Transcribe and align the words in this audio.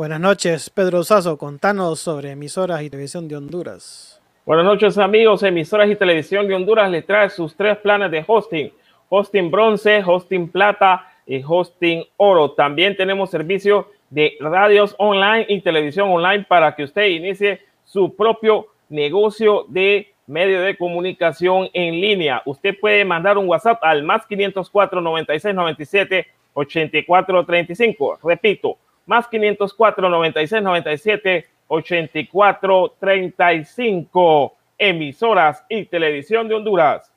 Buenas 0.00 0.18
noches, 0.18 0.70
Pedro 0.70 1.04
Sazo. 1.04 1.36
Contanos 1.36 2.00
sobre 2.00 2.30
emisoras 2.30 2.80
y 2.80 2.88
televisión 2.88 3.28
de 3.28 3.36
Honduras. 3.36 4.18
Buenas 4.46 4.64
noches, 4.64 4.96
amigos. 4.96 5.42
Emisoras 5.42 5.90
y 5.90 5.94
televisión 5.94 6.48
de 6.48 6.54
Honduras 6.54 6.90
les 6.90 7.04
trae 7.04 7.28
sus 7.28 7.54
tres 7.54 7.76
planes 7.76 8.10
de 8.10 8.24
hosting: 8.26 8.72
hosting 9.10 9.50
bronce, 9.50 10.02
hosting 10.02 10.48
plata 10.48 11.06
y 11.26 11.42
hosting 11.46 12.02
oro. 12.16 12.52
También 12.52 12.96
tenemos 12.96 13.28
servicio 13.28 13.90
de 14.08 14.38
radios 14.40 14.94
online 14.96 15.44
y 15.50 15.60
televisión 15.60 16.08
online 16.08 16.46
para 16.48 16.74
que 16.74 16.84
usted 16.84 17.08
inicie 17.08 17.60
su 17.84 18.16
propio 18.16 18.68
negocio 18.88 19.66
de 19.68 20.14
medio 20.26 20.62
de 20.62 20.78
comunicación 20.78 21.68
en 21.74 22.00
línea. 22.00 22.40
Usted 22.46 22.74
puede 22.80 23.04
mandar 23.04 23.36
un 23.36 23.46
WhatsApp 23.46 23.78
al 23.82 24.02
más 24.02 24.24
504 24.24 24.98
96 25.02 25.54
97 25.54 26.26
84 26.54 27.44
35. 27.44 28.18
Repito, 28.24 28.78
más 29.10 29.26
504 29.26 30.08
96 30.08 30.62
97 30.62 31.46
84 31.66 32.94
35 33.00 34.54
emisoras 34.78 35.64
y 35.68 35.84
televisión 35.86 36.46
de 36.46 36.54
Honduras. 36.54 37.12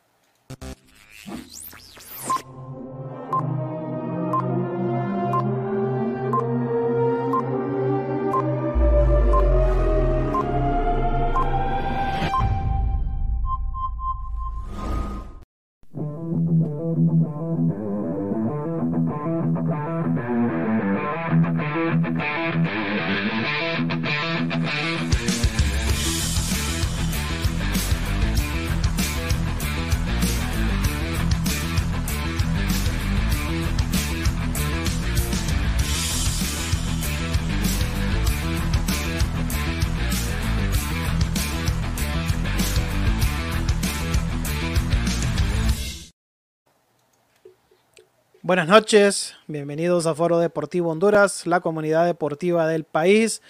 Buenas 48.53 48.67
noches, 48.67 49.33
bienvenidos 49.47 50.05
a 50.05 50.13
Foro 50.13 50.37
Deportivo 50.37 50.91
Honduras, 50.91 51.47
la 51.47 51.59
comunidad 51.59 52.05
deportiva 52.05 52.67
del 52.67 52.83
país. 52.83 53.41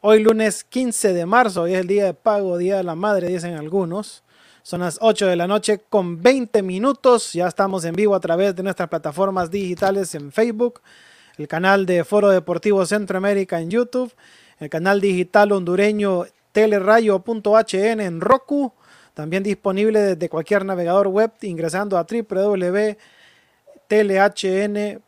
Hoy 0.00 0.20
lunes 0.20 0.64
15 0.64 1.12
de 1.12 1.26
marzo, 1.26 1.60
hoy 1.64 1.74
es 1.74 1.80
el 1.80 1.86
día 1.86 2.06
de 2.06 2.14
pago, 2.14 2.56
día 2.56 2.78
de 2.78 2.82
la 2.82 2.94
madre, 2.94 3.28
dicen 3.28 3.52
algunos. 3.52 4.24
Son 4.62 4.80
las 4.80 4.96
8 5.02 5.26
de 5.26 5.36
la 5.36 5.46
noche 5.46 5.82
con 5.90 6.22
20 6.22 6.62
minutos. 6.62 7.34
Ya 7.34 7.48
estamos 7.48 7.84
en 7.84 7.94
vivo 7.94 8.14
a 8.14 8.20
través 8.20 8.56
de 8.56 8.62
nuestras 8.62 8.88
plataformas 8.88 9.50
digitales 9.50 10.14
en 10.14 10.32
Facebook, 10.32 10.80
el 11.36 11.48
canal 11.48 11.84
de 11.84 12.02
Foro 12.04 12.30
Deportivo 12.30 12.86
Centroamérica 12.86 13.60
en 13.60 13.68
YouTube, 13.68 14.10
el 14.58 14.70
canal 14.70 15.02
digital 15.02 15.52
hondureño 15.52 16.24
telerayo.hn 16.52 18.00
en 18.00 18.20
Roku, 18.22 18.72
también 19.12 19.42
disponible 19.42 20.00
desde 20.00 20.30
cualquier 20.30 20.64
navegador 20.64 21.08
web 21.08 21.32
ingresando 21.42 21.98
a 21.98 22.06
www 22.10 22.96
telehn. 23.86 25.00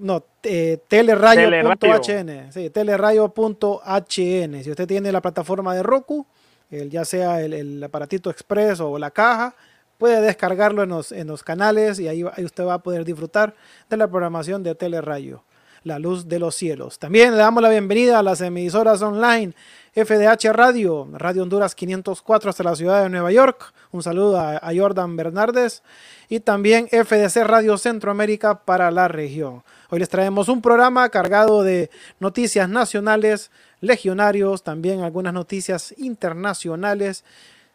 no, 0.00 0.24
eh, 0.42 0.78
telerayo.hn, 0.88 2.52
sí, 2.52 2.70
telerayo.hn. 2.70 4.64
Si 4.64 4.70
usted 4.70 4.86
tiene 4.86 5.12
la 5.12 5.20
plataforma 5.20 5.74
de 5.74 5.82
Roku, 5.82 6.26
el, 6.70 6.90
ya 6.90 7.04
sea 7.04 7.40
el, 7.40 7.82
aparatito 7.82 8.30
express 8.30 8.80
o 8.80 8.98
la 8.98 9.10
caja, 9.10 9.54
puede 9.98 10.20
descargarlo 10.20 10.82
en 10.82 10.90
los, 10.90 11.12
en 11.12 11.26
los 11.26 11.42
canales 11.42 12.00
y 12.00 12.08
ahí, 12.08 12.24
ahí, 12.34 12.44
usted 12.44 12.64
va 12.64 12.74
a 12.74 12.82
poder 12.82 13.04
disfrutar 13.04 13.54
de 13.88 13.96
la 13.96 14.08
programación 14.08 14.62
de 14.62 14.74
Telerayo, 14.74 15.44
la 15.82 15.98
luz 15.98 16.28
de 16.28 16.38
los 16.38 16.54
cielos. 16.54 16.98
También 16.98 17.32
le 17.32 17.36
damos 17.38 17.62
la 17.62 17.70
bienvenida 17.70 18.18
a 18.18 18.22
las 18.22 18.40
emisoras 18.40 19.02
online 19.02 19.54
FDH 19.94 20.52
Radio, 20.52 21.08
Radio 21.12 21.44
Honduras 21.44 21.76
504 21.76 22.50
hasta 22.50 22.64
la 22.64 22.74
ciudad 22.74 23.04
de 23.04 23.08
Nueva 23.10 23.30
York. 23.30 23.72
Un 23.92 24.02
saludo 24.02 24.40
a, 24.40 24.60
Jordan 24.76 25.14
Bernardes 25.14 25.84
y 26.28 26.40
también 26.40 26.88
FDC 26.88 27.44
Radio 27.44 27.78
Centroamérica 27.78 28.64
para 28.64 28.90
la 28.90 29.06
región. 29.06 29.62
Hoy 29.90 30.00
les 30.00 30.08
traemos 30.08 30.48
un 30.48 30.62
programa 30.62 31.08
cargado 31.10 31.62
de 31.62 31.90
noticias 32.18 32.68
nacionales, 32.68 33.52
legionarios, 33.80 34.64
también 34.64 35.02
algunas 35.02 35.32
noticias 35.32 35.94
internacionales. 35.96 37.24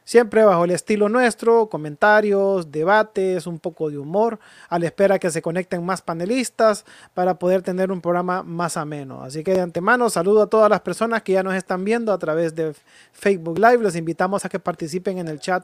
Siempre 0.09 0.43
bajo 0.43 0.65
el 0.65 0.71
estilo 0.71 1.07
nuestro, 1.07 1.69
comentarios, 1.69 2.71
debates, 2.71 3.45
un 3.45 3.59
poco 3.59 3.91
de 3.91 3.99
humor, 3.99 4.39
a 4.67 4.79
la 4.79 4.87
espera 4.87 5.19
que 5.19 5.29
se 5.29 5.43
conecten 5.43 5.85
más 5.85 6.01
panelistas 6.01 6.83
para 7.13 7.37
poder 7.37 7.61
tener 7.61 7.91
un 7.91 8.01
programa 8.01 8.41
más 8.41 8.75
ameno. 8.75 9.21
Así 9.21 9.43
que 9.43 9.53
de 9.53 9.61
antemano 9.61 10.09
saludo 10.09 10.41
a 10.41 10.49
todas 10.49 10.67
las 10.67 10.81
personas 10.81 11.21
que 11.21 11.33
ya 11.33 11.43
nos 11.43 11.53
están 11.53 11.85
viendo 11.85 12.11
a 12.11 12.17
través 12.17 12.55
de 12.55 12.73
Facebook 13.11 13.59
Live. 13.59 13.83
Los 13.83 13.95
invitamos 13.95 14.43
a 14.45 14.49
que 14.49 14.57
participen 14.57 15.19
en 15.19 15.27
el 15.27 15.39
chat 15.39 15.63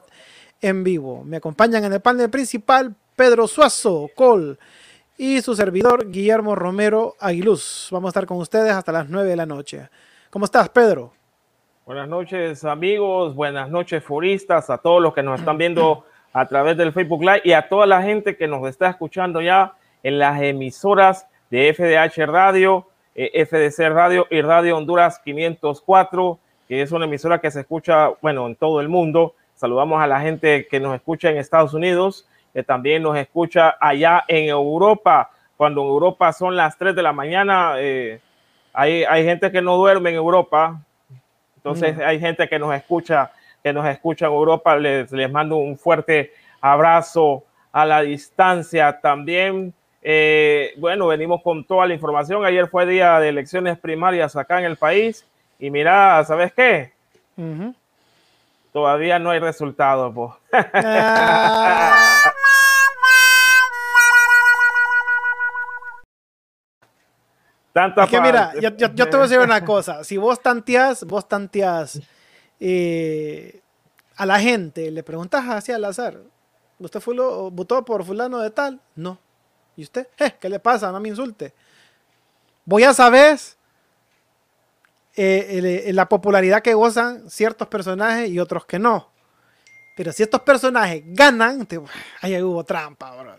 en 0.60 0.84
vivo. 0.84 1.24
Me 1.24 1.38
acompañan 1.38 1.82
en 1.82 1.94
el 1.94 2.00
panel 2.00 2.30
principal 2.30 2.94
Pedro 3.16 3.48
Suazo, 3.48 4.08
Col 4.14 4.60
y 5.18 5.42
su 5.42 5.56
servidor 5.56 6.08
Guillermo 6.08 6.54
Romero 6.54 7.16
Aguiluz. 7.18 7.88
Vamos 7.90 8.10
a 8.10 8.10
estar 8.10 8.26
con 8.26 8.36
ustedes 8.36 8.70
hasta 8.70 8.92
las 8.92 9.08
9 9.08 9.28
de 9.28 9.36
la 9.36 9.46
noche. 9.46 9.88
¿Cómo 10.30 10.44
estás, 10.44 10.68
Pedro? 10.68 11.15
Buenas 11.86 12.08
noches 12.08 12.64
amigos, 12.64 13.36
buenas 13.36 13.70
noches 13.70 14.02
furistas, 14.02 14.70
a 14.70 14.78
todos 14.78 15.00
los 15.00 15.14
que 15.14 15.22
nos 15.22 15.38
están 15.38 15.56
viendo 15.56 16.04
a 16.32 16.44
través 16.46 16.76
del 16.76 16.92
Facebook 16.92 17.20
Live 17.20 17.42
y 17.44 17.52
a 17.52 17.68
toda 17.68 17.86
la 17.86 18.02
gente 18.02 18.36
que 18.36 18.48
nos 18.48 18.68
está 18.68 18.90
escuchando 18.90 19.40
ya 19.40 19.74
en 20.02 20.18
las 20.18 20.42
emisoras 20.42 21.28
de 21.48 21.72
FDH 21.72 22.26
Radio, 22.26 22.88
eh, 23.14 23.46
FDC 23.46 23.88
Radio 23.88 24.26
y 24.32 24.40
Radio 24.40 24.76
Honduras 24.76 25.20
504, 25.20 26.40
que 26.66 26.82
es 26.82 26.90
una 26.90 27.04
emisora 27.04 27.40
que 27.40 27.52
se 27.52 27.60
escucha, 27.60 28.10
bueno, 28.20 28.48
en 28.48 28.56
todo 28.56 28.80
el 28.80 28.88
mundo. 28.88 29.36
Saludamos 29.54 30.02
a 30.02 30.08
la 30.08 30.20
gente 30.20 30.66
que 30.66 30.80
nos 30.80 30.92
escucha 30.92 31.30
en 31.30 31.36
Estados 31.36 31.72
Unidos, 31.72 32.28
que 32.52 32.64
también 32.64 33.04
nos 33.04 33.16
escucha 33.16 33.76
allá 33.80 34.24
en 34.26 34.48
Europa. 34.48 35.30
Cuando 35.56 35.82
en 35.82 35.86
Europa 35.86 36.32
son 36.32 36.56
las 36.56 36.76
3 36.78 36.96
de 36.96 37.02
la 37.04 37.12
mañana, 37.12 37.74
eh, 37.76 38.18
hay, 38.72 39.04
hay 39.04 39.22
gente 39.22 39.52
que 39.52 39.62
no 39.62 39.76
duerme 39.76 40.10
en 40.10 40.16
Europa, 40.16 40.80
entonces 41.66 41.98
hay 41.98 42.20
gente 42.20 42.48
que 42.48 42.60
nos 42.60 42.72
escucha, 42.76 43.32
que 43.60 43.72
nos 43.72 43.84
escucha 43.88 44.26
en 44.26 44.32
Europa, 44.32 44.76
les, 44.76 45.10
les 45.10 45.28
mando 45.28 45.56
un 45.56 45.76
fuerte 45.76 46.32
abrazo 46.60 47.42
a 47.72 47.84
la 47.84 48.02
distancia 48.02 49.00
también. 49.00 49.74
Eh, 50.00 50.74
bueno, 50.76 51.08
venimos 51.08 51.42
con 51.42 51.64
toda 51.64 51.84
la 51.88 51.94
información. 51.94 52.44
Ayer 52.44 52.68
fue 52.68 52.86
día 52.86 53.18
de 53.18 53.30
elecciones 53.30 53.76
primarias 53.78 54.36
acá 54.36 54.60
en 54.60 54.66
el 54.66 54.76
país 54.76 55.26
y 55.58 55.70
mira, 55.70 56.22
¿sabes 56.24 56.52
qué? 56.52 56.92
Todavía 58.72 59.18
no 59.18 59.30
hay 59.30 59.40
resultados. 59.40 60.14
Ah. 60.52 62.22
es 67.76 68.10
que 68.10 68.20
mira, 68.20 68.52
yo, 68.60 68.74
te 68.74 68.86
voy 68.88 69.20
a 69.20 69.22
decir 69.22 69.38
una 69.38 69.64
cosa. 69.64 70.04
Si 70.04 70.16
vos 70.16 70.40
tanteas, 70.40 71.04
vos 71.04 71.28
tanteas 71.28 72.00
eh, 72.58 73.60
a 74.16 74.26
la 74.26 74.40
gente, 74.40 74.90
le 74.90 75.02
preguntas 75.02 75.44
así 75.48 75.72
al 75.72 75.84
azar, 75.84 76.18
¿usted 76.78 77.00
fue 77.00 77.14
votó 77.14 77.84
por 77.84 78.04
fulano 78.04 78.38
de 78.38 78.50
tal? 78.50 78.80
No. 78.94 79.18
¿Y 79.76 79.82
usted? 79.82 80.08
Eh, 80.18 80.34
¿Qué 80.40 80.48
le 80.48 80.58
pasa? 80.58 80.90
No 80.90 81.00
me 81.00 81.08
insulte. 81.08 81.52
Voy 82.64 82.84
a 82.84 82.94
saber 82.94 83.38
eh, 85.14 85.90
la 85.92 86.08
popularidad 86.08 86.62
que 86.62 86.74
gozan 86.74 87.28
ciertos 87.28 87.68
personajes 87.68 88.30
y 88.30 88.38
otros 88.38 88.64
que 88.64 88.78
no. 88.78 89.10
Pero 89.96 90.12
si 90.12 90.22
estos 90.22 90.42
personajes 90.42 91.02
ganan, 91.06 91.66
ahí 92.20 92.40
hubo 92.42 92.62
trampa, 92.64 93.38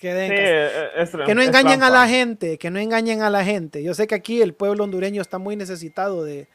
Que, 0.00 1.34
no 1.34 1.42
engañen 1.42 1.82
a 1.82 1.90
la 1.90 2.08
gente, 2.08 2.56
que 2.56 2.70
no 2.70 2.78
engañen 2.78 3.20
a 3.20 3.28
la 3.28 3.44
gente. 3.44 3.82
Yo 3.82 3.92
sé 3.92 4.06
que 4.06 4.14
aquí 4.14 4.40
el 4.40 4.54
pueblo 4.54 4.84
hondureño 4.84 5.20
está 5.20 5.36
muy 5.36 5.54
necesitado 5.54 6.24
de, 6.24 6.48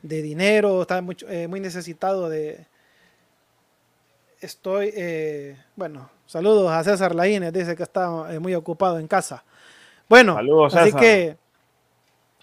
dinero, 0.00 0.82
está 0.82 1.02
eh, 1.28 1.48
muy, 1.48 1.58
necesitado 1.58 2.28
de... 2.28 2.66
Estoy, 4.40 4.92
eh, 4.94 5.56
bueno, 5.74 6.08
saludos 6.26 6.70
a 6.70 6.84
César 6.84 7.16
Laínez, 7.16 7.52
dice 7.52 7.74
que 7.74 7.82
está 7.82 8.32
eh, 8.32 8.38
muy 8.38 8.54
ocupado 8.54 9.00
en 9.00 9.08
casa. 9.08 9.42
Bueno, 10.08 10.38
así 10.72 10.92
que 10.92 11.36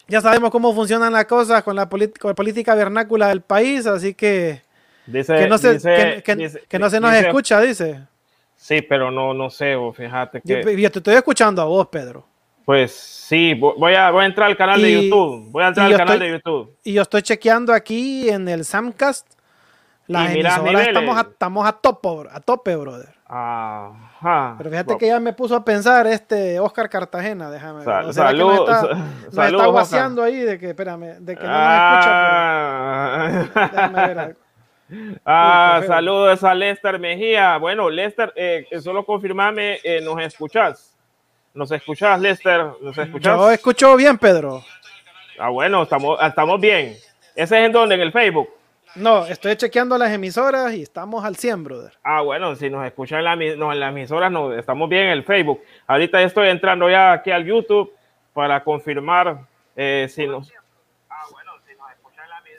ya 0.06 0.19
sabemos 0.19 0.51
cómo 0.51 0.75
funcionan 0.75 1.13
las 1.13 1.25
cosas 1.25 1.63
con 1.63 1.77
la, 1.77 1.88
con 1.88 2.00
la 2.24 2.36
política 2.36 2.75
vernácula 2.75 3.30
del 3.30 3.39
país, 3.39 3.86
así 3.86 4.13
que 4.13 4.69
que 5.06 5.48
no 5.48 5.57
se, 5.57 6.24
que, 6.68 6.80
no 6.80 6.89
se 6.89 7.00
nos 7.00 7.13
escucha, 7.13 7.59
dice. 7.62 8.01
Sí, 8.56 8.81
pero 8.81 9.09
no, 9.09 9.33
no 9.33 9.50
sé, 9.50 9.75
fíjate 9.94 10.42
que... 10.42 10.80
Yo, 10.80 10.92
te 10.92 11.00
estoy 11.00 11.15
escuchando 11.15 11.62
a 11.62 11.65
vos, 11.65 11.88
Pedro. 11.88 12.25
Pues 12.63 12.92
sí, 12.92 13.56
voy 13.56 13.95
a, 13.95 14.12
voy 14.12 14.24
a 14.24 14.27
entrar 14.27 14.48
al 14.48 14.56
canal 14.56 14.81
de 14.81 15.03
YouTube. 15.03 15.50
Voy 15.50 15.63
a 15.63 15.69
entrar 15.69 15.88
al 15.88 15.98
canal 15.98 16.19
de 16.19 16.30
YouTube. 16.30 16.77
Y 16.83 16.94
yo 16.94 17.01
estoy 17.01 17.24
chequeando 17.24 17.74
aquí 17.74 18.30
en 18.30 18.48
el 18.48 18.63
Samcast. 18.63 19.27
Las 20.07 20.31
emisoras 20.31 20.88
estamos 20.88 21.18
a, 21.18 21.21
estamos 21.21 21.68
a 21.68 21.71
tope, 21.71 22.30
a 22.31 22.39
tope, 22.39 22.75
brother. 22.75 23.15
Ajá. 23.25 24.56
Pero 24.57 24.69
fíjate 24.69 24.98
que 24.98 25.07
ya 25.07 25.19
me 25.19 25.31
puso 25.31 25.56
a 25.56 25.63
pensar 25.63 26.06
este 26.06 26.59
Oscar 26.59 26.89
Cartagena, 26.89 27.50
déjame 27.50 27.86
ver. 27.86 28.06
O 28.06 28.13
sea, 28.13 28.33
nos 28.33 28.59
está, 28.59 29.48
está 29.48 29.65
guaseando 29.68 30.21
ahí 30.21 30.42
de 30.42 30.59
que, 30.59 30.69
espérame, 30.69 31.18
de 31.19 31.38
que 31.38 31.44
no 31.44 31.50
nos 31.50 31.95
escucha. 31.95 32.12
Pero, 33.25 33.51
ah. 33.56 33.69
déjame 33.71 34.07
ver 34.07 34.19
algo. 34.19 34.39
Ah, 35.26 35.82
saludos 35.88 36.44
a 36.44 36.54
Lester 36.54 37.00
Mejía. 37.00 37.58
Bueno, 37.58 37.90
Lester, 37.90 38.34
eh, 38.36 38.66
solo 38.82 39.06
confirmame, 39.06 39.80
eh, 39.84 40.02
¿nos 40.02 40.22
escuchas? 40.22 40.96
¿Nos 41.54 41.72
escuchas, 41.72 42.20
Lester? 42.20 42.66
¿Nos 42.82 42.98
escuchas? 42.98 43.38
Yo 43.38 43.52
escucho 43.52 43.96
bien, 43.96 44.18
Pedro. 44.18 44.64
Ah, 45.40 45.50
bueno, 45.50 45.84
estamos, 45.84 46.20
estamos 46.22 46.60
bien. 46.60 46.96
¿Ese 47.36 47.60
es 47.60 47.66
en 47.66 47.72
donde? 47.72 47.96
¿En 47.96 48.02
el 48.02 48.12
Facebook? 48.12 48.50
No, 48.96 49.26
estoy 49.26 49.56
chequeando 49.56 49.98
las 49.98 50.12
emisoras 50.12 50.74
y 50.74 50.82
estamos 50.82 51.24
al 51.24 51.38
100, 51.38 51.64
brother. 51.64 51.94
Ah, 52.04 52.22
bueno, 52.22 52.56
si 52.56 52.70
nos 52.70 52.86
escuchan 52.86 53.20
en, 53.20 53.26
la, 53.26 53.36
no, 53.56 53.72
en 53.72 53.80
las 53.80 53.90
emisoras, 53.92 54.32
no, 54.32 54.54
estamos 54.54 54.90
bien 54.90 55.04
en 55.04 55.12
el 55.12 55.24
Facebook. 55.24 55.62
Ahorita 55.88 56.22
estoy 56.22 56.50
entrando 56.50 56.90
ya 56.90 57.14
aquí 57.14 57.32
al 57.32 57.46
YouTube 57.46 57.94
para 58.34 58.64
confirmar 58.64 59.40
eh, 59.76 60.08
si 60.10 60.28
nos 60.28 60.52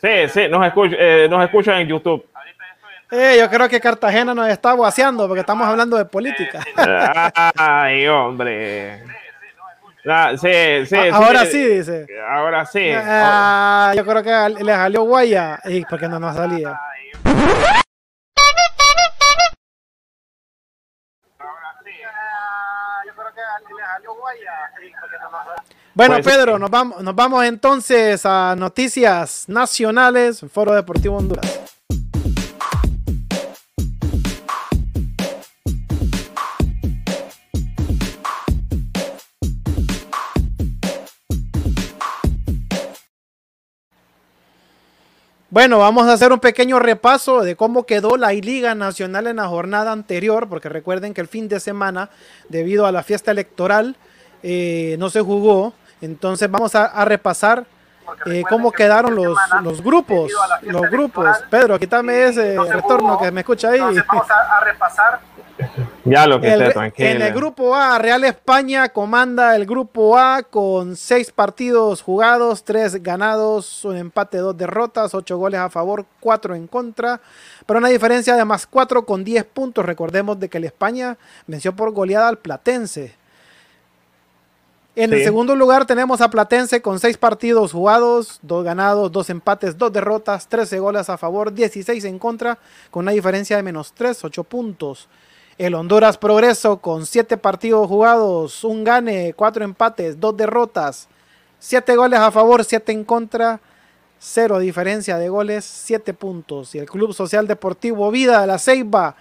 Sí, 0.02 0.28
sí, 0.28 0.49
nos, 0.49 0.66
escucha, 0.66 0.96
eh, 0.99 1.28
nos 1.31 1.44
escuchan 1.44 1.81
en 1.81 1.87
YouTube. 1.88 2.26
Eh, 3.12 3.37
yo 3.38 3.49
creo 3.49 3.69
que 3.69 3.78
Cartagena 3.78 4.34
nos 4.34 4.49
está 4.49 4.72
guaseando 4.72 5.28
porque 5.28 5.40
estamos 5.40 5.69
hablando 5.69 5.96
de 5.96 6.04
política. 6.06 6.60
Ay, 7.56 8.08
hombre. 8.08 9.04
Ah, 10.04 10.32
sí, 10.37 10.87
sí, 10.87 10.97
ahora 11.12 11.47
sí, 11.47 11.64
dice. 11.64 12.06
Ahora 12.28 12.66
sí. 12.66 12.90
Ah, 12.92 13.92
yo 13.94 14.04
creo 14.04 14.23
que 14.23 14.64
le 14.64 14.73
salió 14.73 15.02
guaya 15.02 15.61
y 15.66 15.85
porque 15.85 16.09
no 16.09 16.18
nos 16.18 16.35
salía. 16.35 16.80
Bueno, 26.09 26.21
Pedro, 26.21 26.59
nos 26.59 26.68
vamos, 26.68 27.00
nos 27.00 27.14
vamos 27.14 27.44
entonces 27.44 28.26
a 28.26 28.56
noticias 28.59 29.44
nacionales, 29.47 30.44
Foro 30.52 30.75
Deportivo 30.75 31.16
Honduras. 31.16 31.61
Bueno, 45.50 45.78
vamos 45.78 46.09
a 46.09 46.14
hacer 46.14 46.32
un 46.32 46.40
pequeño 46.40 46.80
repaso 46.80 47.42
de 47.42 47.54
cómo 47.54 47.87
quedó 47.87 48.16
la 48.16 48.32
Liga 48.32 48.75
Nacional 48.75 49.28
en 49.28 49.37
la 49.37 49.47
jornada 49.47 49.92
anterior, 49.92 50.49
porque 50.49 50.68
recuerden 50.68 51.14
que 51.14 51.21
el 51.21 51.28
fin 51.28 51.47
de 51.47 51.61
semana, 51.61 52.11
debido 52.49 52.87
a 52.87 52.90
la 52.90 53.04
fiesta 53.04 53.30
electoral, 53.30 53.94
eh, 54.42 54.97
no 54.99 55.09
se 55.09 55.21
jugó. 55.21 55.75
Entonces 56.02 56.50
vamos 56.50 56.75
a, 56.75 57.04
repasar 57.04 57.64
eh, 58.26 58.42
cómo 58.49 58.73
quedaron 58.73 59.14
los, 59.14 59.38
los 59.62 59.80
grupos. 59.80 60.32
Los 60.62 60.82
grupos. 60.90 61.28
Pedro, 61.49 61.78
quítame 61.78 62.25
ese 62.25 62.59
retorno 62.61 63.18
que 63.18 63.30
me 63.30 63.40
escucha 63.40 63.68
ahí. 63.68 63.78
vamos 63.78 64.30
a, 64.30 64.61
repasar. 64.64 65.21
Ya 66.04 66.26
lo 66.26 66.40
que 66.40 66.49
esté, 66.49 66.71
tranquilo. 66.71 67.09
En 67.09 67.23
el 67.23 67.32
grupo 67.32 67.76
A, 67.76 67.97
Real 67.99 68.25
España 68.25 68.88
comanda 68.88 69.54
el 69.54 69.64
grupo 69.64 70.18
A 70.18 70.42
con 70.42 70.97
seis 70.97 71.30
partidos 71.30 72.02
jugados, 72.02 72.64
tres 72.64 73.00
ganados, 73.00 73.85
un 73.85 73.97
empate, 73.97 74.38
dos 74.38 74.56
derrotas, 74.56 75.14
ocho 75.14 75.38
goles 75.38 75.61
a 75.61 75.71
favor, 75.71 76.04
cuatro 76.18 76.56
en 76.56 76.66
contra, 76.66 77.21
pero 77.64 77.78
una 77.78 77.88
diferencia 77.88 78.35
de 78.35 78.44
más 78.44 78.66
cuatro 78.66 79.06
con 79.06 79.23
diez 79.23 79.44
puntos. 79.44 79.87
Recordemos 79.87 80.40
de 80.40 80.49
que 80.49 80.59
el 80.59 80.64
España 80.64 81.16
venció 81.47 81.76
por 81.76 81.92
goleada 81.92 82.26
al 82.26 82.38
Platense. 82.38 83.22
En 84.94 85.11
el 85.11 85.25
segundo 85.25 85.56
lugar 85.56 85.87
tenemos 85.87 86.20
a 86.20 86.28
Platense 86.28 86.82
con 86.82 86.99
seis 87.00 87.16
partidos 87.16 87.72
jugados, 87.72 88.38
dos 88.42 88.62
ganados, 88.62 89.11
dos 89.11 89.30
empates, 89.30 89.78
dos 89.78 89.90
derrotas, 89.90 90.46
13 90.49 90.78
goles 90.80 91.08
a 91.08 91.16
favor, 91.16 91.50
16 91.50 92.04
en 92.04 92.18
contra, 92.18 92.58
con 92.90 93.04
una 93.04 93.12
diferencia 93.12 93.56
de 93.56 93.62
menos 93.62 93.94
3, 93.94 94.22
8 94.22 94.44
puntos. 94.44 95.08
El 95.56 95.75
Honduras 95.75 96.18
Progreso 96.18 96.76
con 96.76 97.06
siete 97.06 97.38
partidos 97.38 97.87
jugados, 97.88 98.64
un 98.64 98.84
gane, 98.84 99.32
cuatro 99.32 99.64
empates, 99.64 100.20
dos 100.20 100.37
derrotas, 100.37 101.08
siete 101.58 101.96
goles 101.96 102.20
a 102.20 102.30
favor, 102.30 102.62
siete 102.62 102.92
en 102.92 103.04
contra, 103.04 103.61
cero 104.18 104.58
diferencia 104.58 105.16
de 105.16 105.30
goles, 105.30 105.64
siete 105.64 106.12
puntos. 106.12 106.75
Y 106.75 106.78
el 106.78 106.87
Club 106.87 107.14
Social 107.14 107.46
Deportivo 107.46 108.11
Vida 108.11 108.42
de 108.42 108.46
la 108.46 108.58
Ceiba 108.58 109.16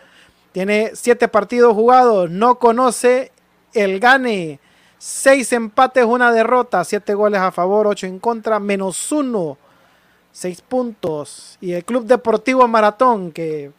tiene 0.51 0.91
siete 0.95 1.29
partidos 1.29 1.73
jugados, 1.73 2.29
no 2.29 2.59
conoce 2.59 3.31
el 3.73 4.01
gane. 4.01 4.59
Seis 5.03 5.51
empates, 5.51 6.05
una 6.05 6.31
derrota, 6.31 6.83
siete 6.83 7.15
goles 7.15 7.41
a 7.41 7.51
favor, 7.51 7.87
ocho 7.87 8.05
en 8.05 8.19
contra, 8.19 8.59
menos 8.59 9.11
uno, 9.11 9.57
seis 10.31 10.61
puntos. 10.61 11.57
Y 11.59 11.71
el 11.71 11.83
Club 11.83 12.05
Deportivo 12.05 12.67
Maratón, 12.67 13.31
que, 13.31 13.71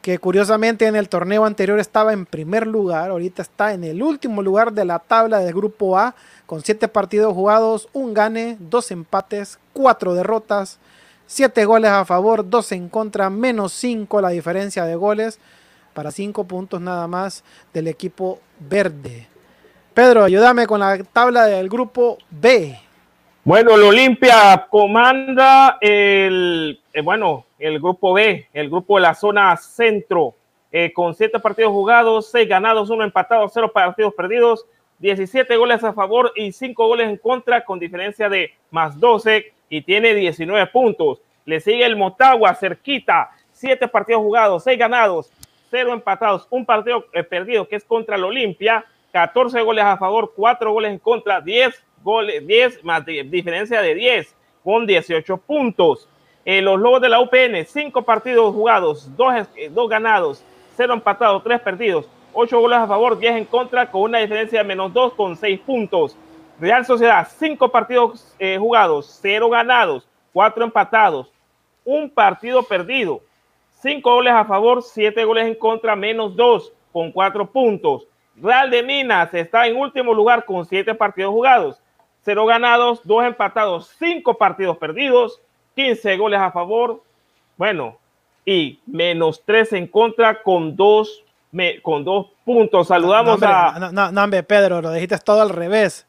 que 0.00 0.18
curiosamente 0.18 0.88
en 0.88 0.96
el 0.96 1.08
torneo 1.08 1.44
anterior 1.44 1.78
estaba 1.78 2.12
en 2.12 2.26
primer 2.26 2.66
lugar, 2.66 3.10
ahorita 3.10 3.40
está 3.40 3.72
en 3.72 3.84
el 3.84 4.02
último 4.02 4.42
lugar 4.42 4.72
de 4.72 4.84
la 4.84 4.98
tabla 4.98 5.38
del 5.38 5.54
Grupo 5.54 5.96
A, 5.96 6.16
con 6.44 6.60
siete 6.60 6.88
partidos 6.88 7.34
jugados, 7.34 7.88
un 7.92 8.12
gane, 8.12 8.56
dos 8.58 8.90
empates, 8.90 9.60
cuatro 9.72 10.12
derrotas, 10.12 10.80
siete 11.24 11.64
goles 11.66 11.92
a 11.92 12.04
favor, 12.04 12.50
dos 12.50 12.72
en 12.72 12.88
contra, 12.88 13.30
menos 13.30 13.72
cinco 13.74 14.20
la 14.20 14.30
diferencia 14.30 14.86
de 14.86 14.96
goles 14.96 15.38
para 15.94 16.10
cinco 16.10 16.42
puntos 16.48 16.80
nada 16.80 17.06
más 17.06 17.44
del 17.72 17.86
equipo 17.86 18.40
verde. 18.58 19.28
Pedro, 19.94 20.24
ayúdame 20.24 20.66
con 20.66 20.80
la 20.80 21.02
tabla 21.04 21.46
del 21.46 21.68
grupo 21.68 22.16
B. 22.30 22.78
Bueno, 23.44 23.74
el 23.74 23.82
Olimpia 23.82 24.66
comanda 24.70 25.76
el, 25.80 26.80
eh, 26.94 27.02
bueno, 27.02 27.44
el 27.58 27.78
grupo 27.78 28.14
B, 28.14 28.48
el 28.54 28.70
grupo 28.70 28.96
de 28.96 29.02
la 29.02 29.14
zona 29.14 29.54
centro, 29.58 30.34
eh, 30.70 30.92
con 30.94 31.14
siete 31.14 31.38
partidos 31.40 31.72
jugados, 31.72 32.30
seis 32.30 32.48
ganados, 32.48 32.88
uno 32.88 33.04
empatado, 33.04 33.46
cero 33.52 33.70
partidos 33.72 34.14
perdidos, 34.14 34.64
17 35.00 35.56
goles 35.56 35.84
a 35.84 35.92
favor 35.92 36.32
y 36.36 36.52
cinco 36.52 36.86
goles 36.86 37.08
en 37.08 37.18
contra, 37.18 37.64
con 37.64 37.78
diferencia 37.78 38.28
de 38.28 38.54
más 38.70 38.98
12 38.98 39.52
y 39.68 39.82
tiene 39.82 40.14
19 40.14 40.68
puntos. 40.68 41.20
Le 41.44 41.60
sigue 41.60 41.84
el 41.84 41.96
Motagua 41.96 42.54
cerquita, 42.54 43.30
siete 43.50 43.88
partidos 43.88 44.22
jugados, 44.22 44.64
seis 44.64 44.78
ganados, 44.78 45.30
cero 45.70 45.92
empatados, 45.92 46.46
un 46.48 46.64
partido 46.64 47.04
eh, 47.12 47.24
perdido 47.24 47.68
que 47.68 47.76
es 47.76 47.84
contra 47.84 48.16
el 48.16 48.24
Olimpia, 48.24 48.86
14 49.12 49.60
goles 49.60 49.84
a 49.84 49.98
favor, 49.98 50.32
4 50.34 50.72
goles 50.72 50.90
en 50.90 50.98
contra, 50.98 51.40
10 51.40 51.84
goles, 52.02 52.46
10 52.46 52.82
más 52.82 53.04
diferencia 53.04 53.82
de 53.82 53.94
10 53.94 54.34
con 54.64 54.86
18 54.86 55.36
puntos. 55.36 56.08
Eh, 56.44 56.62
los 56.62 56.80
Lobos 56.80 57.02
de 57.02 57.10
la 57.10 57.20
UPN, 57.20 57.64
5 57.64 58.02
partidos 58.02 58.54
jugados, 58.54 59.14
2 59.16 59.46
eh, 59.56 59.70
ganados, 59.88 60.42
0 60.76 60.94
empatados, 60.94 61.44
3 61.44 61.60
perdidos, 61.60 62.08
8 62.32 62.58
goles 62.58 62.78
a 62.78 62.86
favor, 62.86 63.18
10 63.18 63.36
en 63.36 63.44
contra, 63.44 63.90
con 63.90 64.02
una 64.02 64.18
diferencia 64.18 64.60
de 64.60 64.64
menos 64.64 64.92
2 64.92 65.12
con 65.12 65.36
6 65.36 65.60
puntos. 65.60 66.16
Real 66.58 66.86
Sociedad, 66.86 67.28
5 67.38 67.68
partidos 67.70 68.36
jugados, 68.58 69.18
0 69.20 69.50
ganados, 69.50 70.08
4 70.32 70.64
empatados, 70.64 71.30
un 71.84 72.08
partido 72.08 72.62
perdido. 72.62 73.20
5 73.80 74.14
goles 74.14 74.32
a 74.32 74.44
favor, 74.44 74.82
7 74.82 75.24
goles 75.24 75.46
en 75.46 75.54
contra, 75.56 75.96
menos 75.96 76.36
2 76.36 76.72
con 76.92 77.10
4 77.10 77.50
puntos. 77.50 78.06
Real 78.36 78.70
de 78.70 78.82
Minas 78.82 79.32
está 79.34 79.66
en 79.66 79.76
último 79.76 80.14
lugar 80.14 80.44
con 80.44 80.64
7 80.64 80.94
partidos 80.94 81.32
jugados, 81.32 81.80
0 82.24 82.46
ganados, 82.46 83.00
2 83.04 83.24
empatados, 83.26 83.94
5 83.98 84.38
partidos 84.38 84.78
perdidos, 84.78 85.40
15 85.74 86.16
goles 86.16 86.40
a 86.40 86.50
favor, 86.50 87.02
bueno, 87.56 87.98
y 88.44 88.80
menos 88.86 89.42
3 89.44 89.74
en 89.74 89.86
contra 89.86 90.42
con 90.42 90.76
2 90.76 91.24
con 91.82 92.04
dos 92.04 92.28
puntos. 92.44 92.88
Saludamos 92.88 93.42
a. 93.42 93.90
No, 93.92 94.22
hombre, 94.22 94.42
Pedro, 94.42 94.80
lo 94.80 94.90
dijiste 94.90 95.18
todo 95.18 95.42
al 95.42 95.50
revés. 95.50 96.06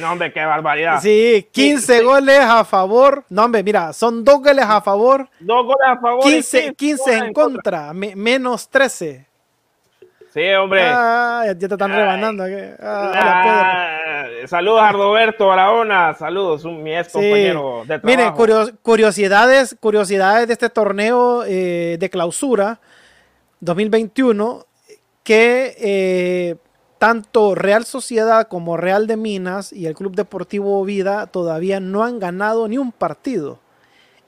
No, 0.00 0.12
hombre, 0.12 0.32
qué 0.32 0.44
barbaridad. 0.44 1.00
Sí, 1.00 1.48
15 1.52 2.02
goles 2.02 2.40
a 2.40 2.64
favor. 2.64 3.24
No, 3.28 3.44
hombre, 3.44 3.62
mira, 3.62 3.92
son 3.92 4.24
dos 4.24 4.42
goles 4.42 4.64
a 4.66 4.80
favor. 4.82 5.28
Dos 5.40 5.64
goles 5.64 5.86
a 5.86 5.96
favor. 5.98 6.22
15, 6.22 6.74
15 6.74 7.16
en, 7.16 7.32
contra, 7.32 7.92
menos 7.94 8.68
13. 8.68 9.26
Sí, 10.34 10.52
hombre. 10.54 10.82
Ah, 10.82 11.44
ya 11.46 11.54
te 11.54 11.66
están 11.66 11.92
rebanando. 11.92 12.42
Ah, 12.80 14.26
saludos 14.48 14.82
a 14.82 14.90
Roberto 14.90 15.46
Barahona. 15.46 16.12
Saludos, 16.14 16.64
un, 16.64 16.82
mi 16.82 16.92
ex 16.92 17.12
compañero 17.12 17.84
de 17.86 18.00
trabajo. 18.00 18.34
Miren, 18.42 18.74
curiosidades, 18.82 19.76
curiosidades 19.78 20.48
de 20.48 20.54
este 20.54 20.70
torneo 20.70 21.44
eh, 21.46 21.98
de 22.00 22.10
clausura 22.10 22.80
2021 23.60 24.66
que 25.22 25.76
eh, 25.78 26.56
tanto 26.98 27.54
Real 27.54 27.84
Sociedad 27.84 28.48
como 28.48 28.76
Real 28.76 29.06
de 29.06 29.16
Minas 29.16 29.72
y 29.72 29.86
el 29.86 29.94
Club 29.94 30.16
Deportivo 30.16 30.84
Vida 30.84 31.28
todavía 31.28 31.78
no 31.78 32.02
han 32.02 32.18
ganado 32.18 32.66
ni 32.66 32.76
un 32.76 32.90
partido. 32.90 33.60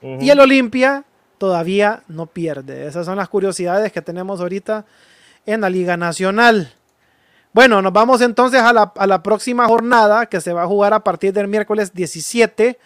Y 0.01 0.29
el 0.29 0.39
Olimpia 0.39 1.03
todavía 1.37 2.03
no 2.07 2.27
pierde. 2.27 2.87
Esas 2.87 3.05
son 3.05 3.17
las 3.17 3.27
curiosidades 3.27 3.91
que 3.91 4.01
tenemos 4.01 4.39
ahorita 4.39 4.85
en 5.47 5.61
la 5.61 5.69
Liga 5.71 5.97
Nacional. 5.97 6.73
Bueno, 7.53 7.81
nos 7.81 7.91
vamos 7.91 8.21
entonces 8.21 8.61
a 8.61 8.71
la, 8.71 9.23
próxima 9.23 9.65
jornada 9.65 10.27
que 10.27 10.41
se 10.41 10.53
va 10.53 10.63
a 10.63 10.67
jugar 10.67 10.93
a 10.93 10.99
partir 10.99 11.33
del 11.33 11.47
miércoles 11.47 11.91
17 11.91 12.77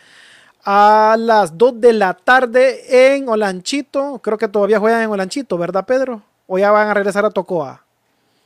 a 0.64 1.18
las 1.20 1.58
2 1.58 1.82
de 1.82 1.92
la 1.92 2.14
tarde 2.14 3.16
en 3.16 3.28
Olanchito. 3.28 4.22
Creo 4.24 4.38
que 4.38 4.48
todavía 4.48 4.80
juegan 4.80 5.02
en 5.02 5.10
Olanchito, 5.10 5.58
¿verdad, 5.58 5.86
Pedro? 5.86 6.22
¿O 6.48 6.58
ya 6.58 6.72
van 6.72 6.88
a 6.88 6.94
regresar 6.94 7.26
a 7.26 7.32
Tocoa? 7.32 7.84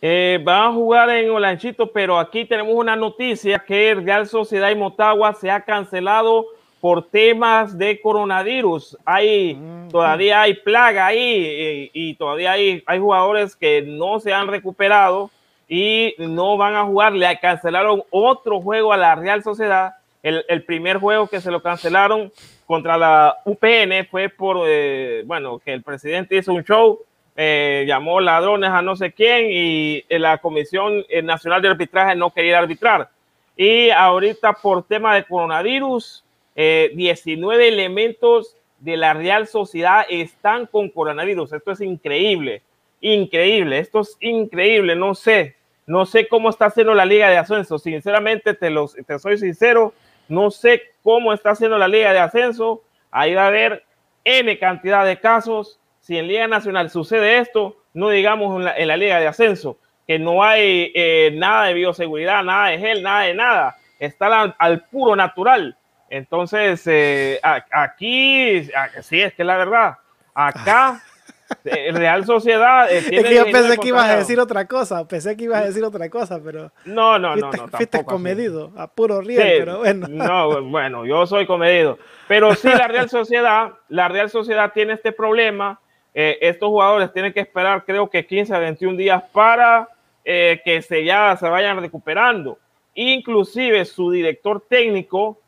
Eh, 0.02 0.40
van 0.44 0.64
a 0.64 0.74
jugar 0.74 1.10
en 1.10 1.30
Olanchito, 1.30 1.92
pero 1.92 2.18
aquí 2.18 2.46
tenemos 2.46 2.74
una 2.74 2.96
noticia 2.96 3.60
que 3.60 3.94
Real 3.94 4.28
Sociedad 4.28 4.72
y 4.72 4.76
Motagua 4.76 5.34
se 5.34 5.52
ha 5.52 5.62
cancelado 5.62 6.46
por 6.86 7.10
temas 7.10 7.80
de 7.80 8.00
coronavirus. 8.00 8.96
Hay 9.04 9.56
mm. 9.56 9.90
todavía 9.90 10.42
hay 10.42 10.54
plaga 10.54 11.08
ahí 11.08 11.90
y, 11.92 12.14
todavía 12.14 12.52
hay, 12.52 12.84
hay 12.86 13.00
jugadores 13.00 13.56
que 13.56 13.82
no 13.82 14.20
se 14.20 14.32
han 14.32 14.48
recuperado 14.48 15.32
y 15.68 16.14
no 16.20 16.58
van 16.58 16.76
a 16.76 16.86
jugar. 16.86 17.14
Le 17.14 17.40
cancelaron 17.40 18.04
otro 18.12 18.62
juego 18.62 18.94
a 18.94 18.98
la 18.98 19.16
Real 19.16 19.42
Sociedad. 19.42 19.96
El, 20.22 20.64
primer 20.66 20.98
juego 20.98 21.26
que 21.26 21.42
se 21.42 21.50
lo 21.50 21.60
cancelaron 21.64 22.32
contra 22.68 23.00
la 23.00 23.36
UPN 23.46 24.06
fue 24.12 24.30
por, 24.30 24.58
eh, 24.68 25.24
bueno, 25.26 25.58
que 25.58 25.74
el 25.74 25.82
presidente 25.82 26.38
hizo 26.38 26.54
un 26.54 26.64
show 26.64 27.00
eh, 27.36 27.84
llamó 27.88 28.20
ladrones 28.20 28.70
a 28.70 28.84
no 28.84 28.96
sé 28.96 29.12
quién 29.12 29.48
y 29.50 30.06
eh, 30.08 30.20
la 30.20 30.38
Comisión 30.38 31.04
eh, 31.10 31.24
Nacional 31.24 31.64
de 31.64 31.70
Arbitraje 31.70 32.16
no 32.16 32.32
quería 32.32 32.60
arbitrar. 32.60 33.10
Y 33.58 33.90
ahorita 33.90 34.54
por 34.54 34.84
tema 34.84 35.16
de 35.16 35.24
coronavirus, 35.24 36.25
19 36.56 37.68
elementos 37.68 38.56
de 38.80 38.98
la 38.98 39.14
Real 39.14 39.48
Sociedad 39.48 40.06
están 40.10 40.68
con 40.68 40.90
coronavirus. 40.90 41.54
Esto 41.54 41.72
es 41.72 41.82
increíble, 41.82 42.62
increíble, 43.02 43.80
esto 43.80 44.02
es 44.02 44.18
increíble. 44.22 44.96
No 44.96 45.16
sé, 45.16 45.56
no 45.86 46.06
sé 46.06 46.28
cómo 46.28 46.50
está 46.50 46.66
haciendo 46.66 46.94
la 46.94 47.06
Liga 47.06 47.30
de 47.30 47.38
Ascenso. 47.38 47.78
Sinceramente, 47.78 48.54
te, 48.54 48.70
los, 48.70 48.96
te 48.96 49.20
soy 49.20 49.38
sincero, 49.38 49.94
no 50.28 50.52
sé 50.52 50.82
cómo 51.04 51.34
está 51.34 51.52
haciendo 51.52 51.78
la 51.78 51.88
Liga 51.88 52.14
de 52.14 52.20
Ascenso. 52.20 52.84
Ahí 53.12 53.34
va 53.34 53.44
a 53.44 53.48
haber 53.48 53.84
N 54.24 54.58
cantidad 54.58 55.06
de 55.06 55.20
casos 55.20 55.80
si 56.06 56.20
en 56.20 56.28
Liga 56.28 56.48
Nacional 56.48 56.92
sucede 56.92 57.40
esto, 57.40 57.78
no 57.96 58.10
digamos 58.10 58.64
en 58.78 58.88
la, 58.88 58.96
Liga 58.96 59.20
de 59.20 59.26
Ascenso, 59.26 59.80
que 60.06 60.20
no 60.20 60.44
hay 60.44 60.92
eh, 60.94 61.32
nada 61.34 61.66
de 61.66 61.74
bioseguridad, 61.74 62.44
nada 62.44 62.68
de 62.68 62.78
gel, 62.78 63.02
nada 63.02 63.24
de 63.24 63.34
nada, 63.34 63.78
está 63.98 64.54
al, 64.56 64.82
puro 64.84 65.16
natural. 65.16 65.76
Entonces, 66.10 66.82
eh, 66.86 67.40
aquí, 67.72 68.70
sí, 69.02 69.22
es 69.22 69.34
que 69.34 69.44
la 69.44 69.58
verdad, 69.58 69.98
acá 70.34 71.02
eh, 71.66 71.92
Real 71.92 72.26
Sociedad. 72.26 72.92
Eh, 72.92 72.98
es 72.98 73.24
que 73.24 73.36
yo 73.36 73.46
pensé 73.46 73.78
que 73.78 73.88
ibas 73.90 74.10
a 74.10 74.18
decir 74.18 74.40
otra 74.40 74.66
cosa, 74.66 75.08
pensé 75.08 75.36
que 75.36 75.46
ibas 75.46 75.62
a 75.62 75.66
decir 75.66 75.84
otra 75.84 76.10
cosa, 76.10 76.40
pero. 76.44 76.72
No, 76.86 77.20
no, 77.20 77.36
no, 77.36 77.52
no. 77.52 77.68
Fuiste 77.72 78.04
comedido, 78.04 78.72
a 78.78 78.88
puro 78.88 79.22
riel, 79.22 79.56
pero 79.60 79.80
bueno. 79.80 80.08
No, 80.10 80.62
bueno, 80.64 81.06
yo 81.06 81.26
soy 81.26 81.46
comedido. 81.46 81.98
Pero 82.28 82.54
sí, 82.56 82.68
la 82.68 82.88
Real 82.88 83.10
Sociedad, 83.10 83.74
la 83.90 84.08
Real 84.08 84.30
Sociedad 84.30 84.72
tiene 84.74 84.94
este 84.94 85.12
problema. 85.12 85.80
Eh, 86.14 86.38
estos 86.42 86.70
jugadores 86.70 87.12
tienen 87.12 87.34
que 87.34 87.42
esperar, 87.42 87.84
creo 87.86 88.10
que 88.10 88.26
15 88.26 88.56
a 88.56 88.60
21 88.60 88.98
días 88.98 89.24
para 89.32 89.90
que 90.24 90.82
se 90.82 91.04
ya 91.04 91.38
se 91.38 91.48
vayan 91.48 91.80
recuperando. 91.80 92.58
Inclusive 92.96 93.86
su 93.86 94.10
director 94.10 94.66
técnico, 94.68 95.40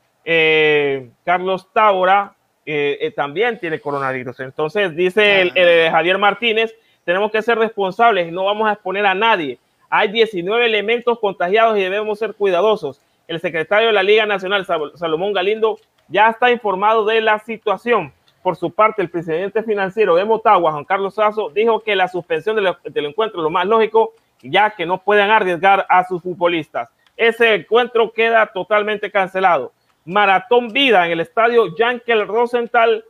Carlos 1.24 1.68
Taura, 1.72 2.36
eh, 2.70 2.98
eh, 3.00 3.12
también 3.12 3.58
tiene 3.58 3.80
coronavirus. 3.80 4.42
Entonces, 4.42 4.94
dice 4.94 5.54
el, 5.56 5.90
Javier 5.90 6.18
Martínez, 6.18 6.76
tenemos 7.06 7.32
que 7.32 7.42
ser 7.42 7.58
responsables 7.58 8.28
y 8.28 8.32
no 8.32 8.44
vamos 8.44 8.68
a 8.68 8.74
exponer 8.74 9.06
a 9.06 9.16
nadie. 9.16 9.58
Hay 9.90 10.10
19 10.10 10.66
elementos 10.66 11.18
contagiados 11.20 11.78
y 11.78 11.82
debemos 11.82 12.20
ser 12.20 12.34
cuidadosos. 12.34 13.00
El 13.26 13.40
secretario 13.40 13.88
de 13.88 13.94
la 13.94 14.04
Liga 14.04 14.26
Nacional, 14.26 14.68
Salomón 14.96 15.32
Galindo, 15.32 15.80
ya 16.10 16.30
está 16.30 16.52
informado 16.52 17.06
de 17.06 17.22
la 17.22 17.40
situación. 17.40 18.12
Por 18.44 18.58
su 18.58 18.70
parte, 18.70 19.02
el 19.02 19.10
presidente 19.10 19.64
financiero 19.64 20.16
de 20.16 20.26
Motagua, 20.26 20.74
Juan 20.74 20.84
Carlos 20.84 21.16
Sazo, 21.16 21.50
dijo 21.50 21.80
que 21.80 21.96
la 21.96 22.10
suspensión 22.10 22.58
del, 22.58 22.76
del 22.84 23.06
encuentro 23.06 23.40
es 23.40 23.44
lo 23.44 23.50
más 23.50 23.66
lógico, 23.66 24.12
ya 24.42 24.72
que 24.72 24.86
no 24.86 24.98
pueden 24.98 25.30
arriesgar 25.30 25.86
a 25.88 26.04
sus 26.04 26.22
futbolistas. 26.22 26.90
Ese 27.16 27.56
encuentro 27.56 28.12
queda 28.12 28.46
totalmente 28.48 29.10
cancelado. 29.10 29.72
Maratón 30.08 30.70
Vida 30.70 31.06
en 31.06 31.12
el 31.12 31.20
estadio 31.20 31.76
Yankel 31.76 32.28
Rosenthal, 32.28 33.04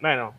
bueno, 0.00 0.34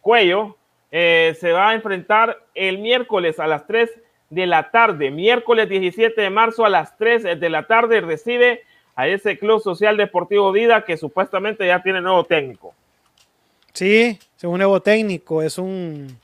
Cuello, 0.00 0.56
eh, 0.90 1.36
se 1.38 1.52
va 1.52 1.68
a 1.68 1.74
enfrentar 1.74 2.42
el 2.54 2.78
miércoles 2.78 3.38
a 3.38 3.46
las 3.46 3.66
3 3.66 3.90
de 4.30 4.46
la 4.46 4.70
tarde. 4.70 5.10
Miércoles 5.10 5.68
17 5.68 6.18
de 6.18 6.30
marzo 6.30 6.64
a 6.64 6.70
las 6.70 6.96
3 6.96 7.38
de 7.38 7.50
la 7.50 7.66
tarde 7.66 8.00
recibe 8.00 8.62
a 8.96 9.06
ese 9.06 9.38
Club 9.38 9.60
Social 9.60 9.98
Deportivo 9.98 10.50
Vida 10.52 10.84
que 10.84 10.96
supuestamente 10.96 11.66
ya 11.66 11.82
tiene 11.82 12.00
nuevo 12.00 12.24
técnico. 12.24 12.74
Sí, 13.74 14.18
es 14.36 14.44
un 14.44 14.56
nuevo 14.56 14.80
técnico, 14.80 15.42
es 15.42 15.58
un, 15.58 16.18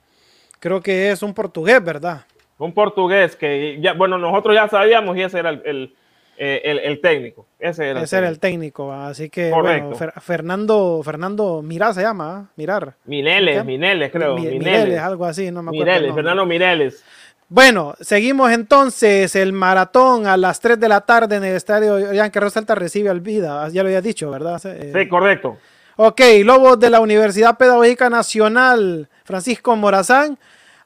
creo 0.59 0.81
que 0.81 1.11
es 1.11 1.23
un 1.23 1.35
portugués, 1.35 1.85
¿verdad? 1.85 2.25
Un 2.57 2.73
portugués 2.73 3.37
que 3.37 3.79
ya, 3.81 3.93
bueno, 3.93 4.17
nosotros 4.17 4.55
ya 4.55 4.69
sabíamos 4.69 5.17
y 5.19 5.23
ese 5.23 5.39
era 5.41 5.51
el, 5.51 5.95
eh, 6.37 6.99
técnico. 7.03 7.47
Ese 7.59 7.91
era, 7.91 8.29
el, 8.29 8.39
técnico. 8.39 8.93
así 8.93 9.31
que 9.31 9.51
bueno, 9.51 9.93
Fernando, 10.21 11.01
Fernando 11.05 11.63
Mirá 11.63 11.93
se 11.93 12.03
llama, 12.03 12.37
¿ah? 12.37 12.53
Mirar. 12.57 12.95
Mineles, 13.05 13.65
Mineles, 13.65 14.13
creo. 14.13 14.37
Mineles, 14.37 14.99
algo 14.99 15.25
así, 15.25 15.51
no 15.51 15.63
me 15.63 15.71
acuerdo. 15.71 15.93
Mineles, 15.93 16.15
Fernando 16.15 16.47
Mineles. 16.47 17.05
Bueno, 17.49 17.95
seguimos 18.01 18.51
entonces 18.53 19.37
el 19.37 19.53
maratón 19.53 20.27
a 20.27 20.37
las 20.37 20.61
3 20.61 20.81
de 20.81 20.89
la 20.89 21.03
tarde 21.03 21.37
en 21.37 21.45
el 21.45 21.55
estadio 21.55 22.13
Yankee 22.13 22.41
Rosalta 22.41 22.75
recibe 22.75 23.11
al 23.11 23.21
Vida, 23.21 23.69
ya 23.69 23.83
lo 23.83 23.89
había 23.89 24.01
dicho, 24.01 24.31
¿verdad? 24.31 24.61
Eh, 24.65 24.93
sí, 24.95 25.09
correcto. 25.09 25.59
Ok, 25.97 26.21
Lobos 26.43 26.81
de 26.81 26.91
la 26.91 27.01
Universidad 27.01 27.57
Pedagógica 27.57 28.11
Nacional, 28.11 29.09
Francisco 29.25 29.77
Morazán, 29.77 30.39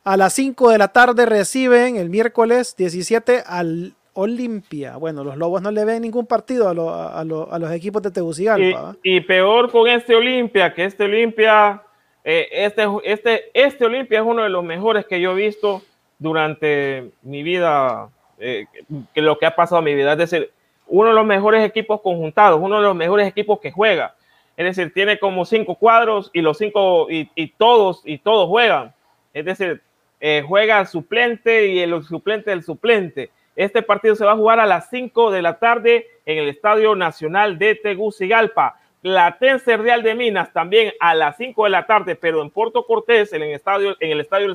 a 0.05 0.17
las 0.17 0.35
5 0.35 0.71
de 0.71 0.78
la 0.78 0.88
tarde 0.88 1.26
reciben 1.26 1.97
el 1.97 2.11
miércoles 2.11 2.75
17 2.76 3.45
al 3.47 3.95
Olimpia. 4.20 4.96
Bueno, 4.96 5.22
los 5.22 5.37
Lobos 5.37 5.62
no 5.62 5.70
le 5.70 5.84
ven 5.84 6.02
ningún 6.02 6.26
partido 6.26 6.68
a, 6.68 7.25
los 7.25 7.72
equipos 7.72 8.02
de 8.02 8.10
Tegucigalpa. 8.10 8.96
Y, 9.04 9.20
peor 9.20 9.70
con 9.70 9.88
este 9.88 10.16
Olimpia, 10.16 10.75
que 10.75 10.87
este 10.87 11.04
Olimpia, 11.04 11.82
eh, 12.25 12.48
este, 12.50 12.84
este, 13.04 13.50
este 13.54 13.84
Olimpia 13.84 14.18
es 14.18 14.26
uno 14.26 14.42
de 14.42 14.48
los 14.48 14.64
mejores 14.64 15.06
que 15.06 15.20
yo 15.20 15.32
he 15.32 15.46
visto 15.46 15.82
durante 16.18 17.12
mi 17.22 17.44
vida, 17.44 18.08
eh, 18.40 18.66
que 19.14 19.22
lo 19.22 19.38
que 19.38 19.46
ha 19.46 19.54
pasado 19.54 19.78
en 19.78 19.84
mi 19.84 19.94
vida. 19.94 20.12
Es 20.14 20.18
decir, 20.18 20.50
uno 20.88 21.10
de 21.10 21.14
los 21.14 21.25
mejores 21.25 21.64
equipos 21.64 22.00
conjuntados, 22.00 22.60
uno 22.60 22.78
de 22.78 22.82
los 22.82 22.96
mejores 22.96 23.28
equipos 23.28 23.60
que 23.60 23.70
juega. 23.70 24.16
Es 24.56 24.64
decir, 24.64 24.92
tiene 24.92 25.20
como 25.20 25.44
cinco 25.44 25.76
cuadros 25.76 26.32
y 26.32 26.40
los 26.40 26.58
cinco 26.58 27.06
y, 27.08 27.26
todos 27.56 28.02
y 28.04 28.18
todos 28.18 28.48
juegan. 28.48 28.92
Es 29.32 29.44
decir, 29.44 29.80
eh, 30.18 30.42
juega 30.44 30.84
suplente 30.87 31.68
y 31.68 31.78
el 31.78 32.02
suplente 32.02 32.50
del 32.50 32.64
suplente. 32.64 33.30
Este 33.58 33.82
partido 33.82 34.14
se 34.14 34.24
va 34.24 34.32
a 34.32 34.36
jugar 34.36 34.60
a 34.60 34.66
las 34.66 34.88
5 34.88 35.32
de 35.32 35.42
la 35.42 35.58
tarde 35.58 36.06
en 36.24 36.38
el 36.38 36.48
Estadio 36.48 36.94
Nacional 36.94 37.58
de 37.58 37.74
Tegucigalpa. 37.74 38.78
Platense 39.02 39.76
Real 39.76 40.04
de 40.04 40.14
Minas 40.14 40.52
también 40.52 40.92
a 41.00 41.12
las 41.16 41.36
5 41.38 41.64
de 41.64 41.70
la 41.70 41.84
tarde, 41.84 42.14
pero 42.14 42.40
en 42.40 42.50
Puerto 42.50 42.86
Cortés, 42.86 43.32
en 43.32 43.42
el 43.42 43.50
estadio, 43.50 43.96
el 43.98 44.20
estadio 44.20 44.54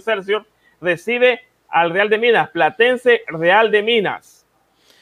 recibe 0.79 1.41
al 1.67 1.91
Real 1.91 2.07
de 2.07 2.17
Minas, 2.17 2.49
Platense 2.51 3.23
Real 3.27 3.71
de 3.71 3.83
Minas. 3.83 4.45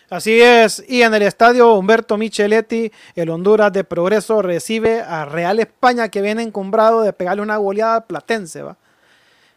Así 0.09 0.41
es, 0.41 0.83
y 0.89 1.03
en 1.03 1.13
el 1.13 1.21
estadio 1.21 1.71
Humberto 1.75 2.17
Micheletti, 2.17 2.91
el 3.13 3.29
Honduras 3.29 3.71
de 3.71 3.83
Progreso 3.83 4.41
recibe 4.41 5.01
a 5.01 5.25
Real 5.25 5.59
España 5.59 6.09
que 6.09 6.23
viene 6.23 6.41
encumbrado 6.41 7.03
de 7.03 7.13
pegarle 7.13 7.43
una 7.43 7.57
goleada 7.57 8.07
Platense, 8.07 8.63
¿va? 8.63 8.77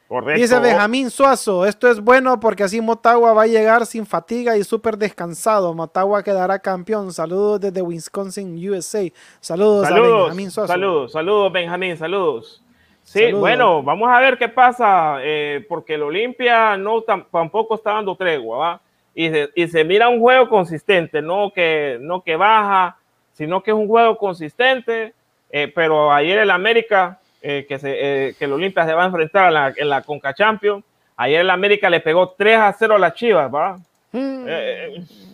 Correcto. 0.09 0.41
Dice 0.41 0.59
Benjamín 0.59 1.11
Suazo, 1.11 1.65
esto 1.65 1.89
es 1.89 2.01
bueno 2.01 2.39
porque 2.39 2.63
así 2.63 2.81
Motagua 2.81 3.33
va 3.33 3.43
a 3.43 3.47
llegar 3.47 3.87
sin 3.87 4.05
fatiga 4.05 4.57
y 4.57 4.65
súper 4.65 4.99
descansado. 4.99 5.73
Motagua 5.73 6.23
quedará 6.23 6.59
campeón. 6.59 7.13
Saludos 7.13 7.61
desde 7.61 7.81
Wisconsin, 7.81 8.55
USA. 8.69 9.11
Saludos, 9.41 9.91
a 9.91 9.95
Benjamín 9.95 10.51
Suazo. 10.51 10.73
Saludos, 10.73 11.13
saludos 11.13 11.53
Benjamín, 11.53 11.97
saludos. 11.97 12.65
Sí, 13.05 13.33
bueno, 13.33 13.83
vamos 13.83 14.09
a 14.11 14.19
ver 14.19 14.39
qué 14.39 14.49
pasa, 14.49 15.19
eh, 15.21 15.65
porque 15.69 15.95
el 15.95 16.03
Olimpia 16.03 16.77
no 16.79 17.03
tampoco 17.03 17.75
está 17.75 17.93
dando 17.93 18.17
tregua, 18.17 18.57
¿va? 18.57 18.81
Y 19.15 19.29
se, 19.29 19.51
y 19.55 19.69
se, 19.69 19.85
mira 19.85 20.09
un 20.09 20.21
juego 20.21 20.49
consistente, 20.49 21.21
no 21.21 21.53
que, 21.55 21.99
no 22.01 22.23
que 22.23 22.35
baja, 22.35 22.97
sino 23.35 23.63
que 23.63 23.73
es 23.73 23.77
un 23.77 23.87
juego 23.87 24.17
consistente, 24.17 25.13
eh, 25.51 25.71
pero 25.73 26.11
ayer 26.13 26.39
el 26.39 26.51
América, 26.51 27.21
eh, 27.47 27.67
que, 27.69 27.79
se, 27.79 28.35
que 28.39 28.45
el 28.47 28.53
Olimpia 28.53 28.87
se 28.87 28.95
va 28.95 29.03
a 29.03 29.07
enfrentar 29.07 29.49
en 29.49 29.55
la, 29.55 29.75
en 29.77 29.89
la 29.91 30.01
Conca 30.01 30.33
Champions, 30.33 30.83
ayer 31.15 31.43
el 31.43 31.51
América 31.51 31.91
le 31.91 32.01
pegó 32.01 32.31
3 32.31 32.57
a 32.57 32.73
0 32.73 32.95
a 32.95 32.99
las 32.99 33.13
Chivas, 33.13 33.55
¿va? 33.55 33.79
Mm. 34.13 34.47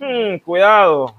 Mm, 0.00 0.38
cuidado, 0.38 1.14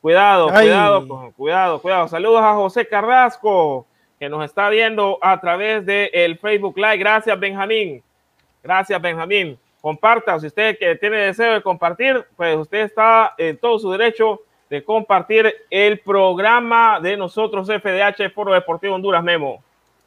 cuidado, 0.00 0.48
cuidado, 0.48 1.32
cuidado, 1.34 1.82
cuidado. 1.82 2.08
Saludos 2.08 2.42
a 2.42 2.54
José 2.54 2.86
Carrasco 2.86 3.86
que 4.20 4.28
nos 4.28 4.44
está 4.44 4.68
viendo 4.68 5.18
a 5.20 5.40
través 5.40 5.84
del 5.84 6.10
el 6.12 6.38
Facebook 6.38 6.76
Live. 6.76 6.98
Gracias, 6.98 7.40
Benjamín. 7.40 8.00
Gracias, 8.62 9.02
Benjamín. 9.02 9.58
Comparta, 9.80 10.38
si 10.38 10.46
usted 10.46 10.78
que 10.78 10.94
tiene 10.94 11.16
deseo 11.16 11.54
de 11.54 11.62
compartir, 11.62 12.24
pues 12.36 12.56
usted 12.56 12.82
está 12.82 13.34
en 13.36 13.56
todo 13.56 13.80
su 13.80 13.90
derecho 13.90 14.42
de 14.70 14.84
compartir 14.84 15.52
el 15.70 15.98
programa 15.98 17.00
de 17.00 17.16
nosotros, 17.16 17.66
FDH, 17.66 18.30
Foro 18.32 18.52
Deportivo 18.52 18.94
Honduras 18.94 19.24
Memo. 19.24 19.62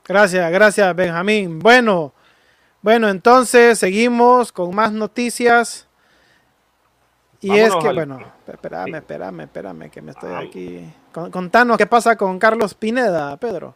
Gracias, 0.09 0.51
gracias, 0.51 0.95
Benjamín. 0.95 1.59
Bueno, 1.59 2.11
bueno, 2.81 3.09
entonces 3.09 3.77
seguimos 3.77 4.51
con 4.51 4.73
más 4.73 4.91
noticias. 4.91 5.87
Y 7.41 7.55
es 7.55 7.75
que, 7.75 7.93
bueno, 7.93 8.19
espérame, 8.47 8.95
espérame, 8.95 9.41
espérame, 9.41 9.89
que 9.91 10.01
me 10.01 10.09
estoy 10.09 10.33
aquí. 10.33 10.83
Contanos 11.11 11.77
qué 11.77 11.85
pasa 11.85 12.17
con 12.17 12.39
Carlos 12.39 12.73
Pineda, 12.73 13.37
Pedro. 13.37 13.75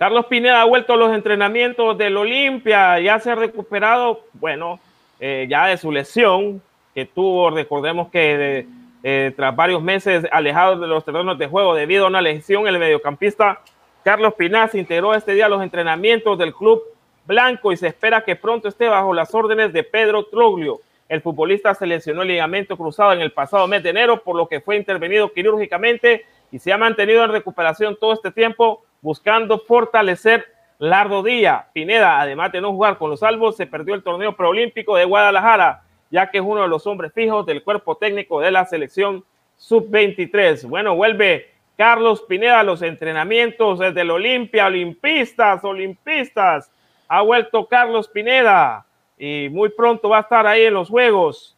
Carlos 0.00 0.26
Pineda 0.26 0.62
ha 0.62 0.64
vuelto 0.64 0.94
a 0.94 0.96
los 0.96 1.14
entrenamientos 1.14 1.96
del 1.96 2.16
Olimpia, 2.16 2.98
ya 2.98 3.20
se 3.20 3.30
ha 3.30 3.36
recuperado, 3.36 4.24
bueno, 4.32 4.80
eh, 5.20 5.46
ya 5.48 5.66
de 5.66 5.76
su 5.76 5.92
lesión 5.92 6.60
que 6.92 7.04
tuvo, 7.04 7.50
recordemos 7.50 8.08
que 8.08 8.66
eh, 9.04 9.32
tras 9.36 9.54
varios 9.54 9.80
meses 9.80 10.26
alejados 10.32 10.80
de 10.80 10.88
los 10.88 11.04
terrenos 11.04 11.38
de 11.38 11.46
juego 11.46 11.76
debido 11.76 12.06
a 12.06 12.08
una 12.08 12.20
lesión, 12.20 12.66
el 12.66 12.80
mediocampista 12.80 13.60
Carlos 14.08 14.32
Pineda 14.38 14.68
se 14.68 14.78
integró 14.78 15.14
este 15.14 15.34
día 15.34 15.50
los 15.50 15.62
entrenamientos 15.62 16.38
del 16.38 16.54
club 16.54 16.82
blanco 17.26 17.72
y 17.72 17.76
se 17.76 17.88
espera 17.88 18.24
que 18.24 18.36
pronto 18.36 18.66
esté 18.66 18.88
bajo 18.88 19.12
las 19.12 19.34
órdenes 19.34 19.70
de 19.74 19.82
Pedro 19.82 20.24
Troglio. 20.24 20.80
El 21.10 21.20
futbolista 21.20 21.74
se 21.74 21.86
lesionó 21.86 22.22
el 22.22 22.28
ligamento 22.28 22.78
cruzado 22.78 23.12
en 23.12 23.20
el 23.20 23.32
pasado 23.32 23.66
mes 23.66 23.82
de 23.82 23.90
enero, 23.90 24.22
por 24.22 24.34
lo 24.34 24.48
que 24.48 24.62
fue 24.62 24.76
intervenido 24.76 25.30
quirúrgicamente 25.30 26.24
y 26.50 26.58
se 26.58 26.72
ha 26.72 26.78
mantenido 26.78 27.22
en 27.22 27.32
recuperación 27.32 27.98
todo 28.00 28.14
este 28.14 28.30
tiempo 28.30 28.82
buscando 29.02 29.58
fortalecer 29.58 30.46
la 30.78 31.04
rodilla. 31.04 31.66
Pineda, 31.74 32.18
además 32.18 32.50
de 32.52 32.62
no 32.62 32.72
jugar 32.72 32.96
con 32.96 33.10
los 33.10 33.20
salvos, 33.20 33.58
se 33.58 33.66
perdió 33.66 33.94
el 33.94 34.02
torneo 34.02 34.34
preolímpico 34.34 34.96
de 34.96 35.04
Guadalajara, 35.04 35.82
ya 36.10 36.30
que 36.30 36.38
es 36.38 36.44
uno 36.46 36.62
de 36.62 36.68
los 36.68 36.86
hombres 36.86 37.12
fijos 37.12 37.44
del 37.44 37.62
cuerpo 37.62 37.98
técnico 37.98 38.40
de 38.40 38.52
la 38.52 38.64
selección 38.64 39.22
sub-23. 39.58 40.66
Bueno, 40.66 40.96
vuelve 40.96 41.57
Carlos 41.78 42.22
Pineda 42.22 42.64
los 42.64 42.82
entrenamientos 42.82 43.78
desde 43.78 44.00
el 44.00 44.10
Olimpia, 44.10 44.66
olimpistas, 44.66 45.62
olimpistas. 45.62 46.72
Ha 47.06 47.22
vuelto 47.22 47.66
Carlos 47.66 48.08
Pineda 48.08 48.84
y 49.16 49.48
muy 49.50 49.68
pronto 49.68 50.08
va 50.08 50.18
a 50.18 50.22
estar 50.22 50.44
ahí 50.46 50.64
en 50.64 50.74
los 50.74 50.88
Juegos. 50.88 51.56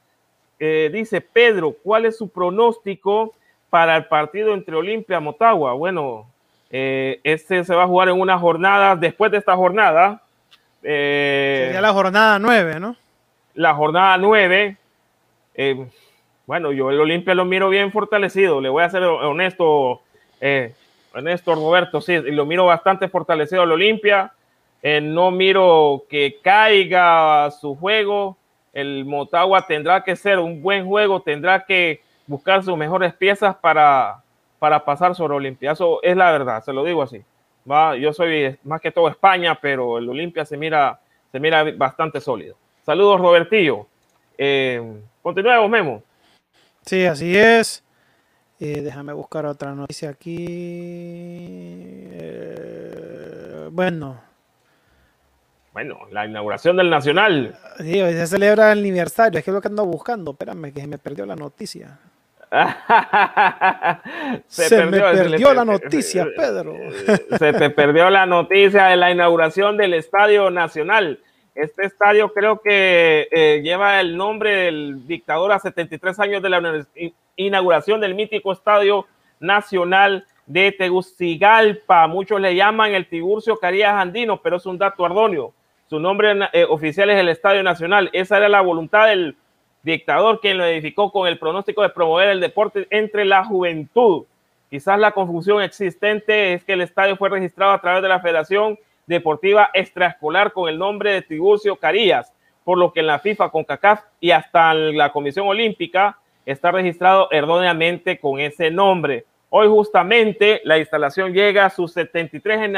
Eh, 0.59 0.91
dice 0.93 1.23
Pedro, 1.23 1.75
¿cuál 1.83 2.05
es 2.05 2.19
su 2.19 2.29
pronóstico 2.29 3.35
para 3.71 3.97
el 3.97 4.05
partido 4.05 4.53
entre 4.53 4.77
Olimpia 4.77 5.17
y 5.17 5.23
Motagua? 5.23 5.73
Bueno, 5.73 6.27
eh, 6.71 7.21
este 7.25 7.65
se 7.65 7.75
va 7.75 7.85
a 7.85 7.89
jugar 7.89 8.11
en 8.11 8.21
una 8.21 8.39
jornada, 8.39 8.97
después 8.97 9.33
de 9.33 9.39
esta 9.39 9.57
jornada. 9.57 10.23
Eh, 10.83 11.63
Sería 11.65 11.81
la 11.81 11.95
jornada 11.95 12.39
9, 12.39 12.79
¿no? 12.79 12.95
La 13.55 13.75
jornada 13.75 14.19
9. 14.19 14.77
Eh, 15.55 15.87
bueno, 16.47 16.73
yo 16.73 16.91
el 16.91 17.01
Olimpia 17.01 17.35
lo 17.35 17.47
miro 17.47 17.71
bien 17.71 17.91
fortalecido, 17.91 18.61
le 18.61 18.69
voy 18.69 18.83
a 18.83 18.91
ser 18.91 19.03
honesto, 19.03 20.03
honesto 21.15 21.55
Roberto, 21.55 22.01
sí, 22.01 22.17
lo 22.19 22.47
miro 22.47 22.67
bastante 22.67 23.09
fortalecido 23.09 23.63
el 23.65 23.73
Olimpia. 23.73 24.33
no 24.83 25.31
miro 25.31 26.05
que 26.09 26.39
caiga 26.43 27.51
su 27.51 27.77
juego. 27.77 28.37
El 28.73 29.05
Motagua 29.05 29.67
tendrá 29.67 30.05
que 30.05 30.15
ser 30.17 30.39
un 30.39 30.63
buen 30.63 30.87
juego, 30.87 31.21
tendrá 31.21 31.65
que 31.65 32.03
buscar 32.27 32.63
sus 32.63 32.77
mejores 32.77 33.13
piezas 33.15 33.57
para, 33.57 34.23
para 34.59 34.85
pasar 34.85 35.15
sobre 35.15 35.35
Olimpia. 35.35 35.73
Eso 35.73 36.01
es 36.03 36.17
la 36.17 36.31
verdad, 36.31 36.63
se 36.63 36.73
lo 36.73 36.85
digo 36.85 37.03
así. 37.03 37.25
¿va? 37.71 37.97
Yo 37.97 38.13
soy 38.13 38.59
más 38.65 38.81
que 38.81 38.91
todo 38.91 39.09
España, 39.09 39.59
pero 39.61 39.99
el 39.99 40.09
Olimpia 40.09 40.45
se 40.45 40.57
mira, 40.57 41.01
se 41.33 41.41
mira 41.41 41.65
bastante 41.77 42.21
sólido. 42.21 42.57
Saludos, 42.85 43.21
Robertillo. 43.21 43.87
Eh, 44.39 44.83
continuemos, 45.23 45.69
Memo. 45.69 46.03
Sí, 46.83 47.05
así 47.05 47.37
es. 47.37 47.85
Eh, 48.63 48.83
déjame 48.83 49.15
buscar 49.15 49.47
otra 49.47 49.75
noticia 49.75 50.11
aquí. 50.11 50.37
Eh, 52.13 53.69
bueno. 53.73 54.21
Bueno, 55.73 56.01
la 56.11 56.27
inauguración 56.27 56.77
del 56.77 56.91
Nacional. 56.91 57.57
Sí, 57.79 58.03
hoy 58.03 58.13
se 58.13 58.27
celebra 58.27 58.71
el 58.73 58.81
aniversario. 58.81 59.39
Es 59.39 59.45
que 59.45 59.51
es 59.51 59.55
lo 59.55 59.63
que 59.63 59.69
ando 59.69 59.87
buscando. 59.87 60.33
Espérame, 60.33 60.75
que 60.75 60.83
se 60.83 60.87
me 60.87 60.99
perdió 60.99 61.25
la 61.25 61.37
noticia. 61.37 61.99
se, 64.49 64.85
me 64.85 65.01
perdió 65.01 65.55
la 65.55 65.65
noticia, 65.65 66.27
Pedro. 66.37 66.75
se 67.39 67.53
te 67.55 67.71
perdió 67.71 68.11
la 68.11 68.27
noticia 68.27 68.89
de 68.89 68.97
la 68.97 69.11
inauguración 69.11 69.79
del 69.79 69.95
Estadio 69.95 70.51
Nacional. 70.51 71.21
Este 71.55 71.85
estadio 71.85 72.33
creo 72.33 72.61
que 72.61 73.29
eh, 73.31 73.61
lleva 73.63 74.01
el 74.01 74.17
nombre 74.17 74.55
del 74.55 75.07
dictador 75.07 75.53
a 75.53 75.59
73 75.59 76.19
años 76.21 76.43
de 76.43 76.49
la 76.49 76.87
inauguración 77.37 78.01
del 78.01 78.15
mítico 78.15 78.53
Estadio 78.53 79.07
Nacional 79.41 80.27
de 80.47 80.73
Tegucigalpa. 80.73 82.07
Muchos 82.07 82.41
le 82.41 82.55
llaman 82.55 82.95
el 82.95 83.07
Tiburcio 83.09 83.57
Carías 83.59 83.95
Andino, 83.95 84.41
pero 84.41 84.57
es 84.57 84.67
un 84.67 84.79
dato 84.79 85.05
ardonio. 85.05 85.53
Su 85.89 85.99
nombre 85.99 86.33
eh, 86.53 86.65
oficial 86.69 87.11
es 87.11 87.19
el 87.19 87.29
Estadio 87.29 87.63
Nacional. 87.65 88.11
Esa 88.13 88.37
era 88.37 88.49
la 88.49 88.61
voluntad 88.61 89.09
del 89.09 89.37
dictador 89.83 90.41
quien 90.41 90.59
lo 90.59 90.65
edificó 90.65 91.11
con 91.11 91.27
el 91.27 91.39
pronóstico 91.39 91.83
de 91.83 91.89
promover 91.89 92.29
el 92.29 92.41
deporte 92.41 92.87
entre 92.91 93.25
la 93.25 93.45
juventud. 93.45 94.25
Quizás 94.69 95.01
la 95.01 95.11
confusión 95.11 95.63
existente 95.63 96.53
es 96.53 96.65
que 96.65 96.75
el 96.75 96.83
estadio 96.83 97.17
fue 97.17 97.29
registrado 97.29 97.73
a 97.73 97.81
través 97.81 98.03
de 98.03 98.09
la 98.09 98.21
Federación 98.21 98.79
Deportiva 99.11 99.71
Extraescolar 99.75 100.53
con 100.53 100.69
el 100.69 100.79
nombre 100.79 101.13
de 101.13 101.23
Tiburcio 101.23 101.75
Carías, 101.75 102.33
por 102.63 102.79
lo 102.79 102.93
que 102.93 103.01
en 103.01 103.09
la 103.09 103.19
FIFA, 103.19 103.51
con 103.51 103.65
CACAF 103.65 104.05
y 104.21 104.31
hasta 104.31 104.73
la 104.73 105.11
Comisión 105.11 105.49
Olímpica 105.49 106.17
está 106.47 106.71
registrado 106.71 107.29
erróneamente 107.33 108.21
con 108.21 108.39
ese 108.39 108.71
nombre. 108.71 109.25
Hoy 109.49 109.67
justamente 109.67 110.61
la 110.63 110.79
instalación 110.79 111.33
llega 111.33 111.67
a 111.67 111.71
su 111.71 111.89
73 111.89 112.71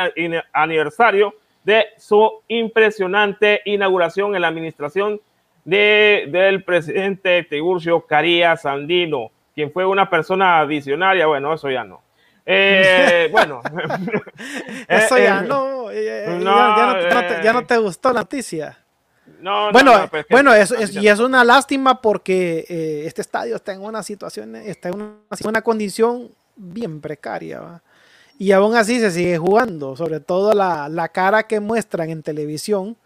aniversario 0.54 1.34
de 1.64 1.88
su 1.98 2.40
impresionante 2.48 3.60
inauguración 3.66 4.34
en 4.34 4.40
la 4.40 4.48
administración 4.48 5.20
del 5.66 6.64
presidente 6.64 7.42
Tiburcio 7.42 8.00
Carías 8.06 8.64
Andino, 8.64 9.30
quien 9.54 9.70
fue 9.70 9.84
una 9.84 10.08
persona 10.08 10.64
visionaria. 10.64 11.26
Bueno, 11.26 11.52
eso 11.52 11.70
ya 11.70 11.84
no. 11.84 12.00
Eh, 12.44 13.28
bueno, 13.30 13.62
eso 14.88 15.18
ya 15.18 15.40
eh, 15.40 15.46
no, 15.46 15.90
eh, 15.90 16.40
ya, 17.42 17.52
no 17.52 17.64
te, 17.64 17.78
gustó 17.78 18.12
la 18.12 18.20
noticia. 18.20 18.78
No, 19.40 19.72
bueno, 19.72 20.08
pues 20.10 20.26
bueno, 20.30 20.54
es, 20.54 20.72
y 20.94 21.08
es 21.08 21.18
una 21.18 21.44
lástima 21.44 22.00
porque 22.00 23.04
este 23.06 23.22
estadio 23.22 23.56
está 23.56 23.72
en 23.72 23.82
una 23.82 24.02
situación, 24.02 24.56
está 24.56 24.88
en 24.88 24.94
una, 24.96 25.14
una 25.44 25.62
condición 25.62 26.30
bien 26.56 27.00
precaria. 27.00 27.82
Y 28.38 28.52
aún 28.52 28.74
así 28.76 28.98
se 28.98 29.10
sigue 29.10 29.38
jugando, 29.38 29.96
sobre 29.96 30.20
todo 30.20 30.52
la, 30.52 30.88
la 30.88 31.08
cara 31.08 31.44
que 31.44 31.60
muestran 31.60 32.10
en 32.10 32.22
televisión 32.22 32.96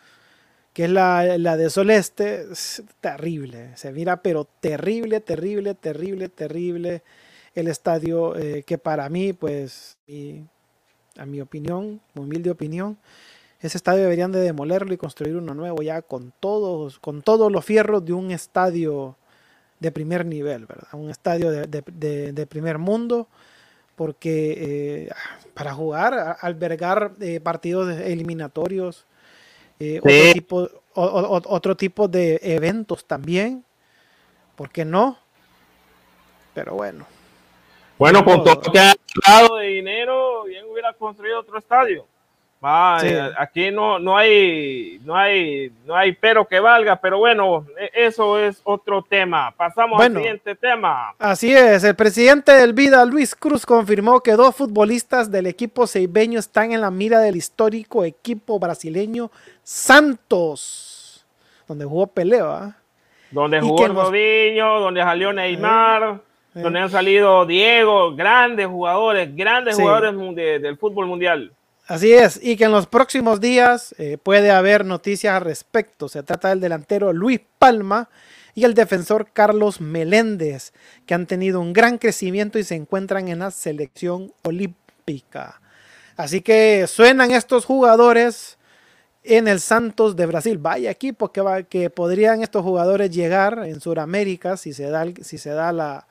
que 0.76 0.84
es 0.84 0.90
la, 0.90 1.56
de 1.56 1.70
Soleste, 1.70 2.48
es 2.52 2.82
terrible, 3.00 3.74
se 3.76 3.92
mira 3.92 4.20
pero 4.20 4.46
terrible, 4.60 5.20
terrible, 5.20 5.72
terrible, 5.74 6.28
terrible 6.28 7.02
el 7.56 7.66
estadio 7.66 8.36
eh, 8.36 8.62
que 8.62 8.78
para 8.78 9.08
mí, 9.08 9.32
pues, 9.32 9.98
a 11.16 11.26
mi 11.26 11.40
opinión, 11.40 12.00
humilde 12.14 12.50
opinión, 12.50 12.96
ese 13.60 13.78
estadio 13.78 14.02
deberían 14.02 14.32
de 14.32 14.40
demolerlo 14.40 14.92
y 14.92 14.98
construir 14.98 15.36
uno 15.36 15.54
nuevo 15.54 15.82
ya 15.82 16.02
con 16.02 16.32
todos, 16.40 16.98
con 16.98 17.22
todos 17.22 17.50
los 17.50 17.64
fierros 17.64 18.04
de 18.04 18.12
un 18.12 18.30
estadio 18.30 19.16
de 19.80 19.92
primer 19.92 20.24
nivel, 20.26 20.66
¿verdad? 20.66 20.88
Un 20.92 21.10
estadio 21.10 21.50
de, 21.50 22.46
primer 22.46 22.78
mundo, 22.78 23.28
porque 23.94 24.54
eh, 24.58 25.10
para 25.54 25.74
jugar, 25.74 26.36
albergar 26.40 27.12
eh, 27.20 27.40
partidos 27.40 27.98
eliminatorios, 27.98 29.06
eh, 29.78 30.00
otro, 30.00 30.32
tipo, 30.32 30.70
otro 30.94 31.76
tipo 31.76 32.08
de 32.08 32.40
eventos 32.42 33.04
también. 33.06 33.64
¿Por 34.54 34.70
qué 34.70 34.84
no? 34.84 35.18
Pero 36.54 36.74
bueno. 36.74 37.06
Bueno, 37.98 38.24
con 38.24 38.44
todo 38.44 38.60
lo 38.64 38.72
que 38.72 38.78
ha 38.78 38.94
dado 39.26 39.56
de 39.56 39.66
dinero, 39.68 40.44
bien 40.44 40.64
hubiera 40.70 40.92
construido 40.92 41.40
otro 41.40 41.58
estadio. 41.58 42.06
Eh, 43.02 43.30
aquí 43.38 43.70
no, 43.70 43.98
no 43.98 44.16
hay, 44.16 44.98
no 45.04 45.14
hay, 45.14 45.70
no 45.84 45.94
hay 45.94 46.12
pero 46.12 46.46
que 46.46 46.58
valga, 46.58 46.96
pero 46.96 47.18
bueno, 47.18 47.64
e, 47.78 48.06
eso 48.06 48.40
es 48.40 48.60
otro 48.64 49.02
tema. 49.02 49.52
Pasamos 49.56 50.00
al 50.00 50.14
siguiente 50.14 50.54
tema. 50.56 51.14
Así 51.18 51.54
es, 51.54 51.84
el 51.84 51.94
presidente 51.94 52.52
del 52.52 52.72
Vida, 52.72 53.04
Luis 53.04 53.36
Cruz, 53.36 53.64
confirmó 53.64 54.20
que 54.20 54.32
dos 54.32 54.56
futbolistas 54.56 55.30
del 55.30 55.46
equipo 55.46 55.86
ceibeño 55.86 56.40
están 56.40 56.72
en 56.72 56.80
la 56.80 56.90
mira 56.90 57.20
del 57.20 57.36
histórico 57.36 58.04
equipo 58.04 58.58
brasileño 58.58 59.30
Santos, 59.62 61.24
donde 61.68 61.84
jugó 61.84 62.08
Peleo. 62.08 62.74
Donde 63.30 63.60
jugó 63.60 63.86
Robinho, 63.88 64.80
donde 64.80 65.02
salió 65.02 65.32
Neymar. 65.32 66.20
Donde 66.62 66.80
han 66.80 66.90
salido 66.90 67.44
Diego, 67.44 68.16
grandes 68.16 68.66
jugadores, 68.66 69.34
grandes 69.36 69.76
jugadores 69.76 70.14
del 70.62 70.78
fútbol 70.78 71.06
mundial. 71.06 71.52
Así 71.86 72.12
es, 72.12 72.40
y 72.42 72.56
que 72.56 72.64
en 72.64 72.72
los 72.72 72.86
próximos 72.86 73.40
días 73.40 73.94
eh, 73.98 74.18
puede 74.20 74.50
haber 74.50 74.84
noticias 74.84 75.34
al 75.34 75.42
respecto. 75.42 76.08
Se 76.08 76.22
trata 76.22 76.48
del 76.48 76.60
delantero 76.60 77.12
Luis 77.12 77.40
Palma 77.58 78.08
y 78.54 78.64
el 78.64 78.74
defensor 78.74 79.28
Carlos 79.32 79.80
Meléndez, 79.80 80.72
que 81.04 81.14
han 81.14 81.26
tenido 81.26 81.60
un 81.60 81.72
gran 81.72 81.98
crecimiento 81.98 82.58
y 82.58 82.64
se 82.64 82.74
encuentran 82.74 83.28
en 83.28 83.40
la 83.40 83.52
selección 83.52 84.32
olímpica. 84.42 85.60
Así 86.16 86.40
que 86.40 86.86
suenan 86.88 87.30
estos 87.30 87.66
jugadores 87.66 88.58
en 89.22 89.46
el 89.46 89.60
Santos 89.60 90.16
de 90.16 90.26
Brasil. 90.26 90.58
Vaya 90.58 90.90
equipo 90.90 91.30
que, 91.30 91.40
va, 91.40 91.62
que 91.62 91.90
podrían 91.90 92.42
estos 92.42 92.64
jugadores 92.64 93.10
llegar 93.10 93.62
en 93.66 93.80
Sudamérica 93.80 94.56
si 94.56 94.72
se 94.72 94.88
da, 94.88 95.04
si 95.20 95.38
se 95.38 95.50
da 95.50 95.72
la, 95.72 96.06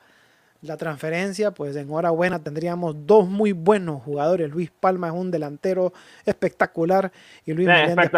la 0.66 0.76
transferencia, 0.76 1.50
pues 1.50 1.76
enhorabuena, 1.76 2.38
tendríamos 2.38 3.06
dos 3.06 3.28
muy 3.28 3.52
buenos 3.52 4.02
jugadores. 4.02 4.50
Luis 4.50 4.70
Palma 4.70 5.08
es 5.08 5.14
un 5.14 5.30
delantero 5.30 5.92
espectacular 6.24 7.12
y 7.44 7.52
Luis 7.52 7.68
Meléndez 7.68 8.10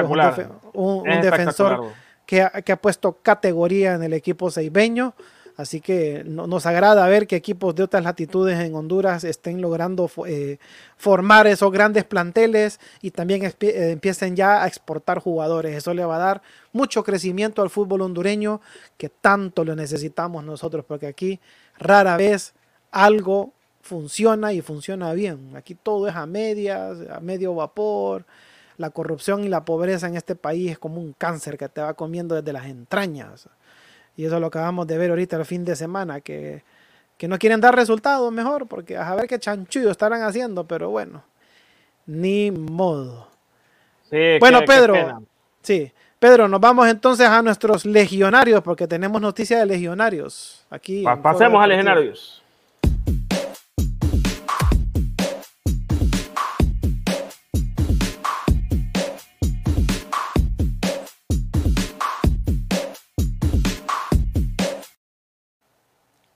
un, 0.73 1.05
defensor 1.21 1.93
que 2.27 2.43
ha, 2.43 2.51
que 2.51 2.73
ha, 2.73 2.77
puesto 2.77 3.19
categoría 3.23 3.95
en 3.95 4.03
el 4.03 4.13
equipo 4.13 4.51
seibeño. 4.51 5.15
Así 5.59 5.81
que 5.81 6.23
nos 6.25 6.67
agrada 6.67 7.05
ver 7.09 7.27
que 7.27 7.35
equipos 7.35 7.75
de 7.75 7.83
otras 7.83 8.05
latitudes 8.05 8.61
en 8.61 8.77
Honduras 8.77 9.25
estén 9.25 9.61
logrando 9.61 10.09
eh, 10.25 10.59
formar 10.97 11.49
esos 11.49 11.73
grandes 11.73 12.05
planteles 12.05 12.79
y 13.03 13.11
también 13.11 13.45
eh, 13.45 13.55
empiecen 13.91 14.37
ya 14.37 14.63
a 14.63 14.69
exportar 14.69 15.19
jugadores. 15.19 15.75
Eso 15.75 15.93
le 15.95 16.05
va 16.05 16.15
a 16.15 16.21
dar 16.21 16.43
mucho 16.73 17.03
crecimiento 17.03 17.61
al 17.61 17.71
fútbol 17.71 18.03
hondureño 18.03 18.61
que 18.97 19.09
tanto 19.09 19.65
lo 19.65 19.75
necesitamos 19.75 20.45
nosotros, 20.45 20.85
porque 20.87 21.09
aquí 21.09 21.41
rara 21.77 22.17
vez 22.17 22.55
algo 22.93 23.53
funciona 23.83 24.53
y 24.53 24.61
funciona 24.61 25.13
bien. 25.13 25.57
Aquí 25.57 25.75
todo 25.75 26.07
es 26.07 26.15
a 26.15 26.25
medias, 26.27 26.99
a 27.11 27.19
medio 27.19 27.57
vapor. 27.57 28.27
La 28.77 28.91
corrupción 28.91 29.43
y 29.43 29.49
la 29.49 29.65
pobreza 29.65 30.07
en 30.07 30.15
este 30.15 30.37
país 30.37 30.71
es 30.71 30.79
como 30.79 31.01
un 31.01 31.15
cáncer 31.15 31.59
que 31.59 31.69
te 31.69 31.81
va 31.81 31.95
comiendo 31.95 32.37
desde 32.37 32.53
las 32.53 32.67
entrañas. 32.67 33.49
Y 34.19 34.25
eso 34.25 34.41
lo 34.41 34.49
acabamos 34.49 34.89
de 34.89 34.99
ver 34.99 35.11
ahorita 35.11 35.37
el 35.37 35.45
fin 35.45 35.65
de 35.65 35.77
semana, 35.77 36.21
que, 36.21 36.65
no 37.23 37.39
quieren 37.39 37.61
dar 37.61 37.77
resultados 37.77 38.33
mejor, 38.33 38.67
porque 38.67 38.97
a 38.97 39.15
ver 39.15 39.29
qué 39.29 39.39
chanchullo 39.39 39.93
estarán 39.93 40.23
haciendo, 40.23 40.67
pero 40.67 40.91
bueno, 40.91 41.23
ni 42.05 42.51
modo. 42.51 43.29
bueno, 44.41 44.63
Pedro, 44.67 45.23
sí, 45.63 45.93
Pedro, 46.19 46.49
nos 46.49 46.61
vamos 46.61 46.89
entonces 46.89 47.29
a 47.29 47.41
nuestros 47.43 47.87
legionarios, 47.87 48.61
porque 48.63 48.89
tenemos 48.89 49.21
noticias 49.21 49.61
de 49.61 49.67
legionarios 49.67 50.67
aquí. 50.69 51.05
pasemos 51.23 51.63
a 51.63 51.69
legionarios. 51.69 52.38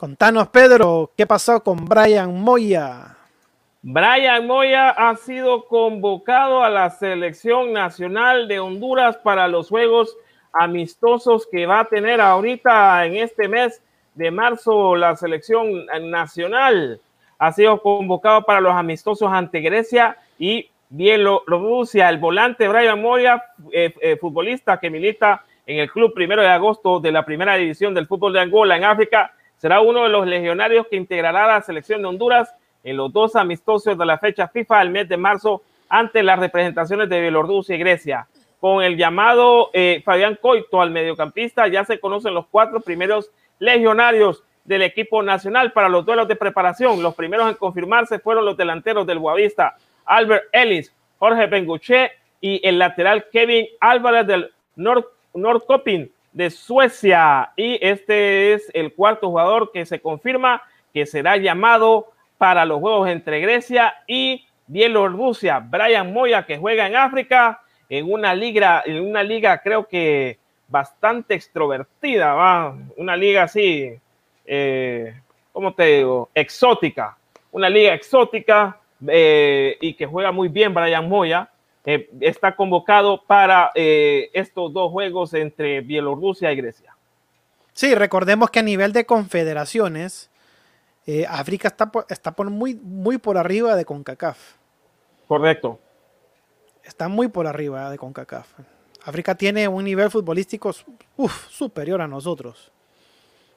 Contanos, 0.03 0.49
Pedro, 0.49 1.13
¿qué 1.17 1.29
pasó 1.29 1.63
con 1.63 1.85
Brian 1.85 2.43
Moya? 2.43 3.17
Brian 3.83 4.49
Moya 4.49 4.91
ha 4.91 5.15
sido 5.15 5.67
convocado 5.67 6.65
a 6.65 6.71
la 6.71 6.91
selección 6.91 7.73
nacional 7.73 8.49
de 8.49 8.59
Honduras 8.59 9.17
para 9.19 9.47
los 9.47 9.69
Juegos 9.69 10.17
amistosos 10.53 11.47
que 11.47 11.67
va 11.67 11.79
a 11.79 11.85
tener 11.85 12.21
ahorita 12.21 13.07
en 13.07 13.15
este 13.15 13.47
mes 13.47 13.81
de 14.17 14.33
marzo 14.33 14.97
la 14.97 15.15
selección 15.15 15.87
nacional. 16.11 17.01
Ha 17.39 17.53
sido 17.53 17.81
convocado 17.81 18.43
para 18.43 18.61
los 18.61 18.73
amistosos 18.73 19.31
ante 19.31 19.61
Grecia 19.61 20.17
y 20.37 20.69
Bielorrusia. 20.89 22.09
El 22.09 22.19
volante 22.19 22.67
Brian 22.67 23.01
Moya, 23.01 23.41
eh, 23.71 23.95
eh, 24.01 24.17
futbolista 24.17 24.81
que 24.81 24.91
milita 24.91 25.45
en 25.65 25.79
el 25.79 25.89
club 25.89 26.13
primero 26.13 26.43
de 26.43 26.49
agosto 26.49 26.99
de 26.99 27.13
la 27.13 27.25
primera 27.25 27.55
división 27.55 27.95
del 27.95 28.09
fútbol 28.09 28.33
de 28.33 28.41
Angola 28.41 28.77
en 28.77 28.83
África, 28.83 29.33
será 29.63 29.81
uno 29.81 30.03
de 30.03 30.09
los 30.09 30.27
legionarios 30.27 30.89
que 30.89 30.97
integrará 30.97 31.47
la 31.47 31.63
selección 31.63 32.03
de 32.03 32.09
Honduras 32.09 32.53
en 32.83 32.97
los 32.97 33.13
dos 33.13 33.37
amistosos 33.37 33.97
de 33.97 34.05
la 34.05 34.19
fecha 34.19 34.49
FIFA 34.49 34.83
el 34.83 34.91
mes 34.91 35.09
de 35.09 35.17
marzo 35.17 35.63
ante 35.89 36.25
las 36.25 36.41
representaciones 36.41 37.09
de 37.09 37.21
Bielorrusia 37.21 37.77
y 37.77 37.79
Grecia. 37.79 38.27
Con 38.59 38.83
el 38.83 38.97
llamado 38.97 39.71
eh, 39.73 40.03
Fabián 40.05 40.37
Coito 40.43 40.83
al 40.83 40.91
mediocampista, 40.91 41.69
ya 41.69 41.85
se 41.85 42.01
conocen 42.01 42.35
los 42.35 42.47
cuatro 42.49 42.81
primeros 42.81 43.31
legionarios 43.61 44.43
del 44.65 44.83
equipo 44.83 45.23
nacional 45.23 45.71
para 45.71 45.89
los 45.89 46.05
duelos 46.05 46.27
de 46.27 46.35
preparación. 46.35 47.01
Los 47.01 47.15
primeros 47.15 47.49
en 47.49 47.55
confirmarse 47.55 48.19
fueron 48.19 48.45
los 48.45 48.57
delanteros 48.57 49.07
del 49.07 49.21
Boavista, 49.21 49.77
Albert 50.05 50.47
Ellis, 50.51 50.93
Jorge 51.21 51.47
Benguche 51.47 52.11
y 52.41 52.61
el 52.67 52.81
lateral 52.81 53.27
Kevin 53.31 53.69
Álvarez 53.79 54.27
del 54.27 54.51
Nord 54.75 55.05
Norrköping 55.35 56.11
de 56.33 56.51
Suecia. 56.51 57.53
Y 57.57 57.79
este 57.81 58.55
es 58.55 58.71
el 58.75 58.93
cuarto 58.93 59.29
jugador 59.29 59.71
que 59.73 59.87
se 59.87 60.01
confirma 60.01 60.63
que 60.93 61.07
será 61.07 61.37
llamado 61.37 62.13
para 62.39 62.65
los 62.65 62.81
juegos 62.81 63.09
entre 63.09 63.41
Grecia 63.41 63.95
y 64.07 64.47
Bielorrusia. 64.67 65.61
Brian 65.61 66.13
Moya, 66.13 66.45
que 66.45 66.59
juega 66.59 66.87
en 66.87 66.97
África, 66.97 67.63
en 67.89 68.11
una 68.11 68.35
liga, 68.35 68.83
en 68.85 69.05
una 69.05 69.23
liga 69.23 69.59
creo 69.59 69.87
que 69.87 70.39
bastante 70.69 71.35
extrovertida, 71.35 72.33
¿va? 72.33 72.75
una 72.97 73.17
liga 73.17 73.43
así, 73.43 73.93
eh, 74.47 75.15
¿cómo 75.53 75.75
te 75.75 75.99
digo? 75.99 76.31
Exótica, 76.35 77.17
una 77.51 77.69
liga 77.69 77.93
exótica 77.93 78.79
eh, 79.07 79.77
y 79.81 79.93
que 79.95 80.07
juega 80.07 80.33
muy 80.33 80.49
bien 80.49 80.73
Brian 80.73 81.09
Moya. 81.09 81.49
Eh, 81.85 82.09
está 82.21 82.55
convocado 82.55 83.25
para 83.27 83.73
eh, 83.75 84.31
estos 84.35 84.73
dos 84.73 84.93
juegos 84.93 85.35
entre 85.35 85.81
Bielorrusia 85.81 86.53
y 86.53 86.57
Grecia. 86.57 86.97
Sí, 87.73 87.95
recordemos 87.95 88.51
que 88.51 88.61
a 88.61 88.63
nivel 88.63 88.93
de 88.93 89.05
confederaciones, 89.05 90.31
eh, 91.07 91.27
África 91.29 91.69
está, 91.69 91.91
por, 91.91 92.07
está 92.09 92.33
por 92.33 92.51
muy, 92.51 92.75
muy 92.75 93.19
por 93.19 93.37
arriba 93.37 93.75
de 93.75 93.85
CONCACAF. 93.85 94.39
Correcto. 95.27 95.81
Está 96.85 97.09
muy 97.09 97.29
por 97.29 97.47
arriba 97.47 97.91
de 97.91 97.99
CONCACAF. 97.99 98.47
África 99.05 99.35
tiene 99.35 99.67
un 99.67 99.85
nivel 99.85 100.11
futbolístico 100.11 100.73
uf, 101.17 101.49
superior 101.49 102.01
a 102.01 102.07
nosotros. 102.07 102.71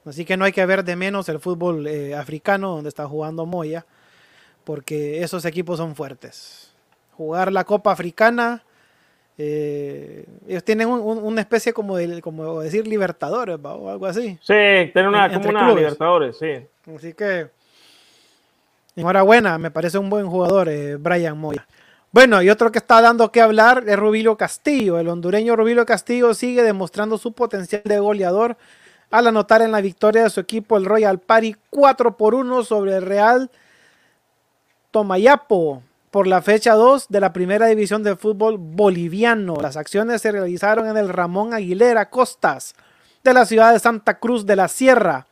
Así 0.03 0.25
que 0.25 0.37
no 0.37 0.45
hay 0.45 0.51
que 0.51 0.65
ver 0.65 0.83
de 0.83 0.95
menos 0.95 1.29
el 1.29 1.39
fútbol 1.39 1.87
africano 2.15 2.75
donde 2.75 2.89
está 2.89 3.07
jugando 3.07 3.45
Moya, 3.45 3.85
porque 4.63 5.23
esos 5.23 5.45
equipos 5.45 5.77
son 5.77 5.95
fuertes 5.95 6.74
jugar 7.15 7.51
la 7.51 7.63
Copa 7.63 7.91
Africana. 7.91 8.63
Eh, 9.37 10.25
ellos 10.47 10.63
tienen 10.63 10.87
un, 10.87 11.01
un, 11.01 11.17
una 11.17 11.41
especie 11.41 11.73
como 11.73 11.97
de 11.97 12.21
como 12.21 12.61
decir 12.61 12.87
Libertadores 12.87 13.57
¿va? 13.57 13.75
o 13.75 13.89
algo 13.89 14.05
así. 14.05 14.37
Sí, 14.41 14.53
tienen 14.93 15.07
una, 15.07 15.31
como 15.33 15.49
una 15.49 15.73
Libertadores, 15.73 16.37
sí. 16.37 16.65
Así 16.95 17.13
que 17.13 17.49
enhorabuena, 18.95 19.57
me 19.57 19.71
parece 19.71 19.97
un 19.97 20.09
buen 20.09 20.27
jugador 20.27 20.69
eh, 20.69 20.95
Brian 20.95 21.37
Moya. 21.37 21.67
Bueno, 22.11 22.41
y 22.41 22.49
otro 22.49 22.71
que 22.71 22.79
está 22.79 23.01
dando 23.01 23.29
que 23.29 23.41
hablar 23.41 23.83
es 23.87 23.99
Rubilio 23.99 24.37
Castillo. 24.37 24.99
El 24.99 25.09
hondureño 25.09 25.57
Rubilio 25.57 25.85
Castillo 25.85 26.33
sigue 26.33 26.63
demostrando 26.63 27.17
su 27.17 27.33
potencial 27.33 27.81
de 27.83 27.99
goleador 27.99 28.55
al 29.11 29.27
anotar 29.27 29.61
en 29.61 29.71
la 29.71 29.81
victoria 29.81 30.23
de 30.23 30.29
su 30.29 30.39
equipo 30.39 30.77
el 30.77 30.85
Royal 30.85 31.19
Party 31.19 31.57
4 31.69 32.15
por 32.15 32.35
1 32.35 32.63
sobre 32.63 32.95
el 32.95 33.01
Real 33.01 33.51
Tomayapo 34.91 35.83
por 36.15 36.27
la 36.27 36.41
fecha 36.41 36.75
2 36.75 37.07
de 37.09 37.19
la 37.19 37.33
primera 37.33 37.67
división 37.67 38.01
de 38.01 38.15
fútbol 38.15 38.55
boliviano. 38.57 39.57
Las 39.61 39.75
acciones 39.75 40.21
se 40.21 40.31
realizaron 40.31 40.87
en 40.87 40.95
el 40.95 41.09
Ramón 41.09 41.53
Aguilera 41.53 42.09
Costas 42.09 42.73
de 43.21 43.33
la 43.33 43.45
ciudad 43.45 43.73
de 43.73 43.79
Santa 43.79 44.17
Cruz 44.17 44.45
de 44.45 44.55
la 44.55 44.69
Sierra. 44.69 45.27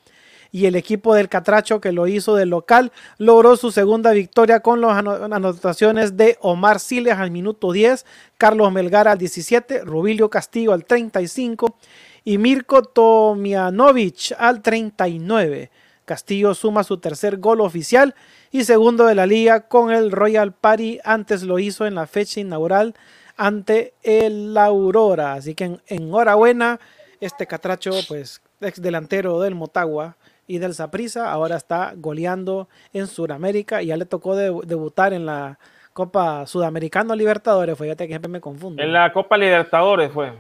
Y 0.52 0.66
el 0.66 0.76
equipo 0.76 1.16
del 1.16 1.30
Catracho 1.30 1.80
que 1.80 1.94
lo 1.94 2.06
hizo 2.06 2.36
del 2.36 2.50
local 2.50 2.92
logró 3.18 3.56
su 3.56 3.72
segunda 3.72 4.12
victoria 4.12 4.60
con 4.60 4.82
las 4.82 4.98
anotaciones 4.98 6.18
de 6.18 6.38
Omar 6.42 6.82
Siles 6.82 7.14
al 7.14 7.32
minuto 7.32 7.72
10, 7.72 8.06
Carlos 8.38 8.70
Melgar 8.74 9.08
al 9.08 9.18
17, 9.18 9.86
Rubilio 9.86 10.30
Castillo 10.30 10.74
al 10.74 10.84
35 10.84 11.78
y 12.26 12.38
Mirko 12.38 12.84
Tomianovich 12.84 14.36
al 14.38 14.62
39. 14.62 15.72
Castillo 16.06 16.54
suma 16.54 16.84
su 16.84 16.98
tercer 16.98 17.38
gol 17.38 17.62
oficial 17.62 18.16
y 18.52 18.64
segundo 18.64 19.06
de 19.06 19.16
la 19.16 19.26
liga 19.26 19.68
con 19.68 19.92
el 19.92 20.12
Royal 20.12 20.54
Party. 20.54 21.00
Antes 21.04 21.44
lo 21.44 21.60
hizo 21.60 21.86
en 21.86 21.96
la 21.96 22.08
fecha 22.08 22.40
inaugural 22.40 22.96
ante 23.38 23.94
el 24.04 24.58
Aurora. 24.58 25.34
Así 25.34 25.56
que 25.56 25.66
en, 25.66 25.82
enhorabuena, 25.88 26.80
este 27.20 27.48
catracho, 27.48 27.92
pues 28.08 28.42
ex 28.62 28.82
delantero 28.82 29.40
del 29.40 29.56
Motagua 29.56 30.16
y 30.48 30.58
del 30.58 30.74
Saprissa, 30.74 31.32
ahora 31.32 31.56
está 31.56 31.94
goleando 31.96 32.68
en 32.92 33.08
Sudamérica 33.08 33.82
y 33.82 33.88
ya 33.88 33.98
le 33.98 34.06
tocó 34.06 34.36
de, 34.36 34.54
debutar 34.66 35.14
en 35.14 35.26
la 35.26 35.58
Copa 35.94 36.46
Sudamericana 36.48 37.16
Libertadores. 37.16 37.78
Fíjate 37.78 38.08
que 38.08 38.14
siempre 38.14 38.30
me 38.30 38.42
confundo. 38.42 38.82
En 38.82 38.92
la 38.92 39.12
Copa 39.14 39.38
Libertadores 39.38 40.12
fue. 40.12 40.34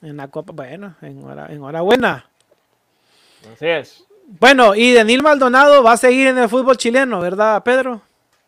En 0.00 0.16
la 0.16 0.28
Copa, 0.28 0.52
bueno, 0.52 0.96
enhorabuena. 1.00 2.26
Así 3.52 3.66
es. 3.66 4.06
Bueno, 4.40 4.74
y 4.74 4.92
Denil 4.92 5.22
Maldonado 5.22 5.82
va 5.82 5.92
a 5.92 5.96
seguir 5.98 6.26
en 6.26 6.38
el 6.38 6.48
fútbol 6.48 6.78
chileno, 6.78 7.20
¿verdad, 7.20 7.62
Pedro? 7.62 8.00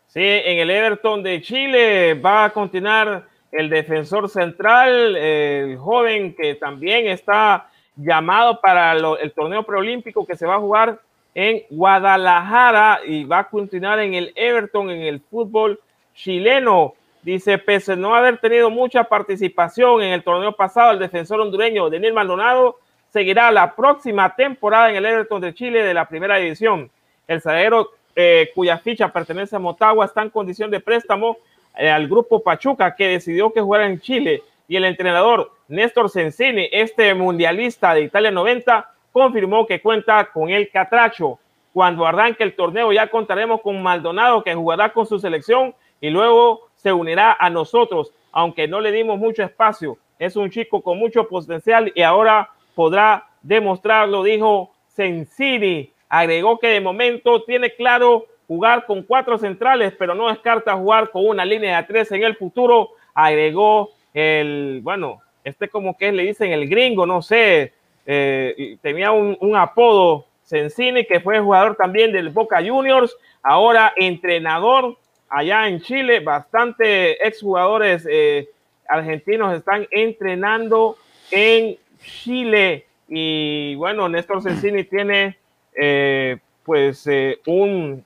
Sí, 0.07 0.19
en 0.23 0.57
el 0.57 0.71
Everton 0.71 1.21
de 1.21 1.41
Chile 1.41 2.15
va 2.15 2.45
a 2.45 2.49
continuar 2.49 3.27
el 3.51 3.69
defensor 3.69 4.27
central, 4.27 5.15
el 5.15 5.77
joven 5.77 6.33
que 6.33 6.55
también 6.55 7.07
está 7.07 7.69
llamado 7.95 8.59
para 8.61 8.95
lo, 8.95 9.17
el 9.19 9.31
torneo 9.31 9.63
preolímpico 9.63 10.25
que 10.25 10.35
se 10.35 10.47
va 10.47 10.55
a 10.55 10.59
jugar 10.59 10.99
en 11.35 11.63
Guadalajara 11.69 13.01
y 13.05 13.23
va 13.23 13.39
a 13.39 13.49
continuar 13.49 13.99
en 13.99 14.15
el 14.15 14.33
Everton, 14.35 14.89
en 14.89 15.01
el 15.01 15.19
fútbol 15.19 15.79
chileno. 16.15 16.95
Dice, 17.21 17.59
pese 17.59 17.93
a 17.93 17.95
no 17.95 18.15
haber 18.15 18.39
tenido 18.39 18.71
mucha 18.71 19.03
participación 19.03 20.01
en 20.01 20.13
el 20.13 20.23
torneo 20.23 20.53
pasado, 20.53 20.91
el 20.91 20.99
defensor 20.99 21.39
hondureño 21.39 21.89
Daniel 21.91 22.13
Maldonado 22.13 22.79
seguirá 23.15 23.49
la 23.49 23.73
próxima 23.73 24.35
temporada 24.35 24.89
en 24.89 24.97
el 24.97 25.05
Everton 25.05 25.39
de 25.39 25.53
Chile 25.53 25.83
de 25.83 25.93
la 25.93 26.05
primera 26.05 26.35
división. 26.35 26.91
El 27.25 27.39
zaguero 27.39 27.91
eh, 28.13 28.51
cuya 28.53 28.77
ficha 28.77 29.07
pertenece 29.07 29.55
a 29.55 29.59
Motagua 29.59 30.03
está 30.03 30.21
en 30.21 30.29
condición 30.29 30.69
de 30.69 30.81
préstamo 30.81 31.37
eh, 31.77 31.89
al 31.89 32.09
grupo 32.09 32.43
Pachuca 32.43 32.93
que 32.93 33.07
decidió 33.07 33.53
que 33.53 33.61
jugara 33.61 33.87
en 33.87 34.01
Chile 34.01 34.43
y 34.67 34.75
el 34.75 34.83
entrenador 34.83 35.49
Néstor 35.69 36.09
Sensini, 36.09 36.67
este 36.73 37.13
mundialista 37.13 37.93
de 37.93 38.01
Italia 38.01 38.31
90, 38.31 38.91
confirmó 39.13 39.65
que 39.65 39.79
cuenta 39.79 40.25
con 40.25 40.49
el 40.49 40.69
Catracho. 40.69 41.39
Cuando 41.71 42.05
arranque 42.05 42.43
el 42.43 42.53
torneo 42.53 42.91
ya 42.91 43.07
contaremos 43.07 43.61
con 43.61 43.81
Maldonado 43.81 44.43
que 44.43 44.55
jugará 44.55 44.91
con 44.91 45.05
su 45.05 45.19
selección 45.19 45.73
y 46.01 46.09
luego 46.09 46.67
se 46.75 46.91
unirá 46.91 47.37
a 47.39 47.49
nosotros, 47.49 48.11
aunque 48.33 48.67
no 48.67 48.81
le 48.81 48.91
dimos 48.91 49.17
mucho 49.17 49.41
espacio. 49.41 49.97
Es 50.19 50.35
un 50.35 50.49
chico 50.49 50.81
con 50.81 50.97
mucho 50.99 51.29
potencial 51.29 51.93
y 51.95 52.01
ahora 52.01 52.49
podrá 52.75 53.27
demostrarlo, 53.41 54.23
dijo 54.23 54.71
Sensini. 54.87 55.91
Agregó 56.09 56.59
que 56.59 56.67
de 56.67 56.81
momento 56.81 57.43
tiene 57.43 57.73
claro 57.73 58.25
jugar 58.47 58.85
con 58.85 59.03
cuatro 59.03 59.37
centrales, 59.37 59.93
pero 59.97 60.13
no 60.13 60.29
descarta 60.29 60.75
jugar 60.75 61.09
con 61.09 61.25
una 61.25 61.45
línea 61.45 61.81
de 61.81 61.87
tres 61.87 62.11
en 62.11 62.23
el 62.23 62.35
futuro. 62.35 62.91
Agregó 63.13 63.91
el, 64.13 64.81
bueno, 64.83 65.21
este 65.43 65.67
como 65.69 65.97
que 65.97 66.11
le 66.11 66.23
dicen 66.23 66.51
el 66.51 66.67
gringo, 66.67 67.05
no 67.05 67.21
sé, 67.21 67.73
eh, 68.05 68.77
tenía 68.81 69.11
un, 69.11 69.55
apodo, 69.55 70.25
Sensini, 70.43 71.05
que 71.05 71.19
fue 71.19 71.39
jugador 71.39 71.75
también 71.75 72.11
del 72.11 72.29
Boca 72.29 72.63
Juniors, 72.63 73.15
ahora 73.41 73.93
entrenador 73.95 74.95
allá 75.27 75.67
en 75.67 75.81
Chile, 75.81 76.19
bastante 76.19 77.25
exjugadores 77.27 78.07
eh, 78.09 78.47
argentinos 78.87 79.55
están 79.55 79.87
entrenando 79.89 80.97
en 81.31 81.77
Chile. 82.05 82.85
Y 83.07 83.75
bueno, 83.75 84.09
Néstor 84.09 84.41
Cecini 84.41 84.83
tiene 84.83 85.37
eh, 85.73 86.37
pues 86.63 87.05
eh, 87.07 87.39
un, 87.45 88.03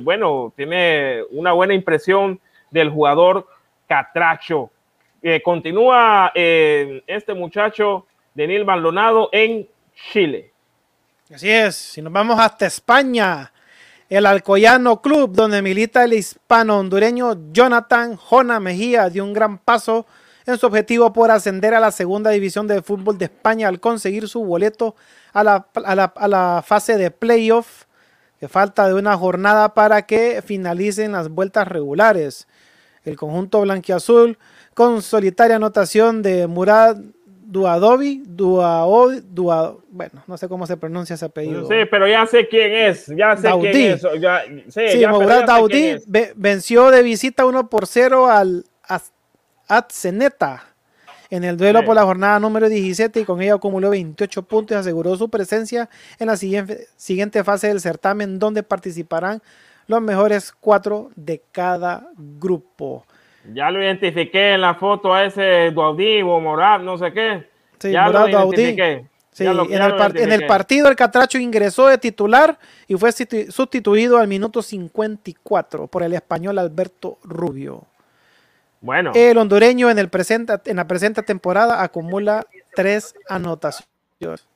bueno, 0.00 0.52
tiene 0.56 1.22
una 1.30 1.52
buena 1.52 1.74
impresión 1.74 2.40
del 2.70 2.90
jugador 2.90 3.46
Catracho. 3.86 4.70
Eh, 5.20 5.42
continúa 5.42 6.32
eh, 6.34 7.02
este 7.06 7.34
muchacho, 7.34 8.06
Denil 8.34 8.64
Maldonado, 8.64 9.28
en 9.32 9.68
Chile. 10.12 10.52
Así 11.32 11.50
es, 11.50 11.76
si 11.76 12.00
nos 12.00 12.12
vamos 12.12 12.38
hasta 12.40 12.66
España, 12.66 13.52
el 14.08 14.24
Alcoyano 14.24 15.02
Club, 15.02 15.32
donde 15.34 15.60
milita 15.60 16.04
el 16.04 16.14
hispano 16.14 16.78
hondureño 16.78 17.52
Jonathan 17.52 18.16
Jona 18.16 18.60
Mejía, 18.60 19.10
dio 19.10 19.24
un 19.24 19.34
gran 19.34 19.58
paso 19.58 20.06
en 20.48 20.58
su 20.58 20.66
objetivo 20.66 21.12
por 21.12 21.30
ascender 21.30 21.74
a 21.74 21.80
la 21.80 21.90
segunda 21.90 22.30
división 22.30 22.66
de 22.66 22.82
fútbol 22.82 23.18
de 23.18 23.26
España 23.26 23.68
al 23.68 23.80
conseguir 23.80 24.28
su 24.28 24.44
boleto 24.44 24.96
a 25.32 25.44
la, 25.44 25.66
a 25.84 25.94
la, 25.94 26.04
a 26.16 26.28
la 26.28 26.62
fase 26.66 26.96
de 26.96 27.10
playoff, 27.10 27.84
que 28.40 28.48
falta 28.48 28.88
de 28.88 28.94
una 28.94 29.16
jornada 29.16 29.74
para 29.74 30.02
que 30.06 30.42
finalicen 30.44 31.12
las 31.12 31.28
vueltas 31.28 31.68
regulares. 31.68 32.48
El 33.04 33.16
conjunto 33.16 33.60
blanquiazul 33.60 34.38
con 34.74 35.02
solitaria 35.02 35.56
anotación 35.56 36.22
de 36.22 36.46
Murad 36.46 36.96
Duadovi, 37.50 38.22
Duao, 38.26 39.10
Dua, 39.22 39.74
bueno, 39.90 40.22
no 40.26 40.36
sé 40.36 40.48
cómo 40.48 40.66
se 40.66 40.76
pronuncia 40.76 41.14
ese 41.14 41.24
apellido. 41.24 41.66
Sí, 41.66 41.76
pero 41.90 42.06
ya 42.06 42.26
sé 42.26 42.46
quién 42.46 42.72
es, 42.74 43.06
ya 43.06 43.36
sé 43.36 43.44
Daudí. 43.48 43.70
quién 43.70 43.92
es. 43.92 44.02
Ya, 44.20 44.42
sí, 44.68 44.88
Sí, 44.92 44.98
ya, 45.00 45.08
pero 45.08 45.20
Murad 45.22 45.40
ya 45.40 45.40
sé 45.40 45.46
Daoudi 45.46 45.72
quién 45.72 45.96
es. 45.96 46.10
ve- 46.10 46.32
venció 46.36 46.90
de 46.90 47.02
visita 47.02 47.46
1 47.46 47.70
por 47.70 47.86
0 47.86 48.26
al 48.30 48.64
Atzeneta 49.68 50.64
en 51.30 51.44
el 51.44 51.56
duelo 51.56 51.84
por 51.84 51.94
la 51.94 52.04
jornada 52.04 52.40
número 52.40 52.68
17 52.68 53.20
y 53.20 53.24
con 53.24 53.42
ella 53.42 53.54
acumuló 53.54 53.90
28 53.90 54.42
puntos 54.42 54.76
y 54.76 54.80
aseguró 54.80 55.16
su 55.16 55.28
presencia 55.28 55.88
en 56.18 56.28
la 56.28 56.36
siguiente, 56.36 56.86
siguiente 56.96 57.44
fase 57.44 57.68
del 57.68 57.80
certamen 57.80 58.38
donde 58.38 58.62
participarán 58.62 59.42
los 59.86 60.00
mejores 60.00 60.52
cuatro 60.52 61.10
de 61.16 61.42
cada 61.52 62.08
grupo. 62.16 63.04
Ya 63.52 63.70
lo 63.70 63.82
identifiqué 63.82 64.54
en 64.54 64.60
la 64.60 64.74
foto 64.74 65.14
a 65.14 65.24
ese 65.24 65.70
Duaudí 65.70 66.22
o 66.22 66.40
Morad, 66.40 66.80
no 66.80 66.98
sé 66.98 67.12
qué. 67.12 67.48
Sí, 67.78 67.92
ya 67.92 68.08
lo 68.08 68.28
identifiqué. 68.28 69.06
Sí, 69.32 69.44
en, 69.46 70.32
el 70.32 70.46
partido 70.46 70.88
el 70.88 70.96
Catracho 70.96 71.38
ingresó 71.38 71.86
de 71.86 71.96
titular 71.96 72.58
y 72.88 72.96
fue 72.96 73.12
sustituido 73.12 74.18
al 74.18 74.26
minuto 74.26 74.62
54 74.62 75.86
por 75.86 76.02
el 76.02 76.14
español 76.14 76.58
Alberto 76.58 77.18
Rubio. 77.22 77.84
Bueno. 78.80 79.12
El 79.14 79.38
hondureño 79.38 79.90
en, 79.90 79.98
el 79.98 80.08
presente, 80.08 80.54
en 80.66 80.76
la 80.76 80.86
presente 80.86 81.22
temporada 81.22 81.82
acumula 81.82 82.46
tres 82.74 83.14
anotaciones. 83.28 84.46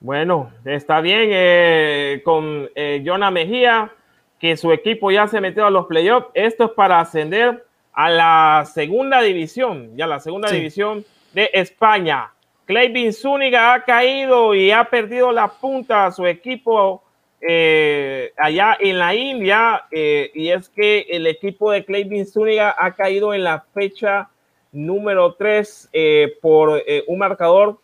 Bueno, 0.00 0.52
está 0.66 1.00
bien 1.00 1.30
eh, 1.32 2.20
con 2.24 2.68
eh, 2.74 3.02
Jonah 3.06 3.30
Mejía, 3.30 3.90
que 4.38 4.56
su 4.58 4.70
equipo 4.72 5.10
ya 5.10 5.26
se 5.28 5.40
metió 5.40 5.64
a 5.64 5.70
los 5.70 5.86
playoffs. 5.86 6.28
Esto 6.34 6.64
es 6.64 6.70
para 6.72 7.00
ascender 7.00 7.64
a 7.94 8.10
la 8.10 8.64
segunda 8.70 9.22
división, 9.22 9.96
ya 9.96 10.06
la 10.06 10.20
segunda 10.20 10.50
división 10.50 11.06
de 11.32 11.48
España. 11.54 12.30
Clayvin 12.66 13.14
Zúñiga 13.14 13.72
ha 13.72 13.84
caído 13.84 14.54
y 14.54 14.70
ha 14.70 14.84
perdido 14.84 15.32
la 15.32 15.48
punta 15.48 16.06
a 16.06 16.12
su 16.12 16.26
equipo 16.26 17.02
eh, 17.40 18.32
allá 18.36 18.76
en 18.80 18.98
la 18.98 19.14
India. 19.14 19.84
Eh, 19.90 20.30
y 20.34 20.50
es 20.50 20.68
que 20.68 21.06
el 21.10 21.26
equipo 21.26 21.70
de 21.70 21.84
Clayvin 21.84 22.26
Zúñiga 22.26 22.74
ha 22.78 22.92
caído 22.92 23.34
en 23.34 23.44
la 23.44 23.64
fecha 23.74 24.28
número 24.72 25.34
3 25.34 25.90
eh, 25.92 26.36
por 26.40 26.82
un 27.06 27.18
marcador 27.18 27.78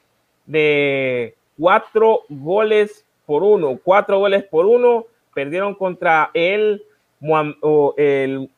de 0.46 1.34
cuatro 1.58 2.22
goles 2.28 3.04
por 3.26 3.42
uno. 3.42 3.78
Cuatro 3.82 4.18
goles 4.18 4.44
por 4.44 4.66
uno. 4.66 5.06
Perdieron 5.34 5.74
contra 5.74 6.30
el, 6.34 6.82
el 7.96 8.50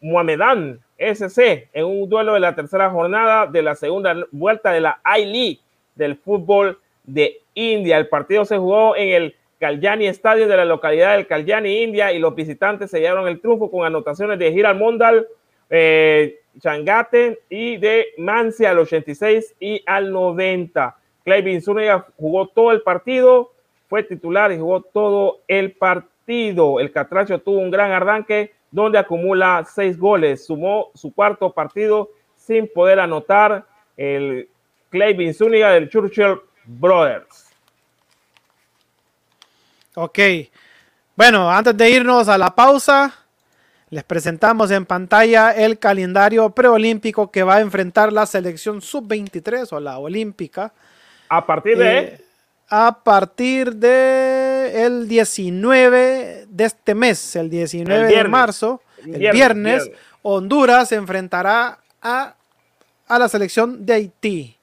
Muhammedan 0.00 0.80
SC 0.98 1.68
en 1.72 1.84
un 1.84 2.08
duelo 2.08 2.34
de 2.34 2.40
la 2.40 2.54
tercera 2.54 2.90
jornada 2.90 3.46
de 3.46 3.62
la 3.62 3.74
segunda 3.74 4.14
vuelta 4.30 4.72
de 4.72 4.80
la 4.80 5.00
I-League 5.04 5.60
del 5.94 6.16
fútbol 6.16 6.78
de 7.04 7.40
India. 7.54 7.98
El 7.98 8.08
partido 8.08 8.44
se 8.44 8.58
jugó 8.58 8.96
en 8.96 9.08
el 9.10 9.36
Kalyani 9.62 10.08
Estadio 10.08 10.48
de 10.48 10.56
la 10.56 10.64
localidad 10.64 11.14
del 11.16 11.28
Kalyani, 11.28 11.84
India, 11.84 12.12
y 12.12 12.18
los 12.18 12.34
visitantes 12.34 12.90
sellaron 12.90 13.28
el 13.28 13.40
triunfo 13.40 13.70
con 13.70 13.86
anotaciones 13.86 14.36
de 14.40 14.50
Giral 14.50 14.76
Mondal, 14.76 15.28
eh, 15.70 16.40
Changate 16.58 17.42
y 17.48 17.76
de 17.76 18.06
Mancia 18.18 18.70
al 18.70 18.80
86 18.80 19.54
y 19.60 19.80
al 19.86 20.10
90. 20.10 20.96
Clay 21.24 21.60
Zúñiga 21.60 22.08
jugó 22.16 22.48
todo 22.48 22.72
el 22.72 22.82
partido, 22.82 23.52
fue 23.86 24.02
titular 24.02 24.50
y 24.50 24.58
jugó 24.58 24.82
todo 24.82 25.42
el 25.46 25.76
partido. 25.76 26.80
El 26.80 26.90
Catracho 26.90 27.38
tuvo 27.38 27.60
un 27.60 27.70
gran 27.70 27.92
arranque 27.92 28.50
donde 28.72 28.98
acumula 28.98 29.64
seis 29.72 29.96
goles. 29.96 30.44
Sumó 30.44 30.90
su 30.96 31.14
cuarto 31.14 31.52
partido 31.52 32.10
sin 32.34 32.66
poder 32.66 32.98
anotar 32.98 33.64
el 33.96 34.48
Clay 34.90 35.32
Zúñiga 35.32 35.70
del 35.70 35.88
Churchill 35.88 36.40
Brothers. 36.64 37.51
Ok. 39.94 40.18
Bueno, 41.16 41.50
antes 41.50 41.76
de 41.76 41.90
irnos 41.90 42.28
a 42.28 42.38
la 42.38 42.54
pausa, 42.54 43.14
les 43.90 44.04
presentamos 44.04 44.70
en 44.70 44.86
pantalla 44.86 45.50
el 45.50 45.78
calendario 45.78 46.48
preolímpico 46.50 47.30
que 47.30 47.42
va 47.42 47.56
a 47.56 47.60
enfrentar 47.60 48.12
la 48.12 48.24
selección 48.24 48.80
sub-23 48.80 49.70
o 49.72 49.80
la 49.80 49.98
olímpica. 49.98 50.72
A 51.28 51.44
partir 51.44 51.76
de... 51.76 51.98
Eh, 51.98 52.24
a 52.74 53.00
partir 53.04 53.74
de 53.76 54.86
el 54.86 55.06
19 55.06 56.46
de 56.48 56.64
este 56.64 56.94
mes, 56.94 57.36
el 57.36 57.50
19 57.50 58.16
de 58.16 58.24
marzo, 58.24 58.80
el 59.04 59.30
viernes, 59.30 59.90
Honduras 60.22 60.88
se 60.88 60.94
enfrentará 60.94 61.80
a, 62.00 62.34
a, 63.06 63.18
la 63.18 63.28
selección 63.28 63.84
de 63.84 63.92
Haití. 63.92 64.56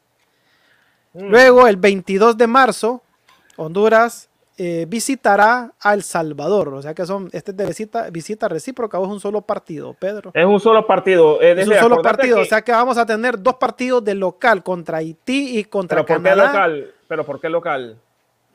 Mm. 1.13 1.30
Luego, 1.30 1.68
el 1.68 1.76
22 1.76 2.36
de 2.36 2.48
marzo, 2.48 3.04
Honduras 3.58 4.28
eh, 4.62 4.86
visitará 4.89 5.72
a 5.80 5.93
El 5.93 6.04
Salvador. 6.04 6.67
O 6.74 6.82
sea 6.82 6.93
que 6.93 7.06
son, 7.06 7.30
este 7.32 7.52
es 7.52 7.58
de 7.58 7.65
visita, 7.65 8.10
visita 8.10 8.50
recíproca 8.50 9.00
o 9.00 9.06
es 9.06 9.10
un 9.10 9.22
solo 9.22 9.41
partido, 9.41 9.93
Pedro. 9.93 10.32
Es 10.34 10.45
un 10.45 10.60
solo 10.60 10.86
partido. 10.86 11.39
Es, 11.39 11.65
un 11.65 11.76
solo 11.76 12.02
partido. 12.02 12.41
O 12.41 12.45
sea 12.45 12.62
que 12.62 12.74
vamos 12.74 12.98
a 12.98 13.06
tener 13.06 13.41
dos 13.41 13.56
partidos 13.56 14.04
de 14.04 14.15
local 14.15 14.62
contra 14.62 14.98
Haití 14.98 15.58
y 15.60 15.63
contra 15.63 16.04
Canadá. 16.04 16.67
¿Pero 17.08 17.26
por 17.26 17.39
qué 17.39 17.48
local? 17.48 17.98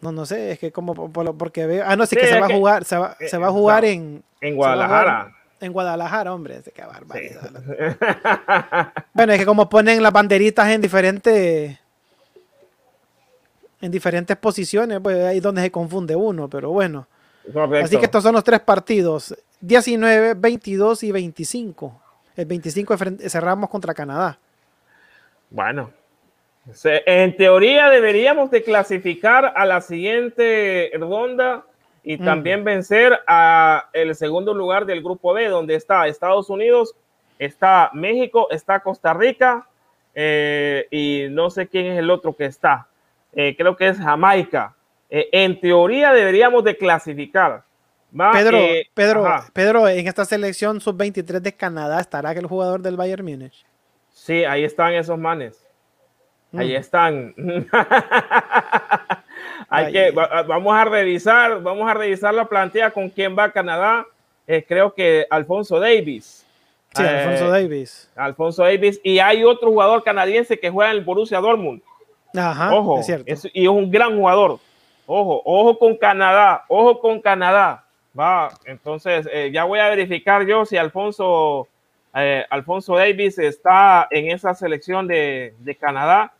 No, 0.02 0.12
no 0.12 0.26
sé, 0.26 0.52
es 0.52 0.58
que 0.58 0.70
como 0.70 1.10
porque 1.10 1.66
veo. 1.66 1.84
Ah, 1.86 1.96
no, 1.96 2.04
sí, 2.04 2.16
que 2.16 2.26
se 2.26 2.38
va 2.38 2.48
a 2.48 2.54
jugar, 2.54 2.84
se 2.84 2.98
va, 2.98 3.16
se 3.18 3.38
va 3.38 3.46
a 3.46 3.50
jugar 3.50 3.86
en. 3.86 4.22
En 4.42 4.56
Guadalajara. 4.56 5.34
En 5.58 5.72
Guadalajara, 5.72 6.34
hombre, 6.34 6.60
qué 6.74 6.82
barbaridad. 6.84 7.50
bueno, 9.14 9.32
es 9.32 9.38
que 9.38 9.46
como 9.46 9.70
ponen 9.70 10.02
las 10.02 10.12
banderitas 10.12 10.68
en 10.68 10.82
diferentes 10.82 11.78
en 13.84 13.92
diferentes 13.92 14.34
posiciones, 14.38 14.98
pues 15.02 15.22
ahí 15.22 15.36
es 15.36 15.42
donde 15.42 15.60
se 15.60 15.70
confunde 15.70 16.16
uno, 16.16 16.48
pero 16.48 16.70
bueno. 16.70 17.06
Así 17.82 17.98
que 17.98 18.06
estos 18.06 18.22
son 18.22 18.32
los 18.32 18.42
tres 18.42 18.60
partidos, 18.60 19.36
19, 19.60 20.32
22 20.34 21.02
y 21.02 21.12
25. 21.12 22.00
El 22.34 22.46
25 22.46 22.96
cerramos 23.28 23.68
contra 23.68 23.92
Canadá. 23.92 24.38
Bueno, 25.50 25.90
en 26.82 27.36
teoría 27.36 27.90
deberíamos 27.90 28.50
de 28.50 28.62
clasificar 28.62 29.52
a 29.54 29.66
la 29.66 29.82
siguiente 29.82 30.90
ronda 30.98 31.64
y 32.02 32.16
mm. 32.16 32.24
también 32.24 32.64
vencer 32.64 33.20
a 33.26 33.90
el 33.92 34.14
segundo 34.14 34.54
lugar 34.54 34.86
del 34.86 35.02
grupo 35.02 35.34
B, 35.34 35.48
donde 35.48 35.74
está 35.74 36.06
Estados 36.06 36.48
Unidos, 36.48 36.96
está 37.38 37.90
México, 37.92 38.48
está 38.50 38.80
Costa 38.80 39.12
Rica 39.12 39.68
eh, 40.14 40.88
y 40.90 41.26
no 41.30 41.50
sé 41.50 41.68
quién 41.68 41.84
es 41.84 41.98
el 41.98 42.08
otro 42.08 42.34
que 42.34 42.46
está. 42.46 42.88
Eh, 43.36 43.54
creo 43.56 43.76
que 43.76 43.88
es 43.88 43.98
Jamaica. 43.98 44.74
Eh, 45.10 45.28
en 45.32 45.60
teoría 45.60 46.12
deberíamos 46.12 46.64
de 46.64 46.76
clasificar. 46.76 47.62
Pedro, 48.32 48.58
Pedro, 48.94 49.26
Pedro, 49.52 49.88
en 49.88 50.06
esta 50.06 50.24
selección 50.24 50.80
sub-23 50.80 51.40
de 51.40 51.52
Canadá 51.52 52.00
estará 52.00 52.30
el 52.30 52.46
jugador 52.46 52.80
del 52.80 52.96
Bayern 52.96 53.24
Múnich. 53.24 53.66
Sí, 54.12 54.44
ahí 54.44 54.62
están 54.62 54.94
esos 54.94 55.18
manes. 55.18 55.64
Ahí 56.56 56.72
mm. 56.72 56.76
están. 56.76 57.34
Hay 59.68 59.92
que, 59.92 60.10
vamos 60.12 60.74
a 60.74 60.84
revisar, 60.84 61.60
vamos 61.60 61.90
a 61.90 61.94
revisar 61.94 62.32
la 62.32 62.44
plantilla 62.44 62.90
con 62.90 63.08
quién 63.10 63.36
va 63.36 63.44
a 63.44 63.52
Canadá. 63.52 64.06
Eh, 64.46 64.64
creo 64.66 64.94
que 64.94 65.26
Alfonso 65.30 65.80
Davis. 65.80 66.46
Sí, 66.94 67.02
Alfonso 67.02 67.46
eh, 67.46 67.62
Davis. 67.62 68.10
Alfonso 68.14 68.62
Davis. 68.62 69.00
Y 69.02 69.18
hay 69.18 69.42
otro 69.42 69.70
jugador 69.70 70.04
canadiense 70.04 70.60
que 70.60 70.70
juega 70.70 70.92
en 70.92 70.98
el 70.98 71.04
Borussia 71.04 71.40
Dortmund. 71.40 71.82
Ajá, 72.36 72.74
ojo, 72.74 73.00
es 73.00 73.06
cierto. 73.06 73.48
y 73.52 73.64
es 73.64 73.68
un 73.68 73.90
gran 73.90 74.16
jugador. 74.16 74.58
Ojo, 75.06 75.42
ojo 75.44 75.78
con 75.78 75.96
Canadá, 75.96 76.64
ojo 76.68 77.00
con 77.00 77.20
Canadá. 77.20 77.84
Va, 78.18 78.50
entonces 78.64 79.28
eh, 79.32 79.50
ya 79.52 79.64
voy 79.64 79.80
a 79.80 79.88
verificar 79.88 80.46
yo 80.46 80.64
si 80.64 80.76
Alfonso, 80.76 81.66
Alfonso 82.48 82.96
Davis 82.96 83.38
está 83.38 84.06
en 84.10 84.30
esa 84.30 84.54
selección 84.54 85.08
de, 85.08 85.54
de 85.58 85.74
Canadá 85.74 86.32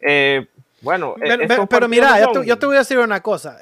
eh, 0.00 0.46
bueno, 0.80 1.16
pero, 1.68 1.88
mira, 1.88 2.20
yo 2.44 2.58
te, 2.58 2.66
voy 2.66 2.76
a 2.76 2.80
decir 2.80 2.98
una 2.98 3.20
cosa. 3.20 3.58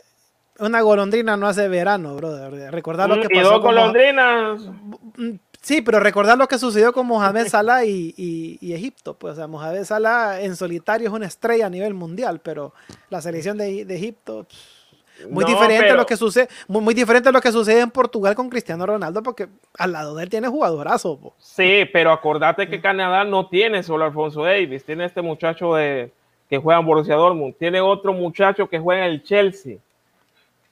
Una 0.58 0.80
golondrina 0.80 1.36
no 1.36 1.46
hace 1.46 1.68
verano, 1.68 2.14
brother. 2.14 2.72
Recordar 2.72 3.08
lo 3.08 3.20
que 3.20 3.28
pasó. 3.28 3.40
Y 3.40 3.44
dos 3.44 3.62
golondrinas. 3.62 4.60
Mm, 5.16 5.34
sí, 5.66 5.82
pero 5.82 5.98
recordar 5.98 6.38
lo 6.38 6.46
que 6.46 6.58
sucedió 6.58 6.92
con 6.92 7.06
Mohamed 7.08 7.48
Salah 7.48 7.84
y, 7.84 8.58
Egipto. 8.62 9.14
Pues, 9.14 9.32
o 9.32 9.36
sea, 9.36 9.46
Mohamed 9.48 9.82
Salah 9.84 10.40
en 10.40 10.54
solitario 10.54 11.08
es 11.08 11.12
una 11.12 11.26
estrella 11.26 11.66
a 11.66 11.70
nivel 11.70 11.92
mundial, 11.92 12.40
pero 12.42 12.72
la 13.10 13.20
selección 13.20 13.58
de, 13.58 13.82
Egipto. 13.82 14.46
Muy 15.28 15.44
diferente 15.44 15.90
a 15.90 15.94
lo 15.94 16.06
que 16.06 16.16
sucede, 16.16 16.48
muy, 16.68 16.94
diferente 16.94 17.30
a 17.30 17.32
lo 17.32 17.40
que 17.40 17.50
sucede 17.50 17.80
en 17.80 17.90
Portugal 17.90 18.34
con 18.36 18.48
Cristiano 18.48 18.86
Ronaldo, 18.86 19.22
porque 19.22 19.48
al 19.78 19.92
lado 19.92 20.14
de 20.14 20.24
él 20.24 20.30
tiene 20.30 20.46
jugadorazo. 20.46 21.32
Sí, 21.38 21.88
pero 21.92 22.12
acordate 22.12 22.68
que 22.68 22.80
Canadá 22.80 23.24
no 23.24 23.48
tiene 23.48 23.82
solo 23.82 24.04
Alfonso 24.04 24.44
Davis, 24.44 24.84
tiene 24.84 25.06
este 25.06 25.22
muchacho 25.22 25.74
de, 25.74 26.12
que 26.48 26.58
juega 26.58 26.78
en 26.78 26.86
Borussia 26.86 27.16
Dortmund, 27.16 27.54
tiene 27.58 27.80
otro 27.80 28.12
muchacho 28.12 28.68
que 28.68 28.78
juega 28.78 29.06
en 29.06 29.12
el 29.12 29.22
Chelsea. 29.24 29.78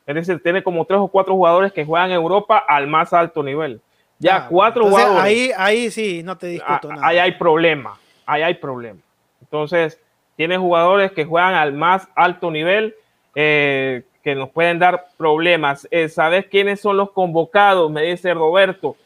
Es 0.06 0.14
decir, 0.14 0.42
tiene 0.42 0.62
como 0.62 0.84
tres 0.84 1.00
o 1.00 1.08
cuatro 1.08 1.34
jugadores 1.34 1.72
que 1.72 1.84
juegan 1.84 2.10
en 2.10 2.16
Europa 2.16 2.62
al 2.68 2.86
más 2.86 3.12
alto 3.12 3.42
nivel. 3.42 3.80
Ya 4.18 4.36
ah, 4.36 4.46
cuatro 4.48 4.86
jugadores. 4.86 5.22
Ahí, 5.22 5.50
ahí 5.56 5.90
sí, 5.90 6.22
no 6.22 6.36
te 6.38 6.46
discuto 6.46 6.88
ah, 6.90 6.94
nada. 6.94 7.06
Ahí 7.06 7.18
hay 7.18 7.32
problema. 7.32 7.98
Ahí 8.26 8.42
hay 8.42 8.54
problema. 8.54 9.00
Entonces, 9.40 10.00
tiene 10.36 10.56
jugadores 10.56 11.12
que 11.12 11.24
juegan 11.24 11.54
al 11.54 11.72
más 11.72 12.08
alto 12.14 12.50
nivel 12.50 12.94
eh, 13.34 14.02
que 14.24 14.34
nos 14.34 14.50
pueden 14.50 14.78
dar 14.78 15.06
problemas. 15.16 15.86
Eh, 15.90 16.08
¿Sabes 16.08 16.46
quiénes 16.46 16.80
son 16.80 16.96
los 16.96 17.10
convocados? 17.10 17.90
Me 17.90 18.02
dice 18.02 18.32
Roberto. 18.32 18.96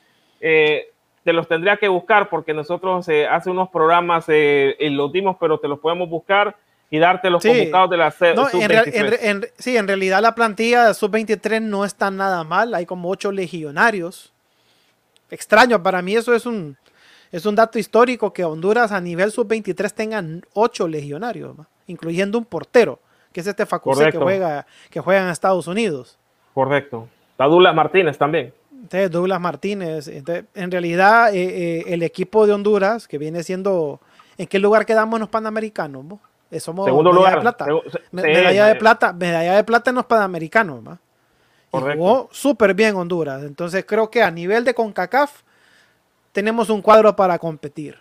Eh, 0.41 0.93
te 1.25 1.33
los 1.33 1.49
tendría 1.49 1.77
que 1.77 1.89
buscar 1.89 2.31
porque 2.31 2.55
nosotros 2.55 3.07
hace 3.31 3.51
unos 3.51 3.69
programas 3.69 4.25
eh, 4.29 4.77
los 4.93 5.13
dimos, 5.13 5.37
pero 5.39 5.59
te 5.59 5.69
los 5.69 5.81
podemos 5.81 6.09
buscar 6.09 6.57
y 6.91 6.99
darte 6.99 7.29
los 7.29 7.45
convocados 7.45 7.91
de 7.91 7.97
la 7.99 8.15
no, 8.35 8.49
en, 8.51 9.47
sí, 9.59 9.77
en 9.77 9.87
realidad 9.87 10.23
la 10.23 10.35
plantilla 10.35 10.87
de 10.87 10.95
sub-23 10.95 11.61
no 11.61 11.85
está 11.85 12.11
nada 12.11 12.45
mal. 12.45 12.75
Hay 12.75 12.87
como 12.87 13.11
ocho 13.11 13.31
legionarios. 13.31 14.33
Extraño, 15.31 15.83
para 15.83 16.03
mí 16.03 16.17
eso 16.17 16.35
es 16.35 16.47
un, 16.47 16.77
es 17.31 17.45
un 17.47 17.55
dato 17.55 17.79
histórico 17.79 18.33
que 18.33 18.45
Honduras 18.45 18.93
a 18.93 19.01
nivel 19.01 19.31
sub-23 19.31 19.93
tengan 19.93 20.43
ocho 20.55 20.89
legionarios, 20.89 21.57
incluyendo 21.87 22.39
un 22.39 22.45
portero, 22.45 23.01
que 23.33 23.41
es 23.41 23.47
este 23.47 23.67
Facuse 23.67 24.11
que 24.11 24.19
juega, 24.19 24.67
que 24.91 25.01
juega 25.01 25.23
en 25.23 25.29
Estados 25.29 25.67
Unidos. 25.67 26.19
Correcto. 26.55 27.09
Está 27.33 27.45
Douglas 27.45 27.75
Martínez 27.75 28.19
también. 28.19 28.53
Entonces, 28.73 29.11
Douglas 29.11 29.41
Martínez. 29.41 30.09
en 30.09 30.71
realidad, 30.71 31.35
eh, 31.35 31.81
eh, 31.81 31.85
el 31.89 32.03
equipo 32.03 32.47
de 32.47 32.53
Honduras, 32.53 33.07
que 33.07 33.19
viene 33.19 33.43
siendo. 33.43 34.01
¿En 34.37 34.47
qué 34.47 34.59
lugar 34.59 34.87
quedamos 34.87 35.19
los 35.19 35.29
Panamericanos? 35.29 36.05
Eh, 36.51 36.61
somos 36.61 36.87
Segundo 36.87 37.13
medalla 37.13 37.37
lugar. 37.37 37.37
de 37.37 37.41
plata. 37.43 37.67
medalla 38.13 38.67
de 38.67 38.75
plata, 38.77 39.13
medalla 39.13 39.57
de 39.57 39.65
plata 39.65 39.91
en 39.91 39.97
los 39.97 40.07
Panamericanos. 40.07 40.99
Jugó 41.71 42.29
súper 42.33 42.75
bien 42.75 42.97
Honduras. 42.97 43.43
Entonces, 43.43 43.85
creo 43.87 44.11
que 44.11 44.23
a 44.23 44.31
nivel 44.31 44.65
de 44.65 44.75
CONCACAF 44.75 45.43
tenemos 46.33 46.71
un 46.71 46.83
cuadro 46.83 47.15
para 47.15 47.39
competir. 47.39 47.99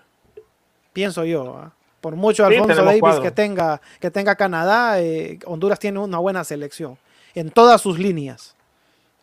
Pienso 0.93 1.25
yo. 1.25 1.71
Por 2.01 2.15
mucho 2.15 2.45
Alfonso 2.45 2.83
Davis 2.83 3.19
que 3.21 3.31
tenga, 3.31 3.81
que 3.99 4.11
tenga 4.11 4.35
Canadá, 4.35 4.97
Honduras 5.45 5.79
tiene 5.79 5.99
una 5.99 6.19
buena 6.19 6.43
selección 6.43 6.97
en 7.33 7.51
todas 7.51 7.81
sus 7.81 7.99
líneas. 7.99 8.55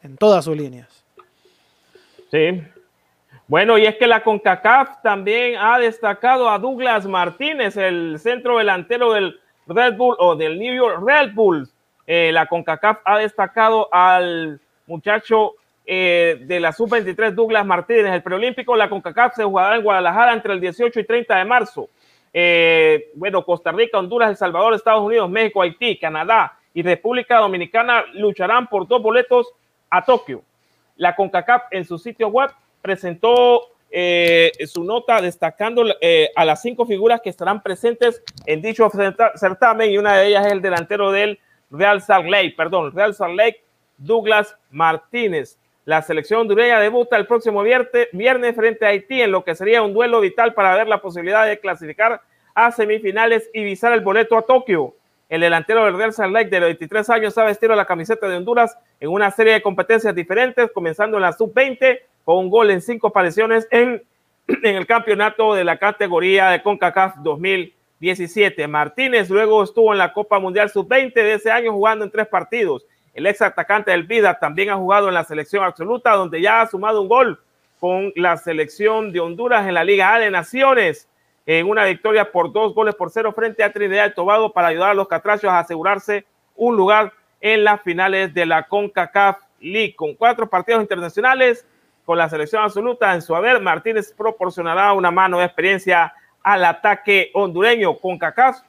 En 0.02 0.16
todas 0.16 0.44
sus 0.44 0.56
líneas. 0.56 1.04
Sí. 2.30 2.62
Bueno, 3.46 3.76
y 3.78 3.86
es 3.86 3.96
que 3.96 4.06
la 4.06 4.22
CONCACAF 4.22 5.02
también 5.02 5.56
ha 5.58 5.78
destacado 5.78 6.48
a 6.48 6.58
Douglas 6.58 7.06
Martínez, 7.06 7.76
el 7.76 8.18
centro 8.18 8.58
delantero 8.58 9.12
del 9.12 9.38
Red 9.66 9.96
Bull 9.96 10.16
o 10.18 10.36
del 10.36 10.58
New 10.58 10.74
York 10.74 11.02
Red 11.04 11.34
Bulls. 11.34 11.73
Eh, 12.06 12.30
la 12.32 12.46
CONCACAF 12.46 12.98
ha 13.04 13.18
destacado 13.18 13.88
al 13.92 14.60
muchacho 14.86 15.54
eh, 15.86 16.38
de 16.42 16.60
la 16.60 16.72
sub-23 16.72 17.32
Douglas 17.32 17.64
Martínez. 17.64 18.12
El 18.12 18.22
preolímpico, 18.22 18.76
la 18.76 18.88
CONCACAF 18.88 19.34
se 19.36 19.44
jugará 19.44 19.76
en 19.76 19.82
Guadalajara 19.82 20.32
entre 20.32 20.52
el 20.52 20.60
18 20.60 21.00
y 21.00 21.04
30 21.04 21.36
de 21.36 21.44
marzo. 21.44 21.88
Eh, 22.32 23.10
bueno, 23.14 23.44
Costa 23.44 23.70
Rica, 23.72 23.98
Honduras, 23.98 24.30
El 24.30 24.36
Salvador, 24.36 24.74
Estados 24.74 25.02
Unidos, 25.02 25.30
México, 25.30 25.62
Haití, 25.62 25.98
Canadá 25.98 26.58
y 26.72 26.82
República 26.82 27.38
Dominicana 27.38 28.04
lucharán 28.14 28.66
por 28.66 28.88
dos 28.88 29.00
boletos 29.00 29.52
a 29.90 30.04
Tokio 30.04 30.42
la 30.96 31.14
CONCACAF 31.14 31.64
en 31.72 31.84
su 31.84 31.98
sitio 31.98 32.28
web 32.28 32.50
presentó 32.80 33.68
eh, 33.90 34.52
su 34.66 34.84
nota 34.84 35.20
destacando 35.20 35.84
a 36.36 36.44
las 36.44 36.62
cinco 36.62 36.86
figuras 36.86 37.20
que 37.20 37.30
estarán 37.30 37.62
presentes 37.62 38.22
en 38.46 38.62
dicho 38.62 38.88
certamen 39.36 39.90
y 39.90 39.98
una 39.98 40.16
de 40.16 40.28
ellas 40.28 40.46
es 40.46 40.52
el 40.52 40.62
delantero 40.62 41.10
del 41.10 41.38
Real 41.70 42.00
Salt 42.00 42.26
Lake, 42.26 42.54
perdón, 42.56 42.92
Real 42.92 43.14
Salt 43.14 43.36
Lake, 43.36 43.64
Douglas 43.96 44.56
Martínez. 44.70 45.58
La 45.84 46.00
selección 46.00 46.40
hondureña 46.40 46.80
debuta 46.80 47.16
el 47.16 47.26
próximo 47.26 47.62
viernes 47.62 48.56
frente 48.56 48.86
a 48.86 48.88
Haití 48.88 49.20
en 49.20 49.30
lo 49.30 49.44
que 49.44 49.54
sería 49.54 49.82
un 49.82 49.92
duelo 49.92 50.20
vital 50.20 50.54
para 50.54 50.74
ver 50.74 50.88
la 50.88 51.02
posibilidad 51.02 51.46
de 51.46 51.60
clasificar 51.60 52.22
a 52.54 52.70
semifinales 52.70 53.50
y 53.52 53.64
visar 53.64 53.92
el 53.92 54.00
boleto 54.00 54.38
a 54.38 54.42
Tokio. 54.42 54.94
El 55.28 55.40
delantero 55.40 55.84
del 55.84 55.96
Real 55.96 56.12
Salt 56.12 56.32
Lake 56.32 56.48
de 56.48 56.60
23 56.60 57.10
años 57.10 57.36
ha 57.36 57.44
vestido 57.44 57.74
la 57.74 57.84
camiseta 57.84 58.28
de 58.28 58.36
Honduras 58.36 58.78
en 59.00 59.10
una 59.10 59.30
serie 59.30 59.54
de 59.54 59.62
competencias 59.62 60.14
diferentes, 60.14 60.70
comenzando 60.72 61.16
en 61.16 61.22
la 61.22 61.32
sub-20 61.32 62.00
con 62.24 62.38
un 62.38 62.50
gol 62.50 62.70
en 62.70 62.80
cinco 62.80 63.08
apariciones 63.08 63.66
en, 63.70 64.02
en 64.46 64.76
el 64.76 64.86
campeonato 64.86 65.54
de 65.54 65.64
la 65.64 65.78
categoría 65.78 66.50
de 66.50 66.62
CONCACAF 66.62 67.16
2017. 68.00 68.66
Martínez 68.68 69.30
luego 69.30 69.62
estuvo 69.62 69.92
en 69.92 69.98
la 69.98 70.12
Copa 70.12 70.38
Mundial 70.38 70.70
sub-20 70.70 71.14
de 71.14 71.34
ese 71.34 71.50
año 71.50 71.72
jugando 71.72 72.04
en 72.04 72.10
tres 72.10 72.26
partidos. 72.26 72.86
El 73.14 73.26
ex 73.26 73.40
atacante 73.42 73.90
del 73.92 74.04
Vida 74.04 74.38
también 74.38 74.70
ha 74.70 74.76
jugado 74.76 75.08
en 75.08 75.14
la 75.14 75.24
selección 75.24 75.62
absoluta, 75.62 76.12
donde 76.12 76.40
ya 76.40 76.60
ha 76.60 76.66
sumado 76.66 77.00
un 77.00 77.08
gol 77.08 77.40
con 77.78 78.12
la 78.16 78.36
selección 78.36 79.12
de 79.12 79.20
Honduras 79.20 79.66
en 79.66 79.74
la 79.74 79.84
Liga 79.84 80.14
A 80.14 80.18
de 80.18 80.30
Naciones 80.30 81.08
en 81.46 81.68
una 81.68 81.84
victoria 81.84 82.32
por 82.32 82.52
dos 82.52 82.74
goles 82.74 82.94
por 82.94 83.10
cero 83.10 83.32
frente 83.32 83.62
a 83.62 83.72
Trinidad 83.72 84.08
y 84.08 84.14
Tobago 84.14 84.52
para 84.52 84.68
ayudar 84.68 84.90
a 84.90 84.94
los 84.94 85.08
catrachos 85.08 85.50
a 85.50 85.58
asegurarse 85.58 86.24
un 86.56 86.76
lugar 86.76 87.12
en 87.40 87.64
las 87.64 87.82
finales 87.82 88.32
de 88.32 88.46
la 88.46 88.64
CONCACAF 88.64 89.38
League. 89.60 89.94
Con 89.94 90.14
cuatro 90.14 90.48
partidos 90.48 90.80
internacionales, 90.80 91.66
con 92.04 92.18
la 92.18 92.28
selección 92.28 92.62
absoluta 92.62 93.14
en 93.14 93.22
su 93.22 93.36
haber, 93.36 93.60
Martínez 93.60 94.12
proporcionará 94.16 94.92
una 94.94 95.10
mano 95.10 95.38
de 95.38 95.44
experiencia 95.44 96.14
al 96.44 96.64
ataque 96.64 97.30
hondureño. 97.34 97.96
CONCACAF 97.96 98.60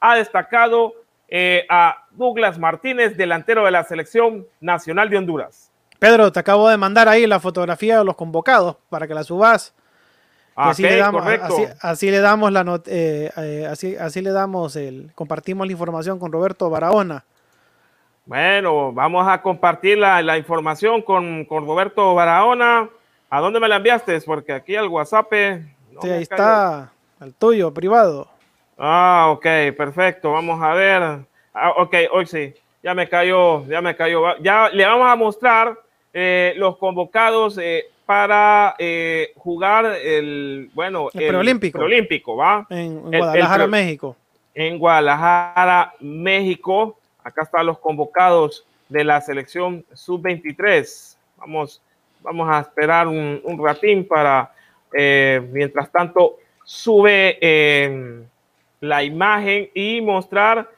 ha 0.00 0.16
destacado 0.16 0.94
eh, 1.28 1.66
a 1.68 2.04
Douglas 2.12 2.58
Martínez, 2.58 3.16
delantero 3.16 3.64
de 3.64 3.70
la 3.70 3.84
selección 3.84 4.46
nacional 4.60 5.10
de 5.10 5.18
Honduras. 5.18 5.70
Pedro, 5.98 6.32
te 6.32 6.40
acabo 6.40 6.68
de 6.68 6.76
mandar 6.76 7.08
ahí 7.08 7.26
la 7.26 7.40
fotografía 7.40 7.98
de 7.98 8.04
los 8.04 8.16
convocados 8.16 8.76
para 8.88 9.06
que 9.06 9.14
la 9.14 9.24
subas 9.24 9.74
así, 10.54 10.82
le 10.82 10.96
damos, 10.96 11.24
así, 11.80 12.10
le 12.10 12.20
damos 12.20 12.52
la 12.52 12.80
eh, 12.86 13.30
eh, 13.36 13.68
así, 13.70 13.96
así 13.96 14.20
le 14.20 14.30
damos 14.30 14.76
el 14.76 15.10
compartimos 15.14 15.66
la 15.66 15.72
información 15.72 16.18
con 16.18 16.30
Roberto 16.30 16.70
Barahona. 16.70 17.24
Bueno, 18.26 18.92
vamos 18.92 19.26
a 19.28 19.42
compartir 19.42 19.98
la, 19.98 20.38
información 20.38 21.02
con, 21.02 21.46
Roberto 21.48 22.14
Barahona. 22.14 22.88
¿A 23.28 23.40
dónde 23.40 23.60
me 23.60 23.68
la 23.68 23.76
enviaste? 23.76 24.18
Porque 24.22 24.52
aquí 24.52 24.76
al 24.76 24.88
WhatsApp. 24.88 25.30
sí, 26.00 26.08
ahí 26.08 26.22
está, 26.22 26.93
al 27.20 27.34
tuyo, 27.34 27.72
privado. 27.72 28.28
Ah, 28.78 29.28
ok, 29.30 29.46
perfecto. 29.76 30.32
Vamos 30.32 30.62
a 30.62 30.74
ver. 30.74 31.02
Ah, 31.52 31.70
ok, 31.76 31.94
hoy 32.12 32.26
sí. 32.26 32.54
Ya 32.82 32.94
me 32.94 33.08
cayó, 33.08 33.66
ya 33.66 33.80
me 33.80 33.96
cayó. 33.96 34.36
Ya 34.38 34.68
le 34.68 34.84
vamos 34.84 35.08
a 35.08 35.16
mostrar 35.16 35.78
eh, 36.12 36.54
los 36.56 36.76
convocados 36.76 37.58
para 38.06 38.74
eh, 38.78 39.32
jugar 39.36 39.86
el, 40.02 40.70
bueno, 40.74 41.08
el, 41.14 41.28
preolímpico. 41.28 41.78
preolímpico, 41.78 42.36
¿va? 42.36 42.66
En, 42.68 43.00
Guadalajara, 43.00 43.66
México. 43.66 44.16
En 44.54 44.78
Guadalajara, 44.78 45.94
México. 46.00 46.98
Acá 47.22 47.42
están 47.42 47.66
los 47.66 47.78
convocados 47.78 48.66
de 48.88 49.04
la 49.04 49.20
selección 49.20 49.84
sub-23. 49.94 51.16
Vamos, 51.38 51.80
vamos 52.20 52.48
a 52.50 52.60
esperar 52.60 53.08
un, 53.08 53.40
un 53.42 53.64
ratín 53.64 54.06
para, 54.06 54.52
eh, 54.92 55.40
mientras 55.50 55.90
tanto, 55.90 56.36
sube 56.64 57.38
eh, 57.40 58.24
la 58.80 59.02
imagen 59.04 59.70
y 59.74 60.00
mostrar 60.00 60.70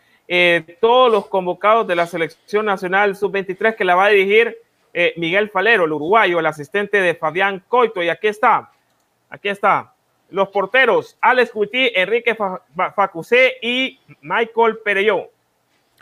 todos 0.81 1.13
los 1.13 1.27
convocados 1.29 1.87
de 1.87 1.95
la 1.95 2.05
selección 2.07 2.67
nacional 2.67 3.15
sub-23 3.15 3.77
que 3.77 3.85
la 3.85 3.95
va 3.95 4.07
a 4.07 4.09
dirigir 4.09 4.57
eh, 4.99 5.13
Miguel 5.19 5.51
Falero, 5.51 5.85
el 5.85 5.93
uruguayo, 5.93 6.41
el 6.41 6.47
asistente 6.47 7.03
de 7.03 7.15
Fabián 7.15 7.63
Coito. 7.69 8.03
Y 8.03 8.09
aquí 8.09 8.29
está, 8.29 8.71
aquí 9.29 9.51
está. 9.51 9.93
Los 10.31 10.49
porteros, 10.49 11.19
Alex 11.21 11.53
Guti, 11.53 11.93
Enrique 11.95 12.35
Facusé 12.95 13.57
y 13.61 14.01
Michael 14.23 14.79
Pereyó. 14.83 15.31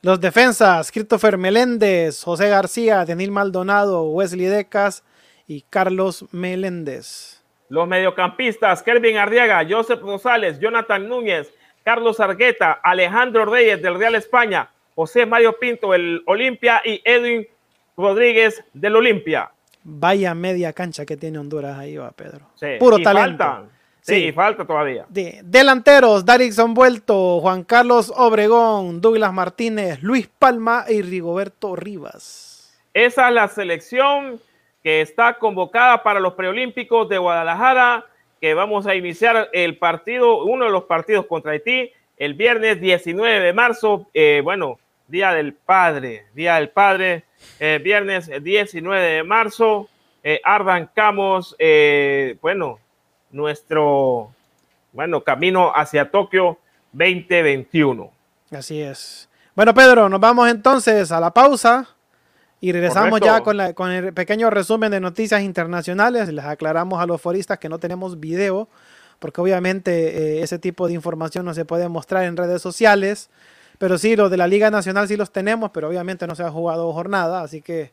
Los 0.00 0.20
defensas, 0.20 0.92
Christopher 0.92 1.36
Meléndez, 1.36 2.22
José 2.22 2.48
García, 2.48 3.04
Denil 3.04 3.32
Maldonado, 3.32 4.04
Wesley 4.04 4.46
Decas 4.46 5.02
y 5.48 5.62
Carlos 5.62 6.26
Meléndez. 6.30 7.33
Los 7.68 7.88
mediocampistas, 7.88 8.82
Kelvin 8.82 9.16
Arriaga, 9.16 9.66
Joseph 9.68 10.00
Rosales, 10.00 10.58
Jonathan 10.60 11.08
Núñez, 11.08 11.52
Carlos 11.82 12.20
Argueta, 12.20 12.72
Alejandro 12.72 13.44
Reyes 13.44 13.80
del 13.82 13.98
Real 13.98 14.14
España, 14.14 14.70
José 14.94 15.26
Mario 15.26 15.58
Pinto, 15.58 15.94
el 15.94 16.22
Olimpia 16.26 16.80
y 16.84 17.00
Edwin 17.04 17.46
Rodríguez 17.96 18.64
del 18.72 18.96
Olimpia. 18.96 19.50
Vaya 19.82 20.34
media 20.34 20.72
cancha 20.72 21.04
que 21.04 21.16
tiene 21.16 21.38
Honduras 21.38 21.78
ahí 21.78 21.96
va, 21.96 22.10
Pedro. 22.12 22.46
Puro 22.78 22.98
talento. 23.00 23.68
sí, 24.00 24.32
falta 24.32 24.64
todavía. 24.64 25.04
delanteros, 25.08 26.24
Darixon 26.24 26.72
Vuelto, 26.72 27.40
Juan 27.40 27.64
Carlos 27.64 28.10
Obregón, 28.16 29.02
Douglas 29.02 29.32
Martínez, 29.32 30.02
Luis 30.02 30.26
Palma 30.26 30.86
y 30.88 31.02
Rigoberto 31.02 31.76
Rivas. 31.76 32.72
Esa 32.94 33.28
es 33.28 33.34
la 33.34 33.48
selección 33.48 34.40
que 34.84 35.00
está 35.00 35.38
convocada 35.38 36.02
para 36.02 36.20
los 36.20 36.34
preolímpicos 36.34 37.08
de 37.08 37.16
Guadalajara, 37.16 38.04
que 38.38 38.52
vamos 38.52 38.86
a 38.86 38.94
iniciar 38.94 39.48
el 39.54 39.78
partido, 39.78 40.44
uno 40.44 40.66
de 40.66 40.70
los 40.70 40.84
partidos 40.84 41.24
contra 41.24 41.52
Haití, 41.52 41.90
el 42.18 42.34
viernes 42.34 42.82
19 42.82 43.40
de 43.40 43.52
marzo. 43.54 44.06
Eh, 44.12 44.42
bueno, 44.44 44.78
Día 45.08 45.32
del 45.32 45.54
Padre, 45.54 46.26
Día 46.34 46.56
del 46.56 46.68
Padre, 46.68 47.24
eh, 47.58 47.80
viernes 47.82 48.30
19 48.42 49.00
de 49.02 49.22
marzo. 49.24 49.88
Eh, 50.22 50.42
arrancamos, 50.44 51.56
eh, 51.58 52.36
bueno, 52.42 52.78
nuestro, 53.30 54.32
bueno, 54.92 55.22
camino 55.22 55.72
hacia 55.74 56.10
Tokio 56.10 56.58
2021. 56.92 58.10
Así 58.50 58.82
es. 58.82 59.30
Bueno, 59.54 59.72
Pedro, 59.72 60.10
nos 60.10 60.20
vamos 60.20 60.50
entonces 60.50 61.10
a 61.10 61.20
la 61.20 61.32
pausa 61.32 61.93
Y 62.64 62.72
regresamos 62.72 63.20
ya 63.20 63.42
con, 63.42 63.58
la, 63.58 63.74
con 63.74 63.90
el 63.90 64.14
pequeño 64.14 64.48
resumen 64.48 64.90
de 64.90 64.98
noticias 64.98 65.42
internacionales. 65.42 66.32
Les 66.32 66.46
aclaramos 66.46 66.98
a 66.98 67.04
los 67.04 67.20
foristas 67.20 67.58
que 67.58 67.68
no 67.68 67.78
tenemos 67.78 68.18
video, 68.18 68.70
porque 69.18 69.42
obviamente 69.42 70.38
eh, 70.38 70.42
ese 70.42 70.58
tipo 70.58 70.86
de 70.86 70.94
información 70.94 71.44
no 71.44 71.52
se 71.52 71.66
puede 71.66 71.90
mostrar 71.90 72.24
en 72.24 72.38
redes 72.38 72.62
sociales. 72.62 73.28
Pero 73.76 73.98
sí, 73.98 74.16
los 74.16 74.30
de 74.30 74.38
la 74.38 74.46
Liga 74.46 74.70
Nacional 74.70 75.06
sí 75.08 75.18
los 75.18 75.30
tenemos, 75.30 75.72
pero 75.72 75.90
obviamente 75.90 76.26
no 76.26 76.34
se 76.34 76.42
ha 76.42 76.50
jugado 76.50 76.90
jornada, 76.94 77.42
así 77.42 77.60
que 77.60 77.92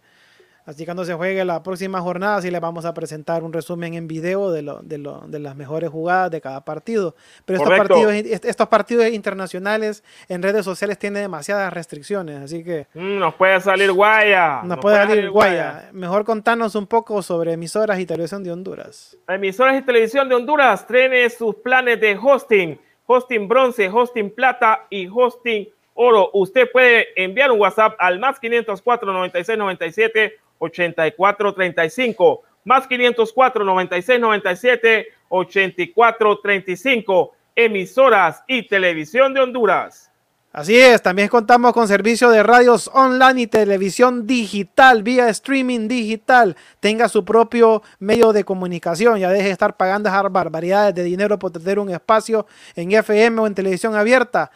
Así 0.65 0.79
que 0.79 0.85
cuando 0.85 1.05
se 1.05 1.13
juegue 1.15 1.43
la 1.43 1.63
próxima 1.63 2.01
jornada, 2.01 2.41
sí 2.41 2.51
les 2.51 2.61
vamos 2.61 2.85
a 2.85 2.93
presentar 2.93 3.43
un 3.43 3.51
resumen 3.51 3.95
en 3.95 4.07
video 4.07 4.51
de, 4.51 4.61
lo, 4.61 4.81
de, 4.83 4.99
lo, 4.99 5.21
de 5.27 5.39
las 5.39 5.55
mejores 5.55 5.89
jugadas 5.89 6.29
de 6.29 6.39
cada 6.39 6.63
partido. 6.63 7.15
Pero 7.45 7.57
estos 7.57 7.77
partidos, 7.77 8.13
estos 8.13 8.67
partidos 8.67 9.07
internacionales 9.07 10.03
en 10.29 10.43
redes 10.43 10.63
sociales 10.63 10.99
tienen 10.99 11.23
demasiadas 11.23 11.73
restricciones, 11.73 12.41
así 12.41 12.63
que... 12.63 12.87
Mm, 12.93 13.17
nos 13.17 13.33
puede 13.35 13.59
salir 13.59 13.91
guaya. 13.91 14.61
Nos, 14.63 14.77
puede, 14.77 14.97
salir 14.97 15.29
guaya. 15.31 15.89
Mejor 15.93 16.25
contanos 16.25 16.75
un 16.75 16.85
poco 16.85 17.23
sobre 17.23 17.53
emisoras 17.53 17.99
y 17.99 18.05
televisión 18.05 18.43
de 18.43 18.51
Honduras. 18.51 19.17
Emisoras 19.27 19.79
y 19.79 19.81
televisión 19.81 20.29
de 20.29 20.35
Honduras, 20.35 20.85
trene 20.85 21.27
sus 21.31 21.55
planes 21.55 21.99
de 21.99 22.15
hosting, 22.21 22.79
hosting 23.07 23.47
bronce, 23.47 23.89
hosting 23.89 24.29
plata 24.29 24.85
y 24.91 25.07
hosting 25.07 25.67
oro. 25.95 26.29
Usted 26.33 26.69
puede 26.71 27.07
enviar 27.15 27.51
un 27.51 27.59
WhatsApp 27.59 27.95
al 27.99 28.19
más 28.19 28.39
504 28.39 29.11
96 29.11 29.57
97 29.57 30.37
8435, 30.61 32.41
más 32.63 32.87
504 32.87 33.65
96 33.65 34.19
97 34.19 35.07
8435, 35.29 37.31
emisoras 37.55 38.43
y 38.47 38.67
televisión 38.67 39.33
de 39.33 39.41
Honduras. 39.41 40.11
Así 40.53 40.77
es, 40.77 41.01
también 41.01 41.29
contamos 41.29 41.71
con 41.71 41.87
servicio 41.87 42.29
de 42.29 42.43
radios 42.43 42.91
online 42.93 43.43
y 43.43 43.47
televisión 43.47 44.27
digital, 44.27 45.01
vía 45.01 45.29
streaming 45.29 45.87
digital. 45.87 46.57
Tenga 46.81 47.07
su 47.07 47.23
propio 47.23 47.81
medio 47.99 48.33
de 48.33 48.43
comunicación, 48.43 49.17
ya 49.17 49.29
deje 49.29 49.45
de 49.45 49.51
estar 49.51 49.77
pagando 49.77 50.09
esas 50.09 50.29
barbaridades 50.29 50.93
de 50.93 51.03
dinero 51.03 51.39
por 51.39 51.51
tener 51.51 51.79
un 51.79 51.89
espacio 51.89 52.47
en 52.75 52.91
FM 52.91 53.39
o 53.39 53.47
en 53.47 53.55
televisión 53.55 53.95
abierta. 53.95 54.51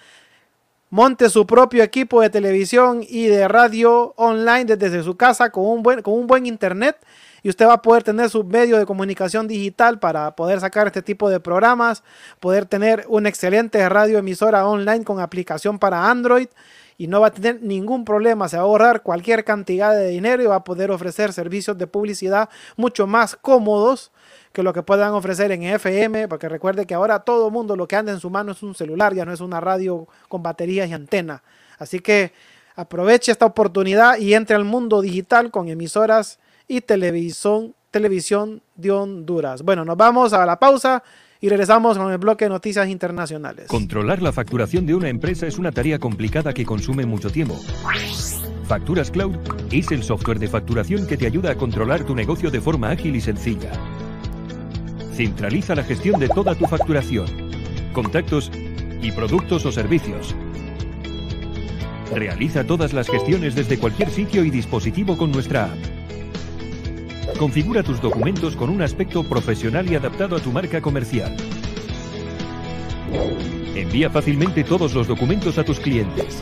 Monte 0.95 1.29
su 1.29 1.45
propio 1.45 1.83
equipo 1.83 2.21
de 2.21 2.29
televisión 2.29 3.03
y 3.05 3.25
de 3.25 3.49
radio 3.49 4.13
online 4.15 4.77
desde 4.77 5.03
su 5.03 5.17
casa 5.17 5.49
con 5.49 5.65
un 5.65 5.83
buen, 5.83 6.01
con 6.01 6.13
un 6.13 6.25
buen 6.25 6.45
internet. 6.45 6.95
Y 7.43 7.49
usted 7.49 7.67
va 7.67 7.73
a 7.73 7.81
poder 7.81 8.01
tener 8.01 8.29
su 8.29 8.45
medio 8.45 8.77
de 8.77 8.85
comunicación 8.85 9.45
digital 9.45 9.99
para 9.99 10.37
poder 10.37 10.61
sacar 10.61 10.87
este 10.87 11.01
tipo 11.01 11.29
de 11.29 11.41
programas, 11.41 12.01
poder 12.39 12.65
tener 12.65 13.03
una 13.09 13.27
excelente 13.27 13.89
radio 13.89 14.19
emisora 14.19 14.65
online 14.65 15.03
con 15.03 15.19
aplicación 15.19 15.79
para 15.79 16.09
Android 16.09 16.47
y 16.97 17.07
no 17.07 17.19
va 17.19 17.27
a 17.27 17.31
tener 17.31 17.61
ningún 17.61 18.05
problema, 18.05 18.47
se 18.47 18.55
va 18.55 18.63
a 18.63 18.65
ahorrar 18.65 19.03
cualquier 19.03 19.43
cantidad 19.43 19.93
de 19.93 20.07
dinero 20.07 20.43
y 20.43 20.45
va 20.45 20.55
a 20.55 20.63
poder 20.63 20.91
ofrecer 20.91 21.33
servicios 21.33 21.77
de 21.77 21.87
publicidad 21.87 22.47
mucho 22.77 23.05
más 23.05 23.35
cómodos 23.35 24.13
que 24.55 24.63
lo 24.63 24.73
que 24.73 24.81
puedan 24.81 25.11
ofrecer 25.13 25.51
en 25.51 25.61
FM, 25.61 26.27
porque 26.27 26.49
recuerde 26.49 26.87
que 26.87 26.95
ahora 26.95 27.19
todo 27.19 27.51
mundo 27.51 27.75
lo 27.75 27.87
que 27.87 27.97
anda 27.97 28.11
en 28.13 28.19
su 28.19 28.29
mano 28.29 28.53
es 28.53 28.63
un 28.63 28.73
celular, 28.73 29.13
ya 29.13 29.25
no 29.25 29.33
es 29.33 29.41
una 29.41 29.59
radio 29.59 30.07
con 30.29 30.41
baterías 30.41 30.89
y 30.89 30.93
antena. 30.93 31.43
Así 31.77 31.99
que 31.99 32.31
aproveche 32.75 33.33
esta 33.33 33.45
oportunidad 33.45 34.17
y 34.17 34.33
entre 34.33 34.55
al 34.55 34.63
mundo 34.63 35.01
digital 35.01 35.51
con 35.51 35.67
emisoras 35.67 36.39
y 36.69 36.81
televisión, 36.81 37.75
televisión 37.91 38.61
de 38.75 38.91
Honduras. 38.91 39.61
Bueno, 39.61 39.83
nos 39.83 39.97
vamos 39.97 40.31
a 40.31 40.45
la 40.45 40.57
pausa 40.57 41.03
y 41.41 41.49
regresamos 41.49 41.97
con 41.97 42.09
el 42.09 42.17
bloque 42.17 42.45
de 42.45 42.49
noticias 42.49 42.87
internacionales. 42.87 43.67
Controlar 43.67 44.21
la 44.21 44.31
facturación 44.31 44.85
de 44.85 44.95
una 44.95 45.09
empresa 45.09 45.45
es 45.47 45.59
una 45.59 45.73
tarea 45.73 45.99
complicada 45.99 46.53
que 46.53 46.65
consume 46.65 47.05
mucho 47.05 47.29
tiempo. 47.29 47.59
Facturas 48.67 49.11
Cloud 49.11 49.35
es 49.71 49.91
el 49.91 50.01
software 50.01 50.39
de 50.39 50.47
facturación 50.47 51.05
que 51.05 51.17
te 51.17 51.27
ayuda 51.27 51.51
a 51.51 51.55
controlar 51.55 52.05
tu 52.05 52.15
negocio 52.15 52.49
de 52.49 52.61
forma 52.61 52.89
ágil 52.89 53.17
y 53.17 53.21
sencilla. 53.21 53.71
Centraliza 55.15 55.75
la 55.75 55.83
gestión 55.85 56.19
de 56.19 56.27
toda 56.27 56.55
tu 56.55 56.65
facturación, 56.65 57.25
contactos 57.93 58.51
y 59.01 59.13
productos 59.13 59.65
o 59.65 59.71
servicios. 59.71 60.35
Realiza 62.13 62.65
todas 62.65 62.91
las 62.91 63.09
gestiones 63.09 63.55
desde 63.55 63.79
cualquier 63.79 64.09
sitio 64.09 64.43
y 64.43 64.49
dispositivo 64.49 65.17
con 65.17 65.31
nuestra 65.31 65.71
app. 65.71 67.37
Configura 67.39 67.81
tus 67.81 68.01
documentos 68.01 68.57
con 68.57 68.69
un 68.69 68.81
aspecto 68.81 69.23
profesional 69.23 69.89
y 69.89 69.95
adaptado 69.95 70.35
a 70.35 70.41
tu 70.41 70.51
marca 70.51 70.81
comercial. 70.81 71.33
Envía 73.73 74.09
fácilmente 74.09 74.65
todos 74.65 74.93
los 74.93 75.07
documentos 75.07 75.57
a 75.57 75.63
tus 75.63 75.79
clientes. 75.79 76.41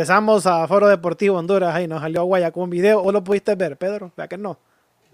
Regresamos 0.00 0.46
a 0.46 0.66
Foro 0.66 0.88
Deportivo 0.88 1.36
Honduras. 1.36 1.74
Ahí 1.74 1.86
nos 1.86 2.00
salió 2.00 2.24
Guaya 2.24 2.50
con 2.52 2.62
un 2.62 2.70
video. 2.70 3.02
¿O 3.02 3.12
lo 3.12 3.22
pudiste 3.22 3.54
ver, 3.54 3.76
Pedro? 3.76 4.10
Vea 4.16 4.28
que 4.28 4.38
no. 4.38 4.58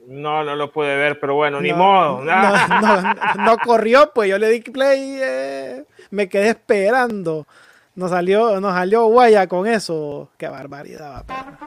No, 0.06 0.44
no 0.44 0.54
lo 0.54 0.70
pude 0.70 0.94
ver, 0.96 1.18
pero 1.18 1.34
bueno, 1.34 1.60
ni 1.60 1.72
modo. 1.72 2.22
No, 2.22 3.58
corrió, 3.64 4.12
pues 4.14 4.30
yo 4.30 4.38
le 4.38 4.48
di 4.48 4.60
play, 4.60 5.18
eh, 5.20 5.84
me 6.10 6.28
quedé 6.28 6.50
esperando. 6.50 7.48
Nos 7.96 8.12
salió, 8.12 8.60
nos 8.60 8.74
salió 8.74 9.06
Guaya 9.06 9.48
con 9.48 9.66
eso. 9.66 10.28
Qué 10.36 10.46
barbaridad, 10.46 11.24
Pedro. 11.26 11.58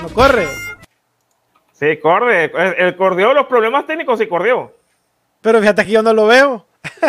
No 0.00 0.08
corre. 0.14 0.48
Sí, 1.74 1.98
corre. 1.98 2.50
El 2.78 2.96
corrió 2.96 3.34
los 3.34 3.44
problemas 3.44 3.86
técnicos 3.86 4.18
sí 4.18 4.26
corrió. 4.26 4.72
Pero 5.42 5.60
fíjate 5.60 5.84
que 5.84 5.92
yo 5.92 6.02
no 6.02 6.14
lo 6.14 6.26
veo. 6.26 6.64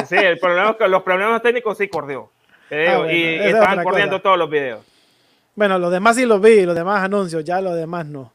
Sí, 0.07 0.15
el 0.15 0.39
problema, 0.39 0.76
los 0.88 1.03
problemas 1.03 1.41
técnicos 1.41 1.78
sí 1.78 1.88
corrió. 1.88 2.30
Ah, 2.72 3.05
y, 3.11 3.36
estaban 3.39 3.84
corriendo 3.84 4.22
todos 4.22 4.38
los 4.38 4.49
videos. 4.49 4.82
Bueno, 5.55 5.78
los 5.78 5.91
demás 5.91 6.15
sí 6.15 6.26
los 6.26 6.41
vi, 6.41 6.65
los 6.65 6.76
demás 6.76 7.03
anuncios, 7.03 7.43
ya 7.43 7.59
los 7.59 7.76
demás 7.76 8.05
no. 8.05 8.32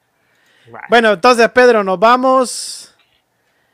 Bueno, 0.88 1.12
entonces, 1.12 1.48
Pedro, 1.50 1.82
nos 1.82 1.98
vamos. 1.98 2.94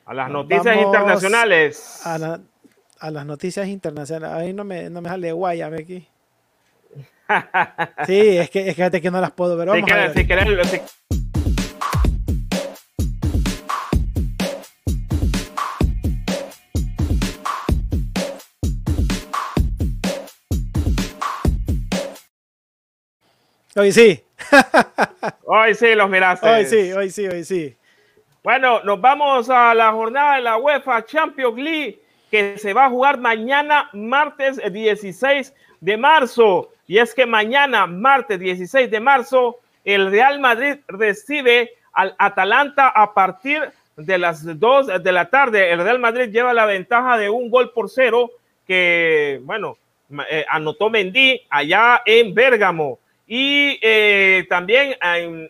A 0.05 0.15
las 0.15 0.31
noticias 0.31 0.77
internacionales. 0.77 2.01
A, 2.05 3.11
las 3.11 3.27
noticias 3.27 3.67
internacionales. 3.67 4.37
Ahí 4.37 4.53
no 4.53 4.63
me, 4.63 4.89
no 4.91 5.01
me 5.01 5.09
sale 5.09 5.33
guayame 5.33 5.79
aquí. 5.79 6.09
sí, 8.07 8.39
es 8.39 8.51
que, 8.51 8.69
es 8.69 8.77
que, 8.77 9.01
que 9.01 9.11
no 9.11 9.21
las 9.21 9.33
puedo 9.33 9.57
ver. 9.57 9.69
Vamos 9.69 9.91
si 10.15 10.27
Hoy 23.75 23.91
sí. 23.91 24.23
hoy 25.45 25.75
sí 25.75 25.95
los 25.95 26.11
miraste. 26.11 26.49
Hoy 26.49 26.67
sí, 26.67 26.93
hoy 26.93 27.11
sí, 27.11 27.27
hoy 27.27 27.43
sí. 27.43 27.75
Bueno, 28.43 28.83
nos 28.83 29.01
vamos 29.01 29.49
a 29.49 29.75
la 29.75 29.93
jornada 29.93 30.37
de 30.37 30.43
la 30.43 30.57
UEFA 30.59 31.05
Champions 31.07 31.57
League 31.57 32.01
que 32.31 32.59
se 32.59 32.75
va 32.75 32.87
a 32.87 32.91
jugar 32.91 33.19
mañana, 33.19 33.89
martes 33.95 34.61
16 34.73 35.55
de 35.81 35.97
marzo. 35.97 36.71
Y 36.87 36.99
es 36.99 37.15
que 37.15 37.25
mañana, 37.25 37.87
martes 37.87 38.39
16 38.41 38.91
de 38.91 39.01
marzo, 39.01 39.61
el 39.85 40.11
Real 40.11 40.39
Madrid 40.39 40.77
recibe 40.89 41.73
al 41.95 42.15
Atalanta 42.19 42.89
a 42.89 43.15
partir 43.15 43.71
de 43.97 44.19
las 44.19 44.45
2 44.59 45.03
de 45.03 45.13
la 45.13 45.31
tarde. 45.31 45.71
El 45.71 45.83
Real 45.83 45.99
Madrid 45.99 46.31
lleva 46.31 46.53
la 46.53 46.67
ventaja 46.67 47.17
de 47.17 47.31
un 47.31 47.51
gol 47.51 47.73
por 47.73 47.89
cero 47.89 48.31
que, 48.67 49.41
bueno, 49.45 49.79
eh, 50.31 50.45
anotó 50.49 50.91
Mendy 50.91 51.41
allá 51.49 52.03
en 52.05 52.35
Bérgamo. 52.35 52.99
Y 53.35 53.79
eh, 53.81 54.45
también 54.51 54.95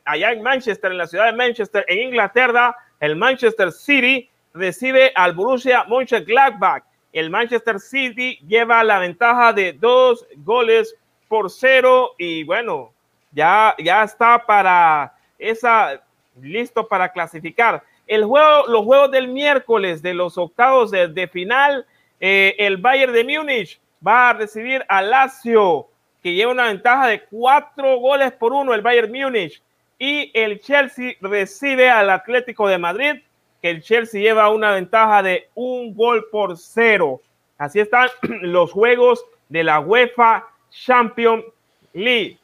allá 0.04 0.30
en 0.30 0.40
Manchester, 0.40 0.92
en 0.92 0.98
la 0.98 1.08
ciudad 1.08 1.26
de 1.26 1.32
Manchester, 1.32 1.84
en 1.88 2.10
Inglaterra, 2.10 2.76
el 3.00 3.16
Manchester 3.16 3.72
City 3.72 4.30
recibe 4.54 5.10
al 5.16 5.32
Borussia 5.32 5.82
Mönchengladbach. 5.88 6.84
El 7.12 7.28
Manchester 7.28 7.80
City 7.80 8.38
lleva 8.46 8.84
la 8.84 9.00
ventaja 9.00 9.52
de 9.52 9.72
dos 9.72 10.24
goles 10.36 10.94
por 11.26 11.50
cero 11.50 12.12
y 12.18 12.44
bueno, 12.44 12.92
ya, 13.32 13.74
ya 13.82 14.04
está 14.04 14.46
para 14.46 15.16
esa, 15.36 16.04
listo 16.40 16.86
para 16.86 17.10
clasificar. 17.10 17.82
El 18.06 18.22
juego, 18.26 18.68
los 18.68 18.84
juegos 18.84 19.10
del 19.10 19.26
miércoles 19.26 20.02
de 20.02 20.14
los 20.14 20.38
octavos 20.38 20.92
de, 20.92 21.30
final, 21.32 21.84
eh, 22.20 22.54
el 22.58 22.76
Bayern 22.76 23.12
de 23.12 23.24
Múnich 23.24 23.80
va 24.06 24.28
a 24.28 24.34
recibir 24.34 24.84
a 24.88 25.02
Lazio 25.02 25.88
que 26.22 26.34
lleva 26.34 26.52
una 26.52 26.68
ventaja 26.68 27.08
de 27.08 27.24
cuatro 27.24 27.98
goles 27.98 28.32
por 28.32 28.52
uno 28.52 28.74
el 28.74 28.82
Bayern 28.82 29.10
Múnich. 29.10 29.62
Y 29.98 30.30
el 30.34 30.60
Chelsea 30.60 31.14
recibe 31.20 31.90
al 31.90 32.10
Atlético 32.10 32.68
de 32.68 32.78
Madrid, 32.78 33.22
que 33.60 33.70
el 33.70 33.82
Chelsea 33.82 34.20
lleva 34.20 34.50
una 34.50 34.72
ventaja 34.72 35.22
de 35.22 35.48
un 35.54 35.94
gol 35.94 36.26
por 36.30 36.56
cero. 36.56 37.20
Así 37.58 37.80
están 37.80 38.08
los 38.42 38.72
juegos 38.72 39.24
de 39.48 39.64
la 39.64 39.80
UEFA 39.80 40.46
Champions 40.70 41.44
League. 41.92 42.38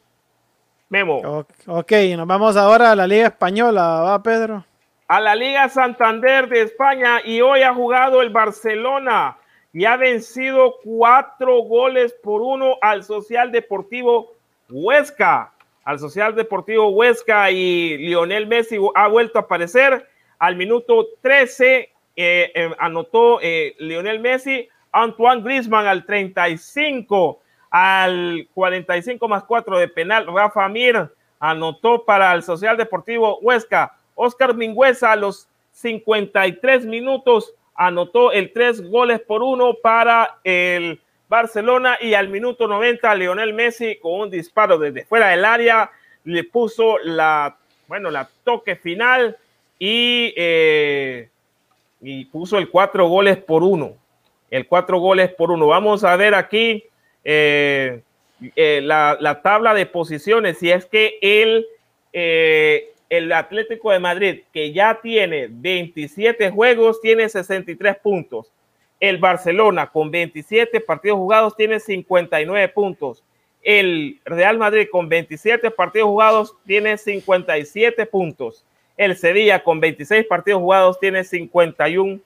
Memo. 0.91 1.45
Ok, 1.67 1.93
nos 2.17 2.27
vamos 2.27 2.57
ahora 2.57 2.93
a 2.93 2.97
la 2.97 3.07
Liga 3.07 3.27
Española, 3.27 3.83
¿va 4.01 4.23
Pedro? 4.23 4.65
A 5.07 5.21
la 5.21 5.35
Liga 5.35 5.69
Santander 5.69 6.49
de 6.49 6.63
España 6.63 7.21
y 7.25 7.41
hoy 7.41 7.63
ha 7.63 7.75
jugado 7.75 8.23
el 8.23 8.31
Barcelona 8.31 9.37
y 9.79 9.85
ha 9.85 9.97
vencido 9.97 10.75
cuatro 10.83 11.59
goles 11.63 12.13
por 12.25 12.43
uno 12.43 12.79
al 12.83 13.05
Social 13.05 13.53
Deportivo 13.53 14.35
Huesca. 14.69 15.53
Al 15.85 16.01
Social 16.01 16.35
Deportivo 16.35 16.89
Huesca 16.89 17.49
y 17.53 17.97
Lionel 17.97 18.49
Messi 18.49 18.77
ha 18.97 19.07
vuelto 19.07 19.39
a 19.39 19.43
aparecer. 19.43 20.09
Al 20.41 20.57
minuto 20.57 21.07
13 21.23 21.77
eh, 21.77 21.91
eh, 22.17 22.71
anotó 22.81 23.39
eh, 23.41 23.77
Lionel 23.79 24.19
Messi, 24.19 24.69
Antoine 24.91 25.43
Griezmann 25.43 25.87
al 25.87 26.05
35, 26.05 27.41
al 27.71 28.49
45 28.55 29.29
más 29.29 29.45
4 29.45 29.79
de 29.79 29.87
penal, 29.87 30.27
Rafa 30.27 30.69
Mir 30.69 31.09
anotó 31.39 32.05
para 32.05 32.35
el 32.35 32.43
Social 32.43 32.77
Deportivo 32.77 33.39
Huesca. 33.43 33.97
Oscar 34.17 34.57
Mingüeza 34.57 35.13
a 35.13 35.17
los 35.17 35.49
53 35.71 36.85
minutos 36.85 37.55
anotó 37.79 38.33
el 38.33 38.53
tres 38.53 38.83
goles 38.91 39.21
por 39.21 39.43
uno 39.43 39.75
para 39.81 40.41
el 40.43 41.01
Barcelona 41.29 41.97
y 42.01 42.15
al 42.15 42.29
minuto 42.29 42.67
90 42.67 43.15
Lionel 43.15 43.55
Messi 43.55 43.97
con 44.01 44.21
un 44.21 44.31
disparo 44.31 44.79
desde 44.79 45.05
fuera 45.05 45.29
del 45.29 45.45
área 45.45 45.91
le 46.25 46.43
puso 46.43 46.99
la, 46.99 47.57
bueno, 47.87 48.11
la 48.11 48.29
toque 48.43 48.75
final 48.75 49.37
y, 49.79 50.35
eh, 50.37 51.29
y 52.01 52.25
puso 52.27 52.59
el 52.59 52.69
cuatro 52.69 53.07
goles 53.07 53.37
por 53.37 53.63
uno. 53.63 53.97
El 54.51 54.67
cuatro 54.67 54.99
goles 54.99 55.33
por 55.33 55.53
uno. 55.53 55.69
Vamos 55.69 56.03
a 56.03 56.17
ver 56.17 56.35
aquí 56.35 56.85
eh, 57.23 58.03
eh, 58.57 58.81
la, 58.83 59.17
la, 59.21 59.41
tabla 59.41 59.73
de 59.73 59.87
posiciones. 59.87 60.59
Si 60.59 60.71
es 60.71 60.85
que 60.87 61.19
él 61.23 61.67
el 63.09 63.33
Atlético 63.33 63.91
de 63.91 63.99
Madrid, 63.99 64.41
que 64.53 64.73
ya 64.73 65.01
tiene 65.01 65.49
27 65.51 66.51
juegos, 66.51 67.01
tiene 67.01 67.29
63 67.29 67.97
puntos. 67.97 68.53
El 69.01 69.19
Barcelona, 69.19 69.87
con 69.91 70.11
27 70.11 70.81
partidos 70.81 71.19
jugados, 71.19 71.57
tiene 71.57 71.81
59 71.81 72.69
puntos. 72.69 73.25
El 73.63 74.21
Real 74.25 74.59
Madrid, 74.59 74.89
con 74.91 75.09
27 75.09 75.71
partidos 75.71 76.09
jugados, 76.09 76.55
tiene 76.67 76.99
57 76.99 78.07
puntos. 78.07 78.65
El 78.97 79.17
Sevilla, 79.17 79.63
con 79.63 79.81
26 79.81 80.27
partidos 80.27 80.61
jugados, 80.61 80.99
tiene 80.99 81.25
51 81.25 82.21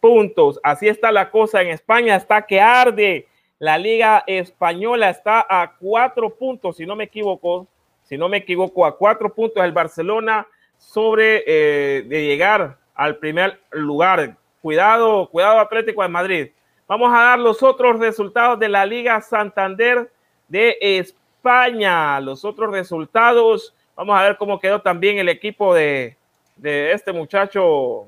puntos. 0.00 0.60
Así 0.62 0.88
está 0.88 1.10
la 1.10 1.30
cosa 1.30 1.62
en 1.62 1.68
España, 1.68 2.16
está 2.16 2.42
que 2.46 2.60
arde. 2.60 3.26
La 3.58 3.76
Liga 3.76 4.22
Española 4.26 5.10
está 5.10 5.44
a 5.48 5.74
cuatro 5.80 6.30
puntos, 6.30 6.76
si 6.76 6.86
no 6.86 6.94
me 6.94 7.04
equivoco, 7.04 7.66
si 8.08 8.16
no 8.16 8.28
me 8.28 8.38
equivoco, 8.38 8.86
a 8.86 8.96
cuatro 8.96 9.32
puntos 9.34 9.62
el 9.62 9.72
Barcelona 9.72 10.46
sobre 10.78 11.44
eh, 11.46 12.02
de 12.02 12.24
llegar 12.24 12.78
al 12.94 13.16
primer 13.16 13.60
lugar. 13.70 14.34
Cuidado, 14.62 15.28
cuidado 15.28 15.60
Atlético 15.60 16.02
de 16.02 16.08
Madrid. 16.08 16.48
Vamos 16.86 17.12
a 17.12 17.22
dar 17.22 17.38
los 17.38 17.62
otros 17.62 17.98
resultados 17.98 18.58
de 18.58 18.68
la 18.68 18.86
Liga 18.86 19.20
Santander 19.20 20.10
de 20.48 20.78
España. 20.80 22.18
Los 22.20 22.44
otros 22.46 22.70
resultados. 22.70 23.74
Vamos 23.94 24.18
a 24.18 24.22
ver 24.22 24.36
cómo 24.38 24.58
quedó 24.58 24.80
también 24.80 25.18
el 25.18 25.28
equipo 25.28 25.74
de, 25.74 26.16
de 26.56 26.92
este 26.92 27.12
muchacho, 27.12 28.06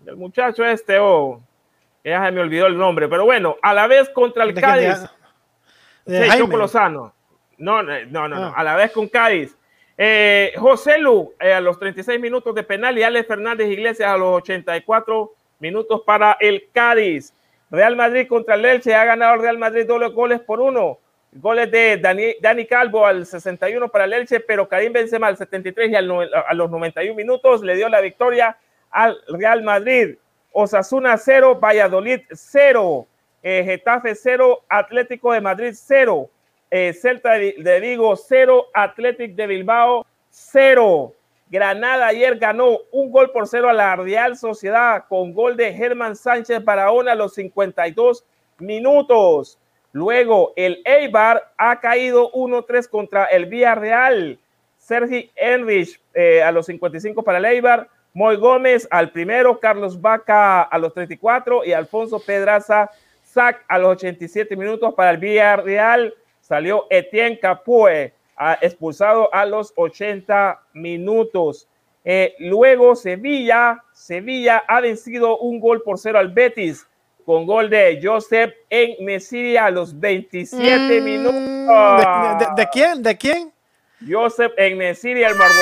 del 0.00 0.16
muchacho 0.16 0.64
este, 0.64 0.98
oh, 1.00 1.40
ya 2.04 2.24
se 2.24 2.32
me 2.32 2.40
olvidó 2.40 2.66
el 2.66 2.76
nombre, 2.76 3.08
pero 3.08 3.24
bueno, 3.24 3.56
a 3.62 3.74
la 3.74 3.86
vez 3.86 4.08
contra 4.10 4.44
el 4.44 4.54
Cádiz. 4.54 5.04
De 6.04 6.28
Lozano. 6.56 7.12
No, 7.62 7.80
no, 7.80 8.28
no, 8.28 8.36
ah. 8.36 8.54
a 8.56 8.64
la 8.64 8.74
vez 8.74 8.90
con 8.90 9.06
Cádiz. 9.06 9.56
Eh, 9.96 10.52
José 10.56 10.98
Lu 10.98 11.32
eh, 11.38 11.52
a 11.52 11.60
los 11.60 11.78
36 11.78 12.18
minutos 12.18 12.52
de 12.56 12.64
penal 12.64 12.98
y 12.98 13.04
Alex 13.04 13.28
Fernández 13.28 13.68
Iglesias 13.68 14.10
a 14.10 14.16
los 14.16 14.42
84 14.42 15.32
minutos 15.60 16.02
para 16.04 16.36
el 16.40 16.64
Cádiz. 16.72 17.32
Real 17.70 17.94
Madrid 17.94 18.26
contra 18.26 18.56
el 18.56 18.64
Elche 18.64 18.96
ha 18.96 19.04
ganado 19.04 19.34
el 19.34 19.42
Real 19.42 19.58
Madrid 19.58 19.86
dos 19.86 20.12
goles 20.12 20.40
por 20.40 20.60
uno. 20.60 20.98
Goles 21.30 21.70
de 21.70 21.98
Dani, 21.98 22.34
Dani, 22.40 22.66
Calvo 22.66 23.06
al 23.06 23.24
61 23.24 23.88
para 23.90 24.06
el 24.06 24.12
Elche, 24.12 24.40
pero 24.40 24.68
Karim 24.68 24.92
Benzema 24.92 25.28
al 25.28 25.36
73 25.36 25.88
y 25.88 25.94
a 25.94 26.02
los 26.02 26.68
91 26.68 27.14
minutos 27.14 27.62
le 27.62 27.76
dio 27.76 27.88
la 27.88 28.00
victoria 28.00 28.56
al 28.90 29.16
Real 29.28 29.62
Madrid. 29.62 30.16
Osasuna 30.50 31.16
0, 31.16 31.60
Valladolid 31.60 32.22
0, 32.32 33.06
eh, 33.40 33.62
Getafe 33.64 34.16
0, 34.16 34.64
Atlético 34.68 35.32
de 35.32 35.40
Madrid 35.40 35.74
0. 35.74 36.28
Eh, 36.74 36.94
Celta 36.94 37.32
de 37.32 37.80
Vigo 37.82 38.16
0, 38.16 38.68
Athletic 38.72 39.34
de 39.34 39.46
Bilbao 39.46 40.06
0. 40.30 41.12
Granada 41.50 42.06
ayer 42.06 42.38
ganó 42.38 42.78
un 42.90 43.12
gol 43.12 43.30
por 43.30 43.46
cero 43.46 43.68
a 43.68 43.74
la 43.74 43.94
Real 43.94 44.38
Sociedad 44.38 45.04
con 45.06 45.34
gol 45.34 45.54
de 45.54 45.74
Germán 45.74 46.16
Sánchez 46.16 46.64
Barahona 46.64 47.12
a 47.12 47.14
los 47.14 47.34
52 47.34 48.24
minutos. 48.58 49.58
Luego 49.92 50.54
el 50.56 50.80
Eibar 50.86 51.52
ha 51.58 51.78
caído 51.78 52.32
1-3 52.32 52.88
contra 52.88 53.26
el 53.26 53.44
Villarreal. 53.44 54.38
Sergi 54.78 55.30
Enrich 55.36 56.00
eh, 56.14 56.42
a 56.42 56.50
los 56.52 56.64
55 56.64 57.22
para 57.22 57.36
el 57.36 57.44
Eibar. 57.44 57.86
Moy 58.14 58.36
Gómez 58.36 58.88
al 58.90 59.10
primero, 59.10 59.60
Carlos 59.60 60.00
Vaca 60.00 60.62
a 60.62 60.78
los 60.78 60.94
34 60.94 61.66
y 61.66 61.74
Alfonso 61.74 62.18
Pedraza 62.18 62.90
Sac 63.22 63.62
a 63.68 63.78
los 63.78 63.90
87 63.90 64.56
minutos 64.56 64.94
para 64.94 65.10
el 65.10 65.18
Villarreal 65.18 66.14
Salió 66.52 66.86
Etienne 66.90 67.38
Capue 67.38 68.12
ah, 68.36 68.58
expulsado 68.60 69.32
a 69.32 69.46
los 69.46 69.72
80 69.74 70.60
minutos. 70.74 71.66
Eh, 72.04 72.34
luego 72.40 72.94
Sevilla, 72.94 73.82
Sevilla 73.94 74.62
ha 74.68 74.82
vencido 74.82 75.38
un 75.38 75.58
gol 75.58 75.80
por 75.82 75.98
cero 75.98 76.18
al 76.18 76.28
Betis 76.28 76.86
con 77.24 77.46
gol 77.46 77.70
de 77.70 77.98
Joseph 78.02 78.52
en 78.68 79.02
Mesilla 79.02 79.64
a 79.64 79.70
los 79.70 79.98
27 79.98 81.00
mm. 81.00 81.02
minutos. 81.02 82.54
De, 82.54 82.68
quién? 82.70 83.02
¿De 83.02 83.16
quién? 83.16 83.50
Joseph 84.06 84.52
en 84.58 84.76
Mesilla, 84.76 85.28
el 85.28 85.34
Marbo. 85.36 85.54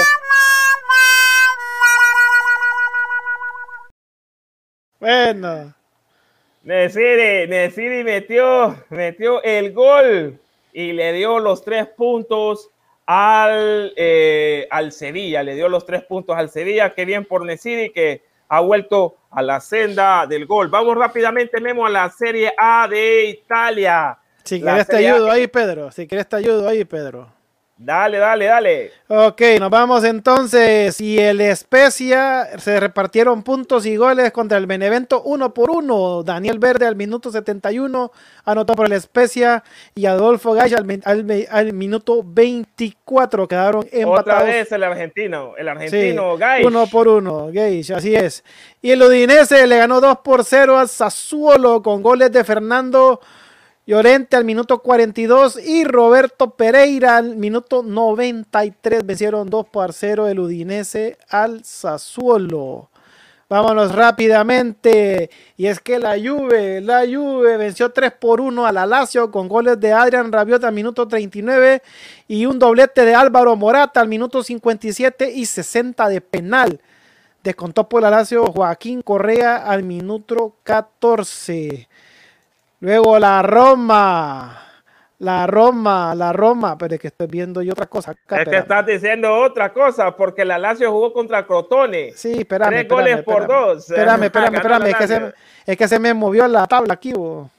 Bueno. 4.99 5.73
Nesiri, 6.65 7.47
Nesiri 7.47 8.03
metió, 8.03 8.77
metió 8.91 9.41
el 9.45 9.73
gol 9.73 10.41
y 10.73 10.93
le 10.93 11.13
dio 11.13 11.39
los 11.39 11.63
tres 11.63 11.87
puntos 11.87 12.71
al, 13.07 13.93
eh, 13.97 14.69
al 14.71 14.93
Sevilla, 14.93 15.43
le 15.43 15.55
dio 15.55 15.69
los 15.69 15.85
tres 15.85 16.05
puntos 16.05 16.37
al 16.37 16.51
Sevilla, 16.51 16.95
qué 16.95 17.05
bien 17.05 17.25
por 17.25 17.45
Nesiri 17.45 17.91
que 17.91 18.23
ha 18.49 18.61
vuelto 18.61 19.17
a 19.31 19.43
la 19.43 19.61
senda 19.61 20.27
del 20.27 20.47
gol. 20.47 20.69
Vamos 20.69 20.97
rápidamente, 20.97 21.61
Memo, 21.61 21.87
a 21.87 21.91
la 21.91 22.11
Serie 22.11 22.53
A 22.59 22.87
de 22.89 23.25
Italia. 23.27 24.19
Si 24.45 24.61
quieres 24.61 24.87
te 24.87 24.97
ayudo 24.97 25.31
ahí, 25.31 25.47
Pedro, 25.47 25.91
si 25.91 26.07
quieres 26.07 26.29
te 26.29 26.37
ayudo 26.37 26.69
ahí, 26.69 26.85
Pedro. 26.85 27.40
Dale, 27.83 28.19
dale, 28.19 28.45
dale. 28.45 28.93
Ok, 29.09 29.41
nos 29.59 29.71
vamos 29.71 30.05
entonces. 30.05 31.01
Y 31.01 31.19
el 31.19 31.41
Especia 31.41 32.47
se 32.59 32.79
repartieron 32.79 33.43
puntos 33.43 33.87
y 33.87 33.97
goles 33.97 34.33
contra 34.33 34.59
el 34.59 34.67
Benevento 34.67 35.23
uno 35.23 35.55
por 35.55 35.71
uno. 35.71 36.23
Daniel 36.23 36.59
Verde 36.59 36.87
al 36.87 36.95
minuto 36.95 37.33
71 37.33 38.13
anotó 38.45 38.75
por 38.75 38.85
el 38.85 38.93
Especia 38.93 39.65
y 39.95 40.05
Adolfo 40.05 40.53
Gay 40.53 40.75
al, 40.75 41.73
minuto 41.73 42.23
24 42.23 43.49
quedaron 43.49 43.89
empatados. 43.91 44.21
Otra 44.21 44.43
vez 44.43 44.71
el 44.73 44.85
argentino, 44.85 45.55
el 45.57 45.69
argentino 45.69 46.37
sí, 46.37 46.67
Uno 46.67 46.87
por 46.87 47.09
uno, 47.09 47.47
Gay, 47.47 47.81
así 47.97 48.15
es. 48.15 48.45
Y 48.83 48.91
el 48.91 49.03
Udinese 49.03 49.67
le 49.67 49.79
ganó 49.79 50.03
2 50.03 50.19
por 50.19 50.45
0 50.45 50.79
a 50.79 50.87
Sassuolo 50.87 51.83
con 51.83 52.03
goles 52.03 52.31
de 52.31 52.45
Fernando 52.45 53.23
Llorente 53.87 54.37
al 54.37 54.45
minuto 54.45 54.81
42 54.81 55.59
y 55.59 55.85
Roberto 55.85 56.51
Pereira 56.51 57.17
al 57.17 57.37
minuto 57.37 57.83
93. 57.83 59.05
Vencieron 59.05 59.49
2 59.49 59.67
por 59.69 59.93
0 59.93 60.29
el 60.29 60.39
Udinese 60.39 61.19
al 61.29 61.65
Sassuolo. 61.65 62.91
Vámonos 63.51 63.93
rápidamente. 63.93 65.29
Y 65.57 65.67
es 65.67 65.81
que 65.81 65.99
la 65.99 66.13
Juve, 66.13 66.81
la 66.81 67.01
Juve 67.01 67.57
venció 67.57 67.91
3 67.91 68.13
por 68.13 68.41
1 68.41 68.65
a 68.65 68.71
la 68.71 68.87
Lazio 68.87 69.33
con 69.33 69.49
goles 69.49 69.81
de 69.81 69.93
Adrian 69.93 70.31
Rabiot 70.31 70.63
al 70.63 70.73
minuto 70.73 71.09
39 71.09 71.83
y 72.29 72.47
un 72.47 72.61
doblete 72.61 73.05
de 73.05 73.17
Álvaro 73.17 73.57
Morata 73.57 74.01
al 74.01 74.07
minuto 74.09 74.45
57 74.45 75.33
y 75.33 75.47
60 75.47 76.09
de 76.09 76.21
penal. 76.21 76.81
Descontó 77.43 77.89
por 77.89 78.03
la 78.03 78.11
Lazio 78.11 78.45
Joaquín 78.47 79.03
Correa 79.03 79.57
al 79.57 79.83
minuto 79.83 80.55
14. 80.63 81.89
Luego 82.81 83.19
la 83.19 83.43
Roma. 83.43 84.57
La 85.19 85.47
Roma, 85.47 86.15
la 86.15 86.33
Roma, 86.33 86.79
pero 86.79 86.95
es 86.95 87.01
que 87.01 87.09
estoy 87.09 87.27
viendo 87.27 87.61
yo 87.61 87.73
otra 87.73 87.87
cosa. 87.87 88.13
es 88.13 88.49
que 88.49 88.57
estás 88.57 88.87
diciendo 88.87 89.35
otra 89.35 89.71
cosa, 89.71 90.17
porque 90.17 90.47
la 90.47 90.57
Lazio 90.59 90.91
jugó 90.91 91.13
contra 91.13 91.47
Crotone. 91.47 92.13
Sí, 92.15 92.39
espérame. 92.39 92.71
Tres 92.71 92.89
goles 92.89 93.23
por 93.23 93.47
dos. 93.47 93.91
Espérame, 93.91 94.25
espérame, 94.25 94.55
espérame. 94.55 94.87
Es 94.87 94.97
que, 94.97 95.07
se, 95.07 95.35
es 95.67 95.77
que, 95.77 95.89
se, 95.89 95.99
me 95.99 96.15
movió 96.15 96.49
la 96.49 96.67
tabla 96.67 96.95
aquí. 96.95 97.13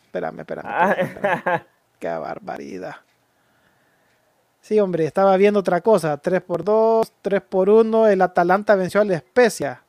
Espérame, 0.05 0.39
espérame. 0.39 0.65
Ah. 0.67 1.63
Qué 1.99 2.07
barbaridad. 2.07 2.95
Sí, 4.59 4.79
hombre, 4.79 5.05
estaba 5.05 5.37
viendo 5.37 5.59
otra 5.59 5.81
cosa. 5.81 6.17
3 6.17 6.41
por 6.41 6.63
2, 6.63 7.13
3 7.21 7.41
por 7.41 7.69
1. 7.69 8.07
El 8.07 8.23
Atalanta 8.23 8.73
venció 8.73 9.01
al 9.01 9.11
Especia. 9.11 9.83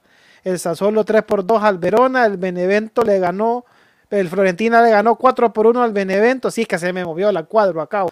El 0.44 0.58
Sassuolo 0.58 1.04
3 1.04 1.22
por 1.22 1.46
2 1.46 1.62
al 1.62 1.78
Verona. 1.78 2.26
El 2.26 2.36
Benevento 2.36 3.02
le 3.02 3.18
ganó 3.18 3.64
el 4.12 4.28
Florentina 4.28 4.82
le 4.82 4.90
ganó 4.90 5.16
4 5.16 5.52
por 5.52 5.66
1 5.66 5.82
al 5.82 5.92
Benevento. 5.92 6.50
Sí, 6.50 6.62
es 6.62 6.68
que 6.68 6.78
se 6.78 6.92
me 6.92 7.04
movió 7.04 7.32
la 7.32 7.44
cuadro 7.44 7.80
acá. 7.80 8.04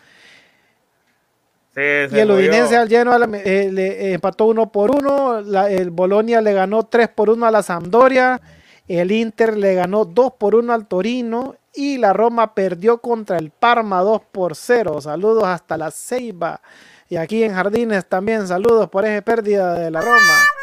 Sí, 1.75 1.81
y 1.81 2.19
el 2.19 2.31
Udinese 2.31 2.77
al 2.77 2.89
lleno 2.89 3.15
eh, 3.35 3.71
le 3.71 4.15
empató 4.15 4.47
1 4.47 4.73
por 4.73 4.91
1. 4.91 5.67
el 5.69 5.91
Bolonia 5.91 6.41
le 6.41 6.55
ganó 6.55 6.85
3 6.85 7.09
por 7.09 7.31
1 7.31 7.47
a 7.47 7.51
la 7.51 7.63
Sampdoria. 7.63 8.41
El 8.89 9.13
Inter 9.13 9.57
le 9.57 9.75
ganó 9.75 10.05
2 10.05 10.33
por 10.39 10.55
1 10.55 10.73
al 10.73 10.87
Torino. 10.87 11.57
Y 11.75 11.99
la 11.99 12.13
Roma 12.13 12.55
perdió 12.55 12.99
contra 12.99 13.37
el 13.37 13.51
Parma 13.51 14.01
2 14.01 14.23
por 14.33 14.57
0. 14.57 15.03
Saludos 15.03 15.45
hasta 15.45 15.77
la 15.77 15.91
Ceiba. 15.91 16.61
Y 17.09 17.17
aquí 17.17 17.45
en 17.45 17.55
Jardines 17.55 18.07
también 18.07 18.49
saludos 18.49 18.89
por 18.89 19.05
esa 19.05 19.23
pérdida 19.23 19.75
de 19.75 19.91
la 19.91 20.01
Roma. 20.01 20.60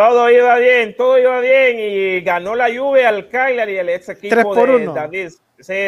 Todo 0.00 0.30
iba 0.30 0.56
bien, 0.56 0.96
todo 0.96 1.18
iba 1.18 1.40
bien 1.40 1.76
y 1.78 2.20
ganó 2.22 2.54
la 2.54 2.74
Juve 2.74 3.04
al 3.04 3.28
Cagliari, 3.28 3.76
el 3.76 3.90
ex 3.90 4.08
equipo 4.08 4.54
de 4.54 4.86
David, 4.86 5.28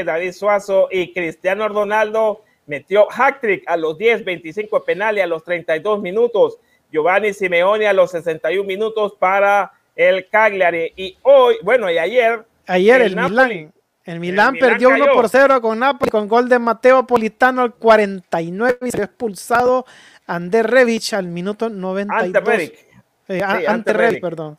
David 0.04 0.32
Suazo 0.32 0.88
y 0.90 1.14
Cristiano 1.14 1.66
Ronaldo 1.66 2.44
metió 2.66 3.08
hat-trick 3.10 3.64
a 3.66 3.78
los 3.78 3.96
10, 3.96 4.26
25 4.26 4.84
penales 4.84 5.24
a 5.24 5.26
los 5.26 5.42
32 5.44 6.02
minutos. 6.02 6.58
Giovanni 6.92 7.32
Simeone 7.32 7.86
a 7.86 7.94
los 7.94 8.10
61 8.10 8.66
minutos 8.66 9.14
para 9.18 9.72
el 9.96 10.28
Cagliari. 10.28 10.92
Y 10.94 11.16
hoy, 11.22 11.56
bueno, 11.62 11.90
y 11.90 11.96
ayer. 11.96 12.44
Ayer 12.66 13.00
el, 13.00 13.16
Milan. 13.16 13.72
El 14.04 14.20
Milan 14.20 14.56
perdió 14.60 14.90
1 14.90 15.06
por 15.14 15.30
0 15.30 15.62
con 15.62 15.78
Napoli 15.78 16.10
con 16.10 16.28
gol 16.28 16.50
de 16.50 16.58
Mateo 16.58 17.06
Politano 17.06 17.62
al 17.62 17.72
49 17.76 18.76
y 18.82 18.90
se 18.90 19.04
expulsado 19.04 19.86
Ander 20.26 20.70
Revic 20.70 21.14
al 21.14 21.28
minuto 21.28 21.70
92. 21.70 22.91
Eh, 23.28 23.42
ante 23.42 23.94
perdón. 24.20 24.58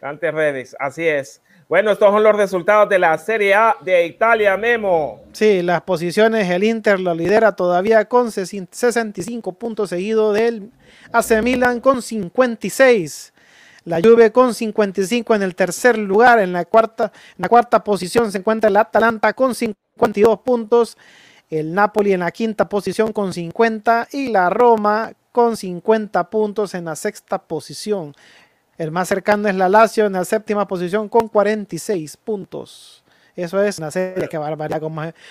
Ante 0.00 0.30
Redis, 0.30 0.74
así 0.78 1.06
es. 1.06 1.42
Bueno, 1.68 1.92
estos 1.92 2.10
son 2.10 2.24
los 2.24 2.34
resultados 2.34 2.88
de 2.88 2.98
la 2.98 3.16
Serie 3.18 3.54
A 3.54 3.76
de 3.80 4.04
Italia, 4.04 4.56
Memo. 4.56 5.20
Sí, 5.32 5.62
las 5.62 5.82
posiciones, 5.82 6.50
el 6.50 6.64
Inter 6.64 6.98
lo 6.98 7.14
lidera 7.14 7.54
todavía 7.54 8.06
con 8.06 8.32
65 8.32 9.52
puntos 9.52 9.90
seguido 9.90 10.32
del 10.32 10.72
AC 11.12 11.42
Milan 11.42 11.80
con 11.80 12.02
56. 12.02 13.32
La 13.84 14.00
Juve 14.00 14.32
con 14.32 14.52
55 14.52 15.34
en 15.34 15.42
el 15.42 15.54
tercer 15.54 15.96
lugar. 15.96 16.40
En 16.40 16.52
la 16.52 16.64
cuarta, 16.64 17.12
en 17.36 17.42
la 17.42 17.48
cuarta 17.48 17.84
posición 17.84 18.32
se 18.32 18.38
encuentra 18.38 18.68
el 18.68 18.76
Atalanta 18.76 19.32
con 19.32 19.54
52 19.54 20.40
puntos. 20.40 20.98
El 21.48 21.72
Napoli 21.72 22.12
en 22.12 22.20
la 22.20 22.30
quinta 22.30 22.68
posición 22.68 23.12
con 23.12 23.32
50 23.32 24.08
y 24.12 24.28
la 24.28 24.50
Roma 24.50 25.12
con 25.32 25.56
50 25.56 26.30
puntos 26.30 26.74
en 26.74 26.84
la 26.86 26.96
sexta 26.96 27.38
posición. 27.38 28.14
El 28.78 28.90
más 28.90 29.08
cercano 29.08 29.48
es 29.48 29.54
la 29.54 29.68
Lazio 29.68 30.06
en 30.06 30.14
la 30.14 30.24
séptima 30.24 30.66
posición 30.66 31.08
con 31.08 31.28
46 31.28 32.16
puntos. 32.16 33.04
Eso 33.36 33.62
es 33.62 33.78
una 33.78 33.90
serie 33.90 34.28
que 34.28 34.38
barbaridad. 34.38 34.80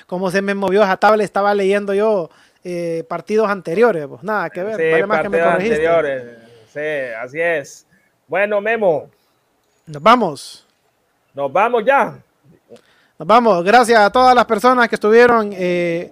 Como, 0.08 0.32
se 0.32 0.42
me 0.42 0.54
movió 0.54 0.84
esa 0.84 0.98
tabla, 0.98 1.24
estaba 1.24 1.54
leyendo 1.54 1.94
yo 1.94 2.30
eh, 2.64 3.04
partidos 3.10 3.50
anteriores. 3.50 4.08
Pues 4.08 4.24
nada 4.24 4.50
que 4.50 4.64
ver. 4.64 5.00
Sí, 5.00 5.08
más 5.08 5.22
que 5.22 5.30
me 5.30 5.42
anteriores. 5.42 6.24
Sí, 6.72 7.14
así 7.20 7.42
es. 7.42 7.88
Bueno, 8.28 8.62
Memo. 8.62 9.10
Nos 9.88 10.02
vamos. 10.02 10.68
Nos 11.34 11.52
vamos 11.52 11.84
ya. 11.84 12.20
Nos 13.18 13.28
vamos. 13.28 13.64
Gracias 13.64 14.00
a 14.00 14.12
todas 14.12 14.36
las 14.36 14.46
personas 14.46 14.88
que 14.88 14.96
estuvieron. 14.96 15.52
Eh, 15.54 16.12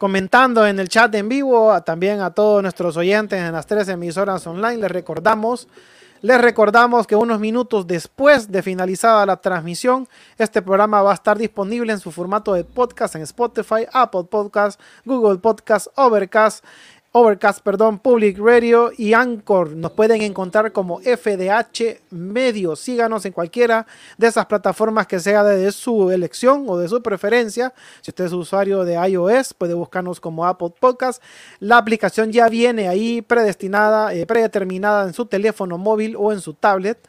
comentando 0.00 0.66
en 0.66 0.80
el 0.80 0.88
chat 0.88 1.14
en 1.14 1.28
vivo, 1.28 1.78
también 1.82 2.22
a 2.22 2.30
todos 2.30 2.62
nuestros 2.62 2.96
oyentes 2.96 3.38
en 3.38 3.52
las 3.52 3.66
tres 3.66 3.86
emisoras 3.86 4.46
online. 4.46 4.78
Les 4.78 4.90
recordamos, 4.90 5.68
les 6.22 6.40
recordamos 6.40 7.06
que 7.06 7.14
unos 7.14 7.38
minutos 7.38 7.86
después 7.86 8.50
de 8.50 8.62
finalizada 8.62 9.26
la 9.26 9.36
transmisión, 9.36 10.08
este 10.38 10.62
programa 10.62 11.02
va 11.02 11.10
a 11.10 11.14
estar 11.14 11.36
disponible 11.36 11.92
en 11.92 11.98
su 11.98 12.10
formato 12.12 12.54
de 12.54 12.64
podcast 12.64 13.14
en 13.14 13.20
Spotify, 13.22 13.86
Apple 13.92 14.24
Podcast, 14.24 14.80
Google 15.04 15.38
Podcast, 15.38 15.88
Overcast 15.96 16.64
Overcast, 17.12 17.64
perdón, 17.64 17.98
Public 17.98 18.38
Radio 18.38 18.92
y 18.96 19.14
Anchor. 19.14 19.74
Nos 19.74 19.90
pueden 19.90 20.22
encontrar 20.22 20.70
como 20.70 21.00
FDH 21.00 22.02
Medio. 22.10 22.76
Síganos 22.76 23.24
en 23.24 23.32
cualquiera 23.32 23.84
de 24.16 24.28
esas 24.28 24.46
plataformas 24.46 25.08
que 25.08 25.18
sea 25.18 25.42
de 25.42 25.72
su 25.72 26.12
elección 26.12 26.66
o 26.68 26.78
de 26.78 26.86
su 26.86 27.02
preferencia. 27.02 27.74
Si 28.00 28.12
usted 28.12 28.26
es 28.26 28.32
usuario 28.32 28.84
de 28.84 28.94
iOS, 28.94 29.54
puede 29.54 29.74
buscarnos 29.74 30.20
como 30.20 30.46
Apple 30.46 30.72
Podcast. 30.78 31.20
La 31.58 31.78
aplicación 31.78 32.30
ya 32.30 32.48
viene 32.48 32.86
ahí 32.86 33.22
predestinada, 33.22 34.14
eh, 34.14 34.24
predeterminada 34.24 35.02
en 35.02 35.12
su 35.12 35.26
teléfono 35.26 35.78
móvil 35.78 36.14
o 36.16 36.30
en 36.30 36.40
su 36.40 36.54
tablet. 36.54 37.08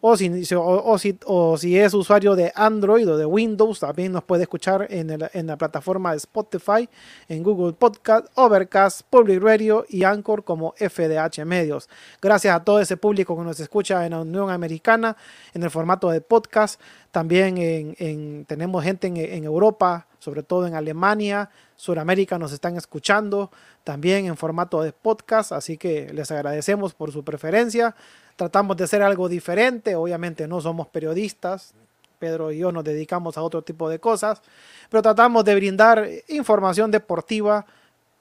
O 0.00 0.16
si, 0.16 0.30
o, 0.54 0.98
si, 0.98 1.18
o 1.26 1.58
si, 1.58 1.76
es 1.76 1.92
usuario 1.92 2.36
de 2.36 2.52
Android 2.54 3.10
o 3.10 3.16
de 3.16 3.26
Windows, 3.26 3.80
también 3.80 4.12
nos 4.12 4.22
puede 4.22 4.42
escuchar 4.42 4.86
en, 4.90 5.10
en, 5.32 5.46
la 5.48 5.58
plataforma 5.58 6.12
de 6.12 6.18
Spotify, 6.18 6.88
en 7.28 7.42
Google 7.42 7.72
Podcast, 7.72 8.26
Overcast, 8.36 9.02
Public 9.10 9.42
Radio 9.42 9.84
y 9.88 10.04
Anchor 10.04 10.44
como 10.44 10.72
FDH 10.78 11.44
Medios. 11.44 11.88
Gracias 12.22 12.54
a 12.54 12.62
todo 12.62 12.78
ese 12.80 12.96
público 12.96 13.36
que 13.36 13.42
nos 13.42 13.58
escucha 13.58 14.06
en 14.06 14.12
la 14.12 14.20
Unión 14.20 14.50
Americana 14.50 15.16
en 15.52 15.64
el 15.64 15.70
formato 15.70 16.10
de 16.10 16.20
podcast. 16.20 16.80
También 17.10 17.56
en, 17.58 18.44
tenemos 18.44 18.84
gente 18.84 19.08
en, 19.08 19.42
Europa, 19.42 20.06
sobre 20.20 20.44
todo 20.44 20.68
en 20.68 20.76
Alemania, 20.76 21.50
Sudamérica 21.74 22.38
nos 22.38 22.52
están 22.52 22.76
escuchando 22.76 23.50
también 23.82 24.26
en 24.26 24.36
formato 24.36 24.82
de 24.82 24.92
podcast, 24.92 25.52
así 25.52 25.76
que 25.76 26.12
les 26.12 26.30
agradecemos 26.30 26.94
por 26.94 27.10
su 27.12 27.24
preferencia 27.24 27.96
tratamos 28.38 28.76
de 28.76 28.84
hacer 28.84 29.02
algo 29.02 29.28
diferente, 29.28 29.96
obviamente 29.96 30.46
no 30.46 30.60
somos 30.60 30.86
periodistas, 30.86 31.74
Pedro 32.20 32.52
y 32.52 32.58
yo 32.58 32.70
nos 32.70 32.84
dedicamos 32.84 33.36
a 33.36 33.42
otro 33.42 33.62
tipo 33.62 33.90
de 33.90 33.98
cosas, 33.98 34.40
pero 34.88 35.02
tratamos 35.02 35.44
de 35.44 35.56
brindar 35.56 36.08
información 36.28 36.92
deportiva 36.92 37.66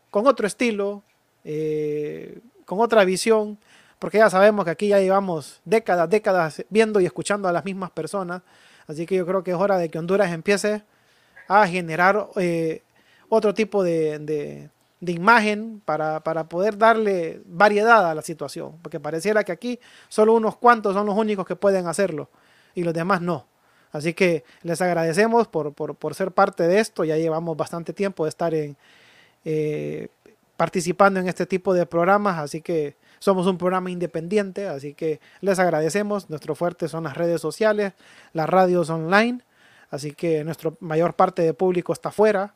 con 0.09 0.25
otro 0.25 0.47
estilo, 0.47 1.03
eh, 1.43 2.39
con 2.65 2.79
otra 2.79 3.05
visión, 3.05 3.59
porque 3.99 4.17
ya 4.17 4.27
sabemos 4.31 4.65
que 4.65 4.71
aquí 4.71 4.87
ya 4.87 4.99
llevamos 4.99 5.61
décadas, 5.65 6.09
décadas 6.09 6.65
viendo 6.71 6.99
y 6.99 7.05
escuchando 7.05 7.47
a 7.47 7.51
las 7.51 7.63
mismas 7.63 7.91
personas. 7.91 8.41
Así 8.87 9.05
que 9.05 9.15
yo 9.15 9.25
creo 9.27 9.43
que 9.43 9.51
es 9.51 9.57
hora 9.57 9.77
de 9.77 9.89
que 9.89 9.99
Honduras 9.99 10.31
empiece 10.31 10.81
a 11.47 11.67
generar 11.67 12.27
eh, 12.37 12.81
otro 13.29 13.53
tipo 13.53 13.83
de, 13.83 14.71
imagen 15.01 15.81
para, 15.85 16.21
poder 16.49 16.77
darle 16.77 17.41
variedad 17.45 18.09
a 18.09 18.15
la 18.15 18.21
situación. 18.21 18.77
Porque 18.81 18.99
pareciera 18.99 19.43
que 19.43 19.51
aquí 19.51 19.79
solo 20.09 20.33
unos 20.33 20.57
cuantos 20.57 20.93
son 20.93 21.05
los 21.05 21.17
únicos 21.17 21.45
que 21.45 21.55
pueden 21.55 21.87
hacerlo 21.87 22.29
y 22.75 22.83
los 22.83 22.93
demás 22.93 23.21
no. 23.21 23.45
Así 23.91 24.13
que 24.13 24.43
les 24.63 24.81
agradecemos 24.81 25.47
por, 25.47 26.15
ser 26.15 26.31
parte 26.31 26.67
de 26.67 26.79
esto. 26.79 27.03
Ya 27.03 27.17
llevamos 27.17 27.55
bastante 27.55 27.93
tiempo 27.93 28.25
de 28.25 28.29
estar 28.29 28.53
en, 28.53 28.75
eh, 29.45 30.09
participando 30.57 31.19
en 31.19 31.27
este 31.27 31.45
tipo 31.45 31.73
de 31.73 31.85
programas. 31.85 32.39
Así 32.39 32.61
que 32.61 32.95
somos 33.19 33.47
un 33.47 33.57
programa 33.57 33.89
independiente, 33.89 34.67
así 34.67 34.93
que 34.93 35.19
les 35.41 35.59
agradecemos. 35.59 36.29
Nuestro 36.29 36.55
fuerte 36.55 36.87
son 36.87 37.05
las 37.05 37.15
redes 37.15 37.41
sociales, 37.41 37.93
las 38.33 38.49
radios 38.49 38.89
online, 38.89 39.41
así 39.89 40.11
que 40.11 40.43
nuestra 40.43 40.73
mayor 40.79 41.15
parte 41.15 41.41
de 41.41 41.53
público 41.53 41.93
está 41.93 42.09
afuera. 42.09 42.53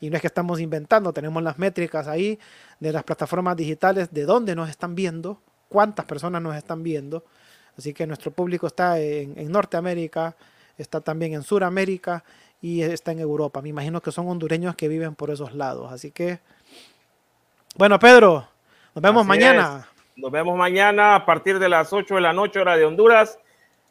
Y 0.00 0.10
no 0.10 0.16
es 0.16 0.20
que 0.20 0.28
estamos 0.28 0.60
inventando, 0.60 1.12
tenemos 1.12 1.42
las 1.42 1.58
métricas 1.58 2.06
ahí 2.06 2.38
de 2.80 2.92
las 2.92 3.02
plataformas 3.04 3.56
digitales, 3.56 4.12
de 4.12 4.24
dónde 4.24 4.54
nos 4.54 4.70
están 4.70 4.94
viendo, 4.94 5.40
cuántas 5.68 6.06
personas 6.06 6.40
nos 6.40 6.56
están 6.56 6.82
viendo. 6.82 7.24
Así 7.76 7.92
que 7.92 8.06
nuestro 8.06 8.30
público 8.30 8.66
está 8.66 9.00
en, 9.00 9.38
en 9.38 9.50
Norteamérica, 9.50 10.36
está 10.76 11.00
también 11.00 11.34
en 11.34 11.42
Sudamérica 11.42 12.24
y 12.60 12.82
está 12.82 13.12
en 13.12 13.20
Europa. 13.20 13.62
Me 13.62 13.68
imagino 13.68 14.00
que 14.00 14.12
son 14.12 14.28
hondureños 14.28 14.74
que 14.74 14.88
viven 14.88 15.14
por 15.14 15.30
esos 15.30 15.54
lados. 15.54 15.92
Así 15.92 16.10
que, 16.10 16.40
bueno, 17.76 17.98
Pedro, 17.98 18.48
nos 18.94 19.02
vemos 19.02 19.26
mañana. 19.26 19.86
Nos 20.16 20.32
vemos 20.32 20.56
mañana 20.56 21.14
a 21.14 21.24
partir 21.24 21.60
de 21.60 21.68
las 21.68 21.92
8 21.92 22.16
de 22.16 22.20
la 22.20 22.32
noche, 22.32 22.58
hora 22.58 22.76
de 22.76 22.84
Honduras, 22.84 23.38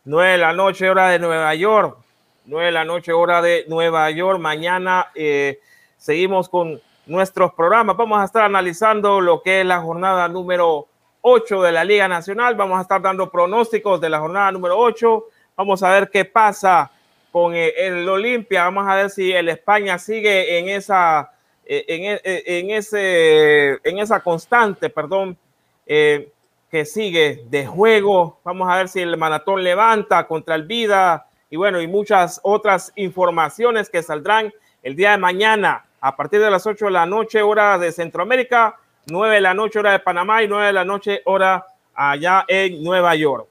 9 0.04 0.34
de 0.34 0.38
la 0.38 0.52
noche, 0.52 0.90
hora 0.90 1.10
de 1.10 1.20
Nueva 1.20 1.56
York, 1.56 1.98
9 2.46 2.66
de 2.66 2.72
la 2.74 2.84
noche, 2.84 3.14
hora 3.14 3.42
de 3.42 3.64
Nueva 3.70 4.12
York. 4.12 4.38
Mañana 4.40 5.08
eh, 5.16 5.62
seguimos 5.98 6.50
con 6.50 6.80
nuestros 7.06 7.54
programas. 7.54 7.98
Vamos 7.98 8.20
a 8.20 8.26
estar 8.26 8.44
analizando 8.44 9.22
lo 9.22 9.42
que 9.42 9.62
es 9.62 9.66
la 9.66 9.80
jornada 9.80 10.28
número 10.28 10.88
8 11.22 11.62
de 11.64 11.72
la 11.72 11.84
Liga 11.84 12.08
Nacional. 12.08 12.56
Vamos 12.56 12.78
a 12.78 12.82
estar 12.82 13.02
dando 13.02 13.30
pronósticos 13.30 14.00
de 14.00 14.10
la 14.10 14.20
jornada 14.20 14.52
número 14.52 14.78
8. 14.78 15.26
Vamos 15.56 15.84
a 15.84 15.92
ver 15.92 16.10
qué 16.10 16.26
pasa 16.26 16.92
con 17.32 17.56
eh, 17.56 17.74
el 17.78 18.08
Olimpia. 18.08 18.64
Vamos 18.64 18.88
a 18.88 18.96
ver 18.96 19.10
si 19.10 19.32
el 19.32 19.50
España 19.50 19.98
sigue 19.98 20.60
en 20.60 20.70
esa, 20.70 21.32
eh, 21.66 21.86
en, 21.88 22.20
en, 22.24 22.72
ese, 22.72 23.80
en 23.84 24.00
esa 24.00 24.20
constante, 24.20 24.90
perdón, 24.90 25.38
eh, 25.86 26.32
que 26.70 26.86
sigue 26.86 27.44
de 27.50 27.66
juego. 27.66 28.40
Vamos 28.44 28.70
a 28.70 28.78
ver 28.78 28.90
si 28.90 29.02
el 29.02 29.18
maratón 29.18 29.64
levanta 29.64 30.28
contra 30.28 30.56
el 30.56 30.64
Vida 30.64 31.28
y 31.50 31.56
bueno, 31.56 31.82
y 31.82 31.88
muchas 31.88 32.42
otras 32.44 32.92
informaciones 32.96 33.90
que 33.90 34.04
saldrán 34.04 34.54
el 34.84 34.96
día 34.96 35.12
de 35.12 35.18
mañana 35.18 35.87
a 36.02 36.16
partir 36.16 36.40
de 36.40 36.52
las 36.52 36.66
8 36.66 36.86
de 36.86 36.92
la 36.92 37.06
noche, 37.06 37.42
hora 37.42 37.78
de 37.78 37.92
Centroamérica, 37.92 38.76
9 39.08 39.36
de 39.36 39.42
la 39.42 39.54
noche, 39.54 39.80
hora 39.80 39.92
de 39.92 40.00
Panamá 40.00 40.44
y 40.44 40.48
9 40.48 40.68
de 40.68 40.74
la 40.74 40.86
noche, 40.86 41.22
hora 41.26 41.66
allá 41.94 42.46
en 42.48 42.84
Nueva 42.84 43.16
York. 43.16 43.48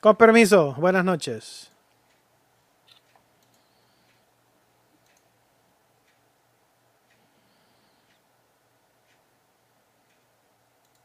Con 0.00 0.16
permiso, 0.16 0.74
buenas 0.78 1.04
noches. 1.04 1.65